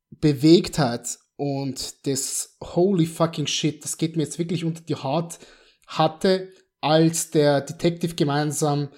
[0.10, 5.40] Bewegtheit und des Holy fucking Shit, das geht mir jetzt wirklich unter die Haut,
[5.86, 6.52] hatte,
[6.82, 8.90] als der Detective gemeinsam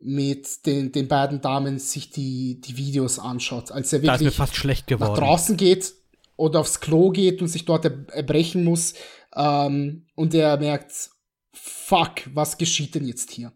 [0.00, 3.70] mit den, den beiden Damen sich die, die Videos anschaut.
[3.70, 5.12] Als er wirklich fast schlecht geworden.
[5.12, 5.97] nach draußen geht
[6.38, 8.94] oder aufs Klo geht und sich dort erbrechen muss
[9.36, 11.10] ähm, und er merkt,
[11.52, 13.52] fuck, was geschieht denn jetzt hier?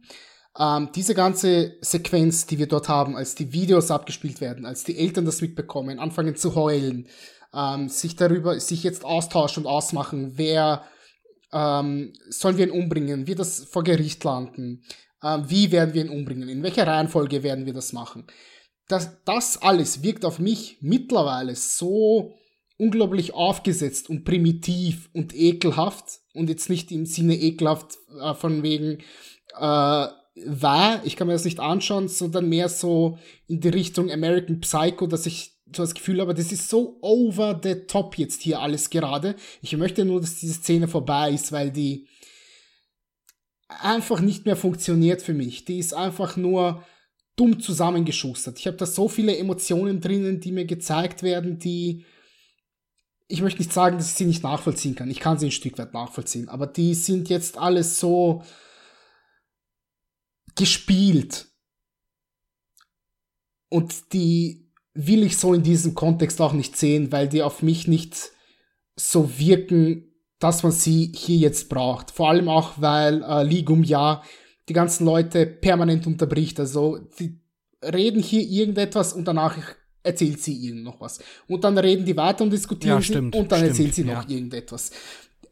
[0.58, 4.98] Ähm, diese ganze Sequenz, die wir dort haben, als die Videos abgespielt werden, als die
[4.98, 7.08] Eltern das mitbekommen, anfangen zu heulen,
[7.54, 10.84] ähm, sich darüber, sich jetzt austauschen und ausmachen, wer
[11.52, 14.82] ähm, sollen wir ihn umbringen, wird das vor Gericht landen,
[15.22, 18.26] ähm, wie werden wir ihn umbringen, in welcher Reihenfolge werden wir das machen.
[18.88, 22.34] Das, das alles wirkt auf mich mittlerweile so
[22.82, 28.98] unglaublich aufgesetzt und primitiv und ekelhaft und jetzt nicht im Sinne ekelhaft äh, von wegen
[29.56, 30.06] äh,
[30.46, 35.06] war, ich kann mir das nicht anschauen, sondern mehr so in die Richtung American Psycho,
[35.06, 38.90] dass ich so das Gefühl habe, das ist so over the top jetzt hier alles
[38.90, 39.36] gerade.
[39.60, 42.08] Ich möchte nur, dass diese Szene vorbei ist, weil die
[43.68, 45.64] einfach nicht mehr funktioniert für mich.
[45.64, 46.82] Die ist einfach nur
[47.36, 48.58] dumm zusammengeschustert.
[48.58, 52.04] Ich habe da so viele Emotionen drinnen, die mir gezeigt werden, die
[53.32, 55.10] ich möchte nicht sagen, dass ich sie nicht nachvollziehen kann.
[55.10, 58.42] Ich kann sie ein Stück weit nachvollziehen, aber die sind jetzt alles so
[60.54, 61.48] gespielt.
[63.70, 67.88] Und die will ich so in diesem Kontext auch nicht sehen, weil die auf mich
[67.88, 68.32] nicht
[68.96, 72.10] so wirken, dass man sie hier jetzt braucht.
[72.10, 74.22] Vor allem auch, weil äh, Ligum ja
[74.68, 76.60] die ganzen Leute permanent unterbricht.
[76.60, 77.40] Also die
[77.82, 79.56] reden hier irgendetwas und danach
[80.02, 81.20] erzählt sie ihnen noch was.
[81.48, 84.28] Und dann reden die weiter und diskutieren ja, stimmt, und dann stimmt, erzählt sie noch
[84.28, 84.36] ja.
[84.36, 84.90] irgendetwas.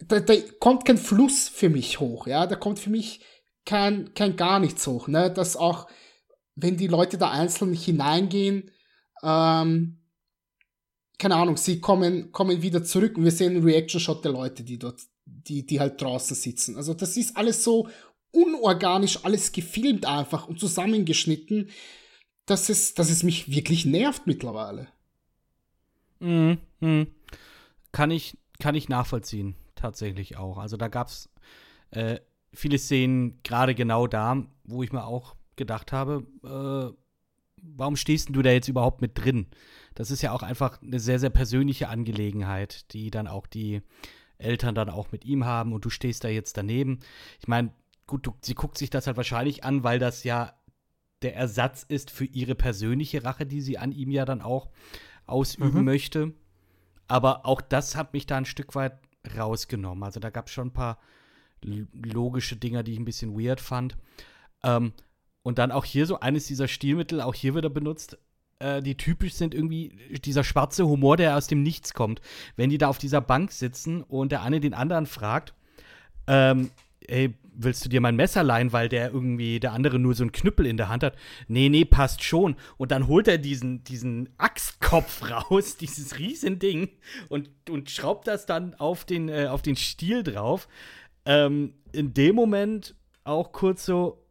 [0.06, 3.20] Da, da kommt kein Fluss für mich hoch, ja, da kommt für mich
[3.66, 5.88] kein, kein gar nichts hoch, ne, dass auch,
[6.56, 8.70] wenn die Leute da einzeln hineingehen,
[9.22, 9.98] ähm,
[11.18, 14.78] keine Ahnung, sie kommen, kommen wieder zurück und wir sehen einen Reaction-Shot der Leute, die
[14.78, 16.76] dort, die, die halt draußen sitzen.
[16.76, 17.88] Also das ist alles so
[18.32, 21.68] unorganisch, alles gefilmt einfach und zusammengeschnitten,
[22.50, 24.88] dass es, dass es mich wirklich nervt mittlerweile.
[26.18, 26.58] Mhm.
[26.80, 27.06] Mhm.
[27.92, 30.58] Kann ich, kann ich nachvollziehen, tatsächlich auch.
[30.58, 31.30] Also da gab es
[31.90, 32.18] äh,
[32.52, 36.96] viele Szenen, gerade genau da, wo ich mir auch gedacht habe, äh,
[37.62, 39.46] warum stehst du da jetzt überhaupt mit drin?
[39.94, 43.82] Das ist ja auch einfach eine sehr, sehr persönliche Angelegenheit, die dann auch die
[44.38, 47.00] Eltern dann auch mit ihm haben und du stehst da jetzt daneben.
[47.40, 47.72] Ich meine,
[48.06, 50.54] gut, du, sie guckt sich das halt wahrscheinlich an, weil das ja
[51.22, 54.70] der Ersatz ist für ihre persönliche Rache, die sie an ihm ja dann auch
[55.26, 55.84] ausüben mhm.
[55.84, 56.32] möchte.
[57.08, 58.98] Aber auch das hat mich da ein Stück weit
[59.36, 60.02] rausgenommen.
[60.04, 60.98] Also da gab es schon ein paar
[61.62, 63.96] logische Dinge, die ich ein bisschen weird fand.
[64.62, 64.92] Ähm,
[65.42, 68.18] und dann auch hier so eines dieser Stilmittel, auch hier wieder benutzt,
[68.58, 69.88] äh, die typisch sind irgendwie
[70.24, 72.20] dieser schwarze Humor, der aus dem Nichts kommt.
[72.56, 75.54] Wenn die da auf dieser Bank sitzen und der eine den anderen fragt,
[76.26, 76.70] ähm,
[77.00, 80.32] ey, willst du dir mein Messer leihen, weil der irgendwie, der andere nur so einen
[80.32, 81.16] Knüppel in der Hand hat?
[81.48, 82.56] Nee, nee, passt schon.
[82.76, 86.88] Und dann holt er diesen, diesen Axtkopf raus, dieses Riesending,
[87.28, 90.68] und, und schraubt das dann auf den, äh, auf den Stiel drauf.
[91.24, 94.26] Ähm, in dem Moment auch kurz so,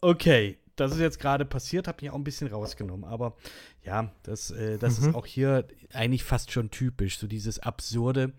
[0.00, 3.04] okay, das ist jetzt gerade passiert, hat mich auch ein bisschen rausgenommen.
[3.04, 3.36] Aber
[3.82, 5.08] ja, das, äh, das mhm.
[5.08, 7.18] ist auch hier eigentlich fast schon typisch.
[7.18, 8.32] So dieses Absurde,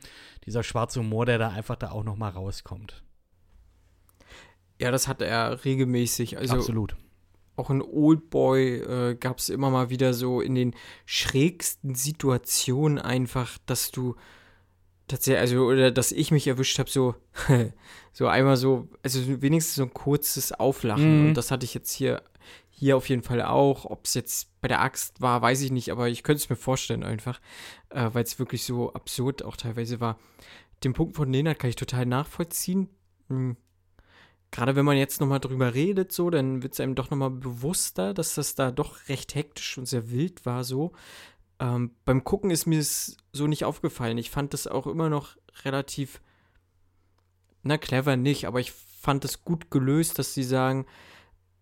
[0.45, 3.03] dieser schwarze Humor, der da einfach da auch noch mal rauskommt.
[4.79, 6.37] Ja, das hat er regelmäßig.
[6.37, 6.95] Also Absolut.
[7.55, 10.75] Auch in Oldboy äh, gab es immer mal wieder so in den
[11.05, 14.15] schrägsten Situationen einfach, dass du
[15.07, 17.15] tatsächlich, also, oder dass ich mich erwischt habe, so,
[18.13, 21.21] so einmal so, also wenigstens so ein kurzes Auflachen.
[21.21, 21.27] Mhm.
[21.29, 22.21] Und das hatte ich jetzt hier,
[22.69, 23.85] hier auf jeden Fall auch.
[23.85, 26.55] Ob es jetzt bei der Axt war, weiß ich nicht, aber ich könnte es mir
[26.55, 27.41] vorstellen einfach,
[27.89, 30.19] äh, weil es wirklich so absurd auch teilweise war.
[30.83, 32.87] Den Punkt von Nenad kann ich total nachvollziehen.
[33.29, 33.57] Hm
[34.51, 38.13] gerade wenn man jetzt nochmal drüber redet, so, dann wird es einem doch nochmal bewusster,
[38.13, 40.93] dass das da doch recht hektisch und sehr wild war, so.
[41.59, 44.17] Ähm, beim Gucken ist mir es so nicht aufgefallen.
[44.17, 46.21] Ich fand das auch immer noch relativ,
[47.63, 50.85] na, clever nicht, aber ich fand es gut gelöst, dass sie sagen,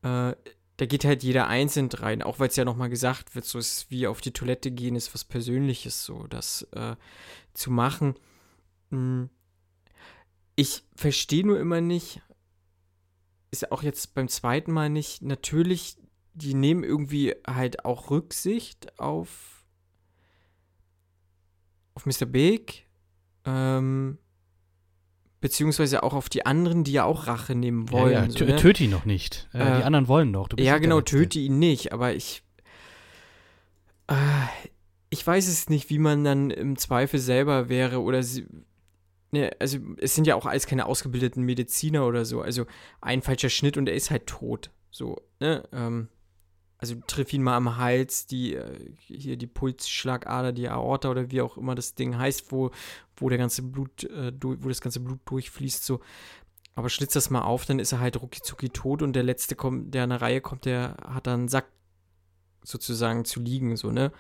[0.02, 0.36] äh,
[0.78, 3.90] da geht halt jeder einzeln rein, auch weil es ja nochmal gesagt wird, so ist
[3.90, 6.96] wie auf die Toilette gehen, ist was Persönliches, so, das äh,
[7.54, 8.16] zu machen.
[8.92, 9.30] Hm.
[10.58, 12.22] Ich verstehe nur immer nicht,
[13.56, 15.22] ist auch jetzt beim zweiten Mal nicht.
[15.22, 15.98] Natürlich,
[16.34, 19.66] die nehmen irgendwie halt auch Rücksicht auf,
[21.94, 22.26] auf Mr.
[22.26, 22.88] Big,
[23.46, 24.18] ähm,
[25.40, 28.14] beziehungsweise auch auf die anderen, die ja auch Rache nehmen wollen.
[28.14, 28.30] Ja, ja.
[28.30, 28.56] So, ne?
[28.58, 29.48] Töte ihn noch nicht.
[29.54, 30.50] Äh, äh, die anderen wollen noch.
[30.58, 32.44] ja, genau, töte ihn nicht, aber ich.
[34.08, 34.16] Äh,
[35.12, 38.48] ich weiß es nicht, wie man dann im Zweifel selber wäre oder sie,
[39.32, 42.42] ne, also es sind ja auch alles keine ausgebildeten Mediziner oder so.
[42.42, 42.66] Also
[43.02, 44.72] ein falscher Schnitt und er ist halt tot.
[44.92, 45.68] So, ne?
[45.72, 46.10] Ähm,
[46.78, 51.42] also triff ihn mal am Hals, die, äh, hier die Pulsschlagader, die Aorta oder wie
[51.42, 52.72] auch immer das Ding heißt, wo,
[53.18, 56.02] wo der ganze Blut, äh, wo das ganze Blut durchfließt, so.
[56.76, 59.94] Aber schlitz das mal auf, dann ist er halt rucki tot und der letzte kommt,
[59.94, 61.68] der in der Reihe kommt, der hat dann einen Sack
[62.64, 64.12] sozusagen zu liegen, so, ne?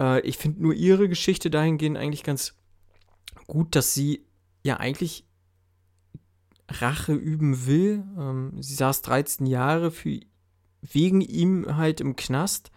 [0.00, 2.56] Äh, ich finde nur ihre Geschichte dahingehend eigentlich ganz
[3.46, 4.26] gut, dass sie
[4.62, 5.26] ja eigentlich
[6.68, 8.04] Rache üben will.
[8.18, 10.20] Ähm, sie saß 13 Jahre für,
[10.80, 12.70] wegen ihm halt im Knast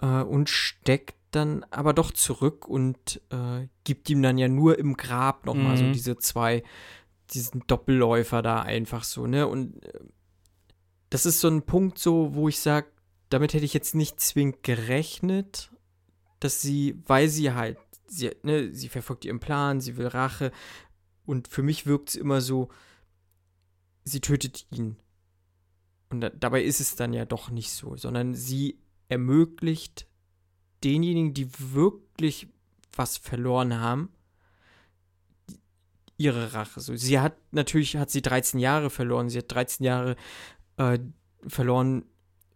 [0.00, 4.96] äh, und steckt dann aber doch zurück und äh, gibt ihm dann ja nur im
[4.96, 5.76] Grab nochmal mhm.
[5.76, 6.62] so diese zwei,
[7.30, 9.46] diesen Doppelläufer da einfach so, ne?
[9.46, 10.00] Und äh,
[11.10, 12.88] das ist so ein Punkt so, wo ich sage,
[13.28, 15.70] damit hätte ich jetzt nicht zwingend gerechnet,
[16.40, 20.52] dass sie, weil sie halt sie, ne, sie verfolgt ihren Plan, sie will Rache.
[21.24, 22.68] Und für mich wirkt es immer so,
[24.04, 24.96] sie tötet ihn.
[26.08, 28.78] Und da, dabei ist es dann ja doch nicht so, sondern sie
[29.08, 30.06] ermöglicht
[30.84, 32.48] denjenigen, die wirklich
[32.94, 34.10] was verloren haben,
[36.16, 36.80] ihre Rache.
[36.80, 39.28] So, sie hat natürlich hat sie 13 Jahre verloren.
[39.28, 40.16] Sie hat 13 Jahre
[40.76, 40.98] äh,
[41.46, 42.04] verloren,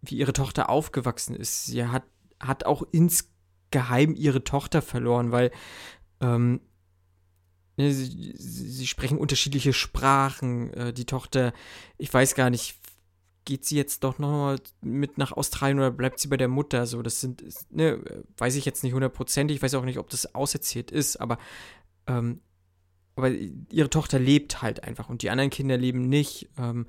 [0.01, 1.65] wie ihre Tochter aufgewachsen ist.
[1.65, 2.03] Sie hat,
[2.39, 3.30] hat auch ins
[3.71, 5.51] geheim ihre Tochter verloren, weil
[6.21, 6.61] ähm,
[7.77, 10.73] ne, sie, sie, sprechen unterschiedliche Sprachen.
[10.73, 11.53] Äh, die Tochter,
[11.97, 12.75] ich weiß gar nicht,
[13.45, 16.85] geht sie jetzt doch noch mit nach Australien oder bleibt sie bei der Mutter?
[16.85, 17.99] So, das sind, ne,
[18.37, 19.57] weiß ich jetzt nicht hundertprozentig.
[19.57, 21.37] Ich weiß auch nicht, ob das auserzählt ist, aber,
[22.07, 22.41] ähm,
[23.15, 26.49] aber ihre Tochter lebt halt einfach und die anderen Kinder leben nicht.
[26.57, 26.87] Ähm,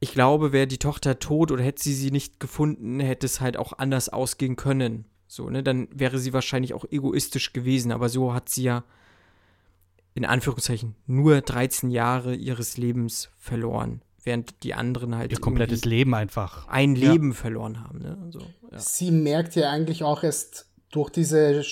[0.00, 3.56] ich glaube, wäre die Tochter tot oder hätte sie sie nicht gefunden, hätte es halt
[3.56, 5.04] auch anders ausgehen können.
[5.34, 5.62] So, ne?
[5.62, 8.84] Dann wäre sie wahrscheinlich auch egoistisch gewesen, aber so hat sie ja
[10.12, 16.12] in Anführungszeichen nur 13 Jahre ihres Lebens verloren, während die anderen halt Ihr komplettes Leben
[16.14, 16.68] einfach.
[16.68, 17.12] ein Ja.
[17.12, 18.00] Leben verloren haben.
[18.00, 18.18] Ne?
[18.30, 18.40] So,
[18.70, 18.78] ja.
[18.78, 21.64] Sie merkt ja eigentlich auch erst durch diese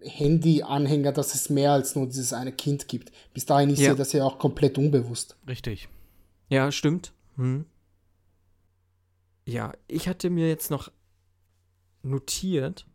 [0.00, 3.12] Handy-Anhänger, dass es mehr als nur dieses eine Kind gibt.
[3.34, 3.90] Bis dahin ist Ja.
[3.90, 5.36] ihr das ja auch komplett unbewusst.
[5.46, 5.90] Richtig.
[6.48, 7.12] ja, stimmt.
[7.36, 7.66] Hm.
[9.44, 10.90] Ja, ich hatte mir jetzt noch
[12.02, 12.86] notiert.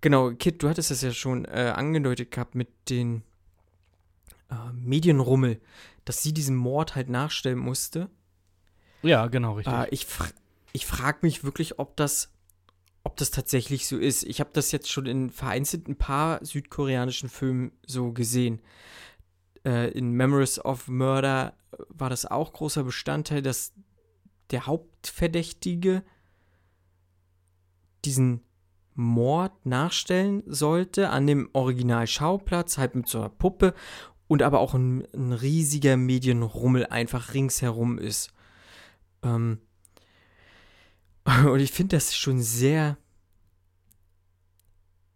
[0.00, 3.22] Genau, Kit, du hattest das ja schon äh, angedeutet gehabt mit den
[4.50, 5.60] äh, Medienrummel,
[6.04, 8.08] dass sie diesen Mord halt nachstellen musste.
[9.02, 9.74] Ja, genau, richtig.
[9.74, 10.26] Äh, ich fra
[10.72, 12.32] ich frage mich wirklich, ob das,
[13.02, 14.22] ob das tatsächlich so ist.
[14.22, 18.60] Ich habe das jetzt schon in vereinzelt ein paar südkoreanischen Filmen so gesehen.
[19.64, 21.54] Äh, in Memories of Murder
[21.88, 23.72] war das auch großer Bestandteil, dass
[24.50, 26.04] der Hauptverdächtige
[28.04, 28.42] diesen
[29.00, 33.74] Mord nachstellen sollte an dem Originalschauplatz, halt mit so einer Puppe
[34.28, 38.32] und aber auch ein, ein riesiger Medienrummel einfach ringsherum ist.
[39.22, 39.58] Ähm,
[41.24, 42.98] und ich finde das schon sehr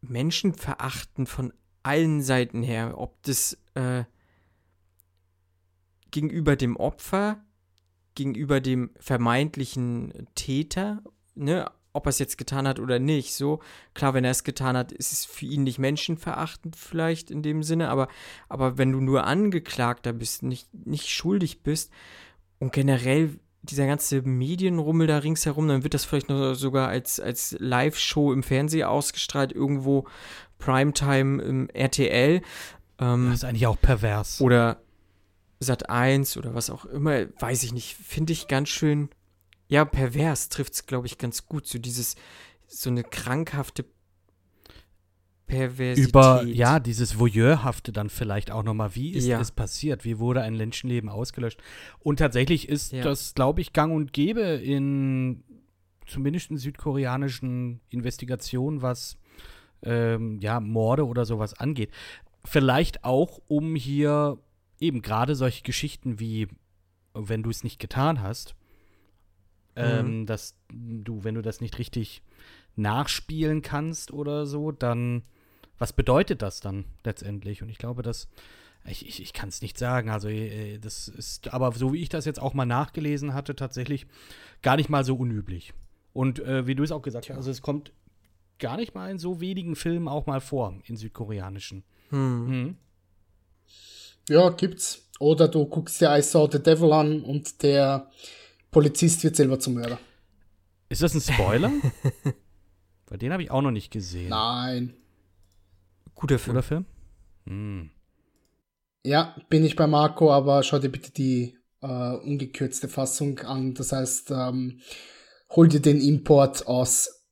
[0.00, 1.52] menschenverachtend von
[1.82, 2.94] allen Seiten her.
[2.96, 4.04] Ob das äh,
[6.10, 7.44] gegenüber dem Opfer,
[8.14, 11.02] gegenüber dem vermeintlichen Täter,
[11.34, 13.34] ne, ob er es jetzt getan hat oder nicht.
[13.34, 13.60] So,
[13.94, 17.62] klar, wenn er es getan hat, ist es für ihn nicht menschenverachtend vielleicht in dem
[17.62, 18.08] Sinne, aber,
[18.48, 21.90] aber wenn du nur Angeklagter bist, nicht, nicht schuldig bist
[22.58, 27.56] und generell dieser ganze Medienrummel da ringsherum, dann wird das vielleicht noch sogar als, als
[27.58, 30.06] Live-Show im Fernsehen ausgestrahlt, irgendwo
[30.58, 32.42] Primetime im RTL.
[32.98, 34.40] Ähm, das ist eigentlich auch pervers.
[34.40, 34.80] oder
[35.60, 39.08] Sat 1 oder was auch immer, weiß ich nicht, finde ich ganz schön,
[39.74, 41.66] ja, pervers trifft es, glaube ich, ganz gut.
[41.66, 42.14] So dieses,
[42.68, 43.84] so eine krankhafte
[45.46, 46.08] Perversität.
[46.08, 48.94] Über, ja, dieses Voyeurhafte dann vielleicht auch nochmal.
[48.94, 49.40] Wie ist Ja.
[49.40, 50.04] es passiert?
[50.04, 51.60] Wie wurde ein Menschenleben ausgelöscht?
[51.98, 53.02] Und tatsächlich ist Ja.
[53.02, 55.44] das, glaube ich, gang und gäbe in
[56.06, 59.18] zumindest in südkoreanischen Investigationen, was
[59.82, 61.90] ähm, ja, Morde oder sowas angeht.
[62.44, 64.38] Vielleicht auch, um hier
[64.80, 66.48] eben gerade solche Geschichten wie,
[67.14, 68.54] wenn du es nicht getan hast,
[69.76, 72.22] ähm, dass du, wenn du das nicht richtig
[72.76, 75.22] nachspielen kannst oder so, dann
[75.78, 77.62] was bedeutet das dann letztendlich?
[77.62, 78.28] Und ich glaube, dass
[78.86, 80.10] ich, ich, ich kann es nicht sagen.
[80.10, 84.06] Also äh, das ist, aber so wie ich das jetzt auch mal nachgelesen hatte, tatsächlich
[84.62, 85.74] gar nicht mal so unüblich.
[86.12, 87.92] Und äh, wie du es auch gesagt hast, also es kommt
[88.58, 91.82] gar nicht mal in so wenigen Filmen auch mal vor, in südkoreanischen.
[92.10, 92.46] Hm.
[92.46, 92.76] Mhm.
[94.28, 95.08] Ja, gibt's.
[95.18, 98.10] Oder du guckst dir I Saw the Devil an und der
[98.74, 99.98] Polizist wird selber zum Mörder.
[100.88, 101.70] Ist das ein Spoiler?
[103.06, 104.30] Weil den habe ich auch noch nicht gesehen.
[104.30, 104.94] Nein.
[106.14, 106.56] Guter Film.
[106.56, 106.84] Oder Film?
[107.46, 107.90] Hm.
[109.04, 111.86] Ja, bin ich bei Marco, aber schau dir bitte die äh,
[112.16, 113.74] ungekürzte Fassung an.
[113.74, 114.80] Das heißt, ähm,
[115.50, 117.24] hol dir den Import aus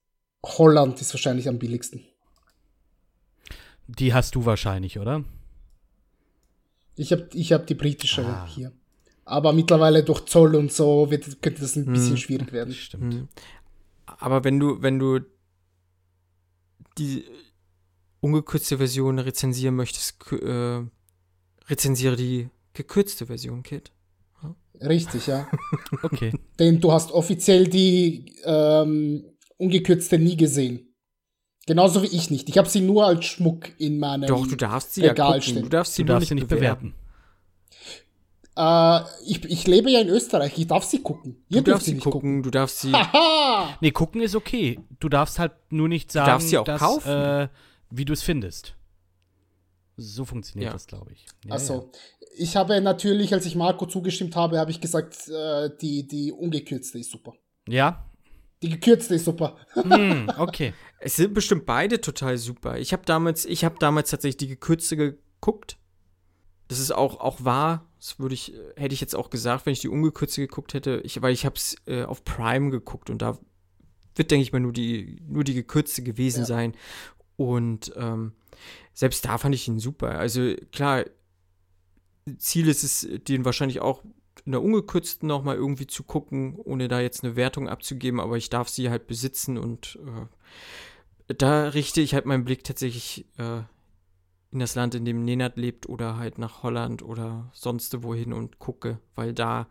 [0.44, 2.04] Holland, ist wahrscheinlich am billigsten.
[3.88, 5.24] Die hast du wahrscheinlich, oder?
[6.94, 8.46] Ich habe ich hab die britische Ah.
[8.46, 8.72] hier.
[9.24, 12.16] Aber mittlerweile durch Zoll und so wird, könnte das ein bisschen Hm.
[12.16, 12.74] schwierig werden.
[12.74, 13.28] Stimmt.
[14.06, 15.20] Aber wenn du, wenn du
[16.98, 17.24] die
[18.20, 20.82] ungekürzte Version rezensieren möchtest, äh,
[21.68, 23.90] rezensiere die gekürzte Version, Kid.
[24.80, 25.48] Richtig, ja.
[26.02, 26.32] Okay.
[26.58, 29.24] Denn du hast offiziell die ähm,
[29.56, 30.88] ungekürzte nie gesehen.
[31.66, 32.48] Genauso wie ich nicht.
[32.48, 34.26] Ich habe sie nur als Schmuck in meinem.
[34.26, 35.42] Doch, du darfst sie ja Regal gucken.
[35.42, 35.62] stehen.
[35.62, 36.94] Du darfst sie Du nur darfst sie nicht bewerten.
[38.56, 40.58] Äh, ich, ich lebe ja in Österreich.
[40.58, 41.44] Ich darf sie gucken.
[41.48, 42.92] Du Ihr dürft darfst sie gucken, du darfst sie.
[42.92, 43.76] Haha!
[43.80, 44.78] Nee, gucken ist okay.
[45.00, 47.08] Du darfst halt nur nicht sagen, darfst sie auch dass, kaufen.
[47.10, 47.48] Äh,
[47.90, 48.74] wie du es findest.
[49.96, 50.72] So funktioniert Ja.
[50.72, 51.26] das, glaube ich.
[51.46, 51.90] Ja, Achso.
[52.36, 56.98] Ich habe natürlich, als ich Marco zugestimmt habe, habe ich gesagt, äh, die, die ungekürzte
[56.98, 57.34] ist super.
[57.68, 58.06] Ja?
[58.62, 59.56] Die gekürzte ist super.
[59.74, 59.82] ja?
[59.84, 60.72] Hm, okay.
[61.04, 62.78] Es sind bestimmt beide total super.
[62.78, 65.76] Ich habe damals, ich habe damals tatsächlich die gekürzte geguckt.
[66.68, 67.88] Das ist auch, auch wahr.
[68.02, 71.00] Das würde ich, hätte ich jetzt auch gesagt, wenn ich die ungekürzte geguckt hätte.
[71.04, 73.38] Ich, weil ich habe es äh, auf Prime geguckt und da
[74.16, 76.46] wird, denke ich mal, nur die, nur die gekürzte gewesen Ja.
[76.46, 76.74] sein.
[77.36, 78.32] Und ähm,
[78.92, 80.18] selbst da fand ich ihn super.
[80.18, 81.04] Also klar,
[82.38, 84.02] Ziel ist es, den wahrscheinlich auch
[84.44, 88.50] in der ungekürzten nochmal irgendwie zu gucken, ohne da jetzt eine Wertung abzugeben, aber ich
[88.50, 89.96] darf sie halt besitzen und
[91.28, 93.62] äh, da richte ich halt meinen Blick tatsächlich äh,
[94.52, 98.58] in das Land, in dem Nenad lebt oder halt nach Holland oder sonst wohin und
[98.58, 99.66] gucke, weil da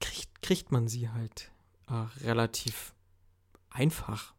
[0.00, 1.50] kriegt, kriegt man sie halt
[1.88, 2.94] äh, relativ
[3.70, 4.34] einfach.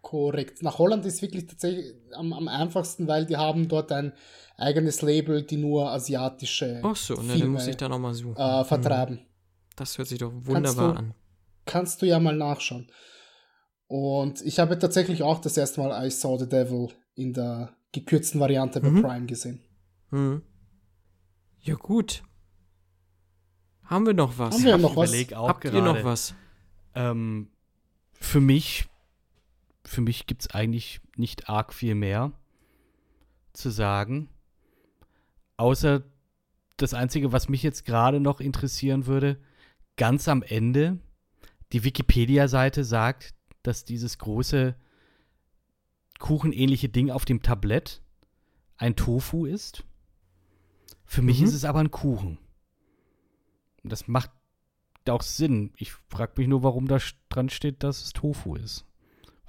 [0.00, 0.62] Korrekt.
[0.62, 4.12] Nach Holland ist wirklich tatsächlich am, am einfachsten, weil die haben dort ein
[4.56, 8.36] eigenes Label, die nur asiatische Ach so, ne, Filme muss ich da nochmal suchen.
[8.40, 9.26] äh, vertreiben.
[9.76, 11.14] Das hört sich doch wunderbar du- an.
[11.66, 12.90] Kannst du ja mal nachschauen.
[13.86, 18.40] Und ich habe tatsächlich auch das erste Mal I Saw the Devil in der gekürzten
[18.40, 19.02] Variante bei Mhm.
[19.02, 19.60] Prime gesehen.
[20.10, 20.42] Hm.
[21.60, 22.22] Ja, gut.
[23.84, 24.54] Haben wir noch was?
[24.54, 25.12] Haben wir Ich noch was?
[25.12, 25.76] Habt gerade.
[25.76, 26.34] ihr noch was?
[26.94, 27.48] Ähm,
[28.12, 28.86] für mich,
[29.84, 32.32] für mich gibt es eigentlich nicht arg viel mehr
[33.52, 34.28] zu sagen.
[35.56, 36.02] Außer
[36.76, 39.38] das Einzige, was mich jetzt gerade noch interessieren würde,
[39.96, 40.98] ganz am Ende,
[41.72, 44.76] die Wikipedia-Seite sagt, dass dieses große
[46.18, 48.02] kuchenähnliche Ding auf dem Tablett
[48.76, 49.84] ein Tofu ist.
[51.04, 51.46] Für mich Mhm.
[51.46, 52.38] ist es aber ein Kuchen.
[53.82, 54.30] Und das macht
[55.08, 55.72] auch Sinn.
[55.76, 56.98] Ich frage mich nur, warum da
[57.30, 58.84] dran steht, dass es Tofu ist.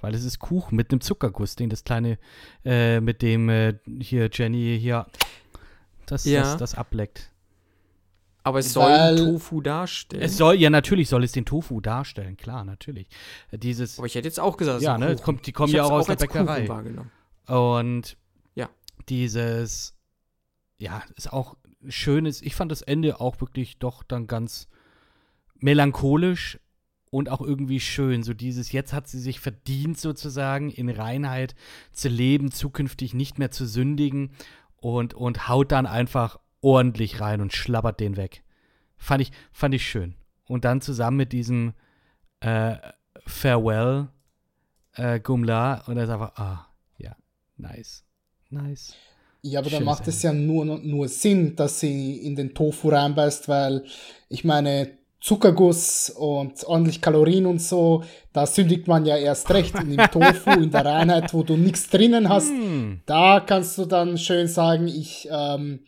[0.00, 2.18] Weil es ist Kuchen mit einem Zuckerguss, den das kleine,
[2.64, 5.06] äh, mit dem äh, hier Jenny hier
[6.06, 6.40] das, Ja.
[6.42, 7.30] das, das ableckt.
[8.42, 10.22] Aber es soll Weil- Tofu darstellen.
[10.22, 13.08] Es soll, ja, natürlich soll es den Tofu darstellen, klar, natürlich.
[13.50, 15.84] Äh, Dieses, aber ich hätte jetzt auch gesagt, ja, ne, kommt, die kommen ich ja
[15.84, 16.66] auch aus der Bäckerei.
[16.68, 17.10] wahrgenommen.
[17.46, 18.16] Und
[18.54, 18.70] Ja.
[19.08, 19.94] dieses,
[20.78, 21.56] ja, ist auch
[21.88, 24.68] schönes, ich fand das Ende auch wirklich doch dann ganz
[25.58, 26.58] melancholisch
[27.10, 28.22] und auch irgendwie schön.
[28.22, 31.54] So dieses, jetzt hat sie sich verdient sozusagen, in Reinheit
[31.92, 34.30] zu leben, zukünftig nicht mehr zu sündigen
[34.76, 38.42] und, und haut dann einfach ordentlich rein und schlabbert den weg.
[38.96, 40.14] Fand ich, fand ich schön.
[40.46, 41.74] Und dann zusammen mit diesem
[42.40, 42.76] äh,
[43.26, 44.08] Farewell
[44.94, 46.66] äh, Gumla und er ist einfach, ah,
[46.98, 47.16] ja,
[47.56, 48.04] nice.
[48.50, 48.94] Nice.
[49.42, 53.48] Ja, aber dann macht es ja nur, nur Sinn, dass sie in den Tofu reinbeißt,
[53.48, 53.84] weil
[54.28, 59.74] ich meine, Zuckerguss und ordentlich Kalorien und so, da sündigt man ja erst recht.
[59.74, 63.00] Und im Tofu, in der Reinheit, wo du nichts drinnen hast, Hm.
[63.06, 65.80] da kannst du dann schön sagen, ich ähm,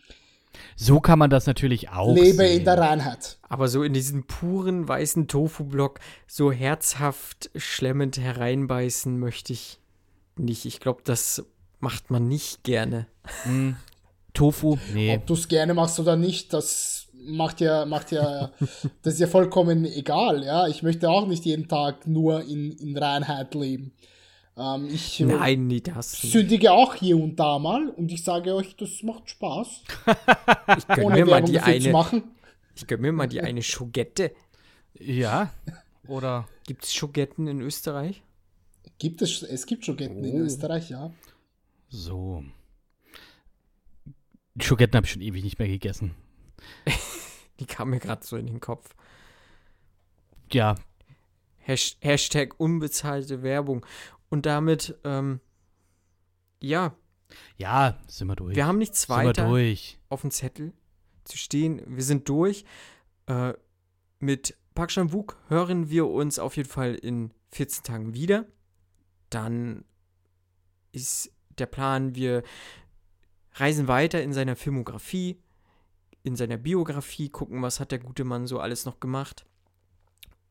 [0.76, 2.58] So kann man das natürlich auch lebe sehen.
[2.58, 3.38] in der Reinheit.
[3.48, 9.78] Aber so in diesen puren weißen Tofu-Block so herzhaft schlemmend hereinbeißen möchte ich
[10.36, 10.64] nicht.
[10.64, 11.44] Ich glaube, das
[11.80, 13.06] macht man nicht gerne.
[13.42, 13.76] Hm.
[14.34, 14.78] Tofu?
[14.94, 15.16] Nee.
[15.16, 18.50] Ob du es gerne machst oder nicht, das macht ja, macht ja,
[19.02, 20.66] das ist ja vollkommen egal, ja.
[20.68, 23.92] Ich möchte auch nicht jeden Tag nur in, in Reinheit leben.
[24.56, 26.12] Ähm, ich äh, Nein, nie das.
[26.12, 29.82] sündige auch hier und da mal und ich sage euch, das macht Spaß.
[30.78, 31.90] Ich gönn Ohne mir mal die eine.
[31.90, 32.22] machen.
[32.74, 34.32] Ich mir mal die eine Schogette.
[34.94, 35.52] Ja.
[36.06, 38.22] Oder Gibt es Schogetten in Österreich?
[38.98, 40.44] Gibt es, es gibt Schogetten in Oh.
[40.44, 41.12] Österreich, ja.
[41.88, 42.44] so.
[44.60, 46.14] Schogetten habe ich schon ewig nicht mehr gegessen.
[47.60, 48.94] Die kam mir gerade so in den Kopf.
[50.52, 50.74] Ja,
[51.58, 53.84] Hash Hashtag unbezahlte Werbung.
[54.32, 55.40] Und damit, ähm,
[56.58, 56.96] ja,
[57.58, 58.56] ja, sind wir durch.
[58.56, 59.98] wir haben nichts weiter durch.
[60.08, 60.72] auf dem Zettel
[61.24, 61.82] zu stehen.
[61.86, 62.64] Wir sind durch.
[63.26, 63.52] Äh,
[64.20, 68.46] mit Park Chan-wook hören wir uns auf jeden Fall in 14 Tagen wieder.
[69.28, 69.84] Dann
[70.92, 72.42] ist der Plan, wir
[73.56, 75.42] reisen weiter in seiner Filmografie,
[76.22, 79.44] in seiner Biografie, gucken, was hat der gute Mann so alles noch gemacht.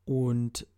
[0.04, 0.68] Und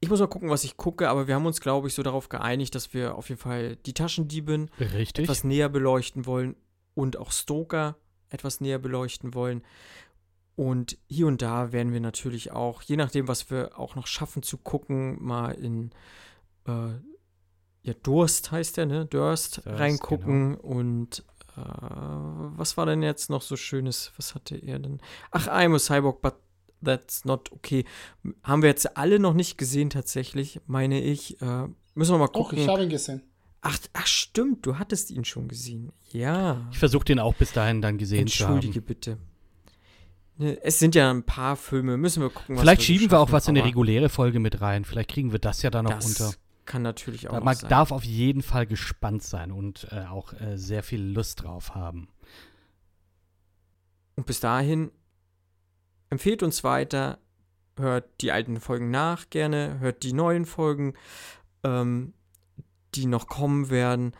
[0.00, 2.28] ich muss mal gucken, was ich gucke, aber wir haben uns, glaube ich, so darauf
[2.30, 5.24] geeinigt, dass wir auf jeden Fall die Taschendiebin Richtig.
[5.24, 6.56] etwas näher beleuchten wollen
[6.94, 7.96] und auch Stoker
[8.30, 9.62] etwas näher beleuchten wollen.
[10.56, 14.42] Und hier und da werden wir natürlich auch, je nachdem, was wir auch noch schaffen
[14.42, 15.90] zu gucken, mal in
[16.66, 16.92] äh,
[17.82, 19.06] ja, Durst heißt der, ne?
[19.06, 21.24] Durst, Durst, reingucken und
[21.56, 24.12] äh, was war denn jetzt noch so Schönes?
[24.16, 25.00] Was hatte er denn?
[25.30, 26.34] Ach, I'm a Cyborg, but
[26.84, 27.84] that's not okay.
[28.42, 31.40] Haben wir jetzt alle noch nicht gesehen, tatsächlich, meine ich.
[31.42, 32.58] Äh, müssen wir mal Doch, gucken.
[32.58, 33.22] ich habe ihn gesehen.
[33.62, 35.92] Ach, ach, stimmt, du hattest ihn schon gesehen.
[36.12, 36.66] Ja.
[36.72, 38.86] ich versuche den auch bis dahin dann gesehen zu Entschuldige haben.
[38.86, 39.18] bitte.
[40.38, 43.20] Ne, Es sind ja ein paar Filme, müssen wir gucken, was Vielleicht wir schieben wir
[43.20, 44.86] auch was in eine reguläre Folge mit rein.
[44.86, 46.32] Vielleicht kriegen wir das ja dann noch Das unter.
[46.64, 50.82] kann natürlich auch man darf auf jeden Fall gespannt sein und äh, auch äh, sehr
[50.82, 52.08] viel Lust drauf haben.
[54.16, 54.90] Und bis dahin
[56.10, 57.18] empfehlt uns weiter,
[57.76, 60.94] hört die alten Folgen nach gerne, hört die neuen Folgen,
[61.64, 62.12] ähm,
[62.94, 64.12] die noch kommen werden.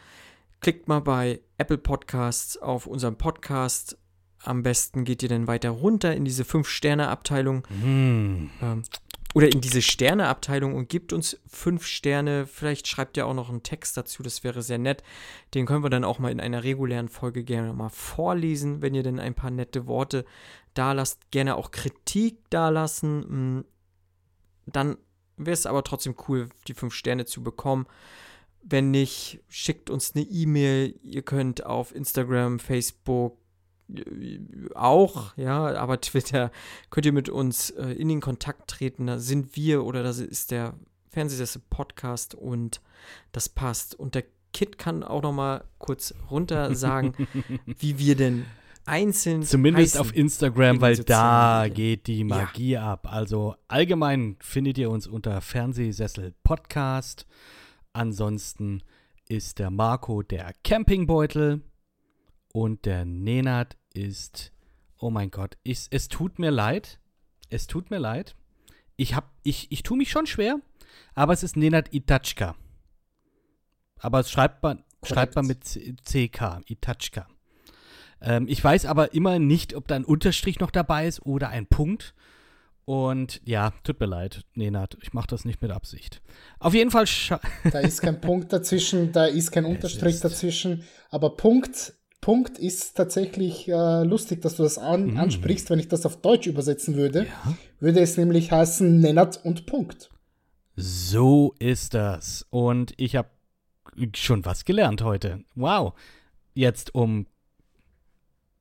[0.61, 3.99] Klickt mal bei Apple Podcasts auf unseren Podcast.
[4.43, 7.67] Am besten geht ihr dann weiter runter in diese 5-Sterne-Abteilung.
[7.69, 8.51] Mm.
[8.63, 8.83] Ähm,
[9.35, 12.47] oder in diese Sterne-Abteilung und gibt uns fünf Sterne.
[12.47, 15.03] Vielleicht schreibt ihr auch noch einen Text dazu, das wäre sehr nett.
[15.55, 19.03] Den können wir dann auch mal in einer regulären Folge gerne mal vorlesen, wenn ihr
[19.03, 20.25] denn ein paar nette Worte
[20.75, 21.31] da lasst.
[21.31, 23.59] Gerne auch Kritik da lassen.
[23.59, 23.65] Mm,
[24.67, 24.99] Dann
[25.37, 27.87] wäre es aber trotzdem cool, die fünf Sterne zu bekommen.
[28.63, 30.99] Wenn nicht, schickt uns eine E-Mail.
[31.03, 33.39] Ihr könnt auf Instagram, Facebook
[34.75, 36.51] auch, ja, aber Twitter
[36.91, 39.07] könnt ihr mit uns äh, in den Kontakt treten.
[39.07, 40.75] Da sind wir oder das ist der
[41.09, 42.81] Fernsehsessel Podcast und
[43.33, 43.95] das passt.
[43.95, 47.15] Und der Kit kann auch noch mal kurz runter sagen,
[47.65, 48.47] wie wir denn
[48.87, 53.07] einzeln Zumindest heißen auf Instagram, in weil da geht die Magie ab.
[53.11, 57.27] Also allgemein findet ihr uns unter Fernsehsessel Podcast.
[57.93, 58.83] Ansonsten
[59.29, 61.63] ist der Marco der Campingbeutel
[62.53, 64.53] und der Nenad ist,
[64.99, 66.99] oh mein Gott, ich, es tut mir leid.
[67.49, 68.37] Es tut mir leid.
[68.97, 70.61] Ich, hab, ich, ich tue mich schon schwer,
[71.15, 72.55] aber es ist Nenad Itachka.
[73.99, 77.27] Aber es schreibt man, schreibt man mit CK, Itachka.
[78.23, 81.67] Ähm, ich weiß aber immer nicht, ob da ein Unterstrich noch dabei ist oder ein
[81.67, 82.15] Punkt.
[82.85, 86.21] Und ja, tut mir leid, Nenad, ich mache das nicht mit Absicht.
[86.59, 87.05] Auf jeden Fall,
[87.71, 90.85] Da ist kein Punkt dazwischen, da ist kein Unterstrich ist- dazwischen.
[91.09, 95.71] Aber Punkt, Punkt ist tatsächlich äh, lustig, dass du das an, ansprichst.
[95.71, 97.27] Wenn ich das auf Deutsch übersetzen würde,
[97.79, 100.11] würde es nämlich heißen Nennert und Punkt.
[100.77, 102.47] so ist das.
[102.51, 103.29] Und ich habe
[104.15, 105.45] schon was gelernt heute.
[105.55, 105.95] Wow.
[106.55, 107.27] Jetzt um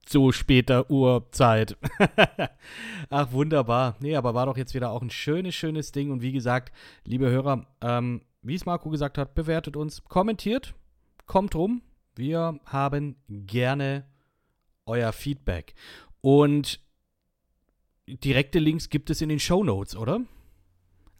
[0.07, 1.77] so später Uhrzeit.
[3.10, 3.95] Ach, wunderbar.
[3.99, 6.11] Nee, aber war doch jetzt wieder auch ein schönes, schönes Ding.
[6.11, 6.73] Und wie gesagt,
[7.06, 10.73] liebe Hörer, ähm, wie es Marco gesagt hat, bewertet uns, kommentiert,
[11.26, 11.81] kommt rum.
[12.19, 14.03] Wir haben gerne
[14.85, 15.73] euer Feedback.
[16.19, 16.81] Und
[18.07, 20.19] direkte Links gibt es in den Show Notes, oder?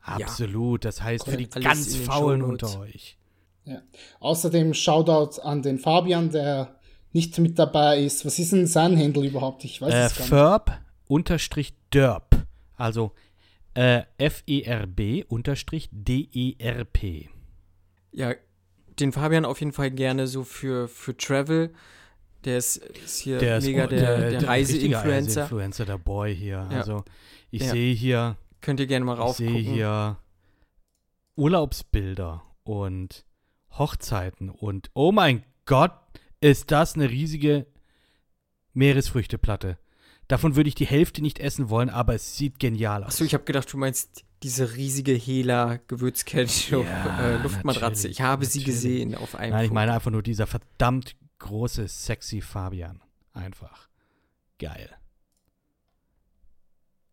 [0.06, 0.16] Ja.
[0.18, 0.84] Absolut.
[0.84, 3.18] Das heißt, für die Alles ganz Faulen unter euch.
[3.64, 3.82] Ja.
[4.20, 6.78] Außerdem Shoutout an den Fabian, der
[7.14, 8.26] nicht mit dabei ist.
[8.26, 9.64] Was ist denn sein Handle überhaupt?
[9.64, 10.30] Ich weiß Äh, es gar nicht.
[10.30, 12.46] Ferb unterstrich Derp.
[12.76, 13.14] Also
[13.74, 17.30] äh, F-E-R-B unterstrich D-E-R-P.
[18.12, 18.34] Ja,
[19.00, 21.74] den Fabian auf jeden Fall gerne so für, für Travel.
[22.46, 25.42] Der ist, ist hier Der ist mega un- der, der, richtige Reiseinfluencer.
[25.44, 26.68] Reiseinfluencer, der Boy hier.
[26.72, 26.78] Ja.
[26.80, 27.04] Also
[27.52, 27.72] ich Ja.
[27.72, 29.74] sehe hier, Könnt ihr gerne mal ich sehe raufgucken.
[29.74, 30.18] hier
[31.36, 33.26] Urlaubsbilder und
[33.72, 35.92] Hochzeiten und oh mein Gott,
[36.42, 37.66] ist das eine riesige
[38.74, 39.78] Meeresfrüchteplatte.
[40.28, 43.10] Davon würde ich die Hälfte nicht essen wollen, aber es sieht genial aus.
[43.16, 48.08] Achso, ich habe gedacht, du meinst diese riesige Hela Gewürzketchup Ja, äh, Luftmatratze.
[48.08, 48.76] Ich habe sie natürlich.
[48.76, 53.02] gesehen auf einem Nein, ich meine einfach nur dieser verdammt große, sexy Fabian.
[53.34, 53.90] Einfach.
[54.60, 54.90] Geil.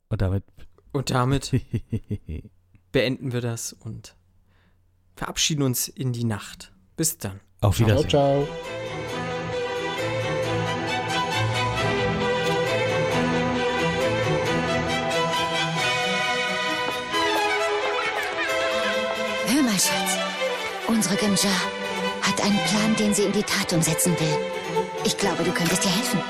[0.08, 0.44] Und damit.
[0.92, 1.52] Und damit
[2.92, 4.16] beenden wir das und
[5.14, 6.72] verabschieden uns in die Nacht.
[6.96, 7.40] Bis dann.
[7.60, 8.08] Auf Ciao, Wiedersehen.
[8.10, 8.48] ciao.
[8.48, 8.95] Hör
[21.08, 21.52] Unsere Gemja
[22.20, 24.36] hat einen Plan, den sie in die Tat umsetzen will.
[25.04, 26.20] Ich glaube, du könntest ihr helfen.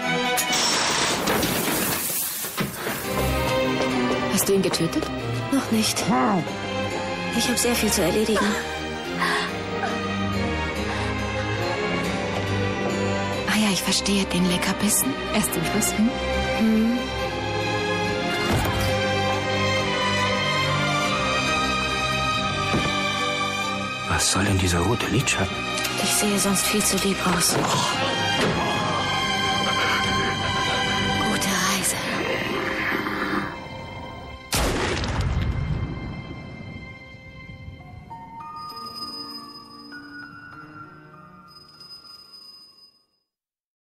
[4.35, 5.03] Hast du ihn getötet?
[5.51, 6.05] Noch nicht.
[7.39, 8.45] Ich habe sehr viel zu erledigen.
[13.49, 15.09] Ah ja, ich verstehe den Leckerbissen.
[15.35, 15.95] Erst zum Schluss.
[16.59, 16.99] Hm?
[24.17, 25.55] Was soll denn dieser rote Lidschatten?
[26.03, 27.55] Ich sehe sonst viel zu lieb aus.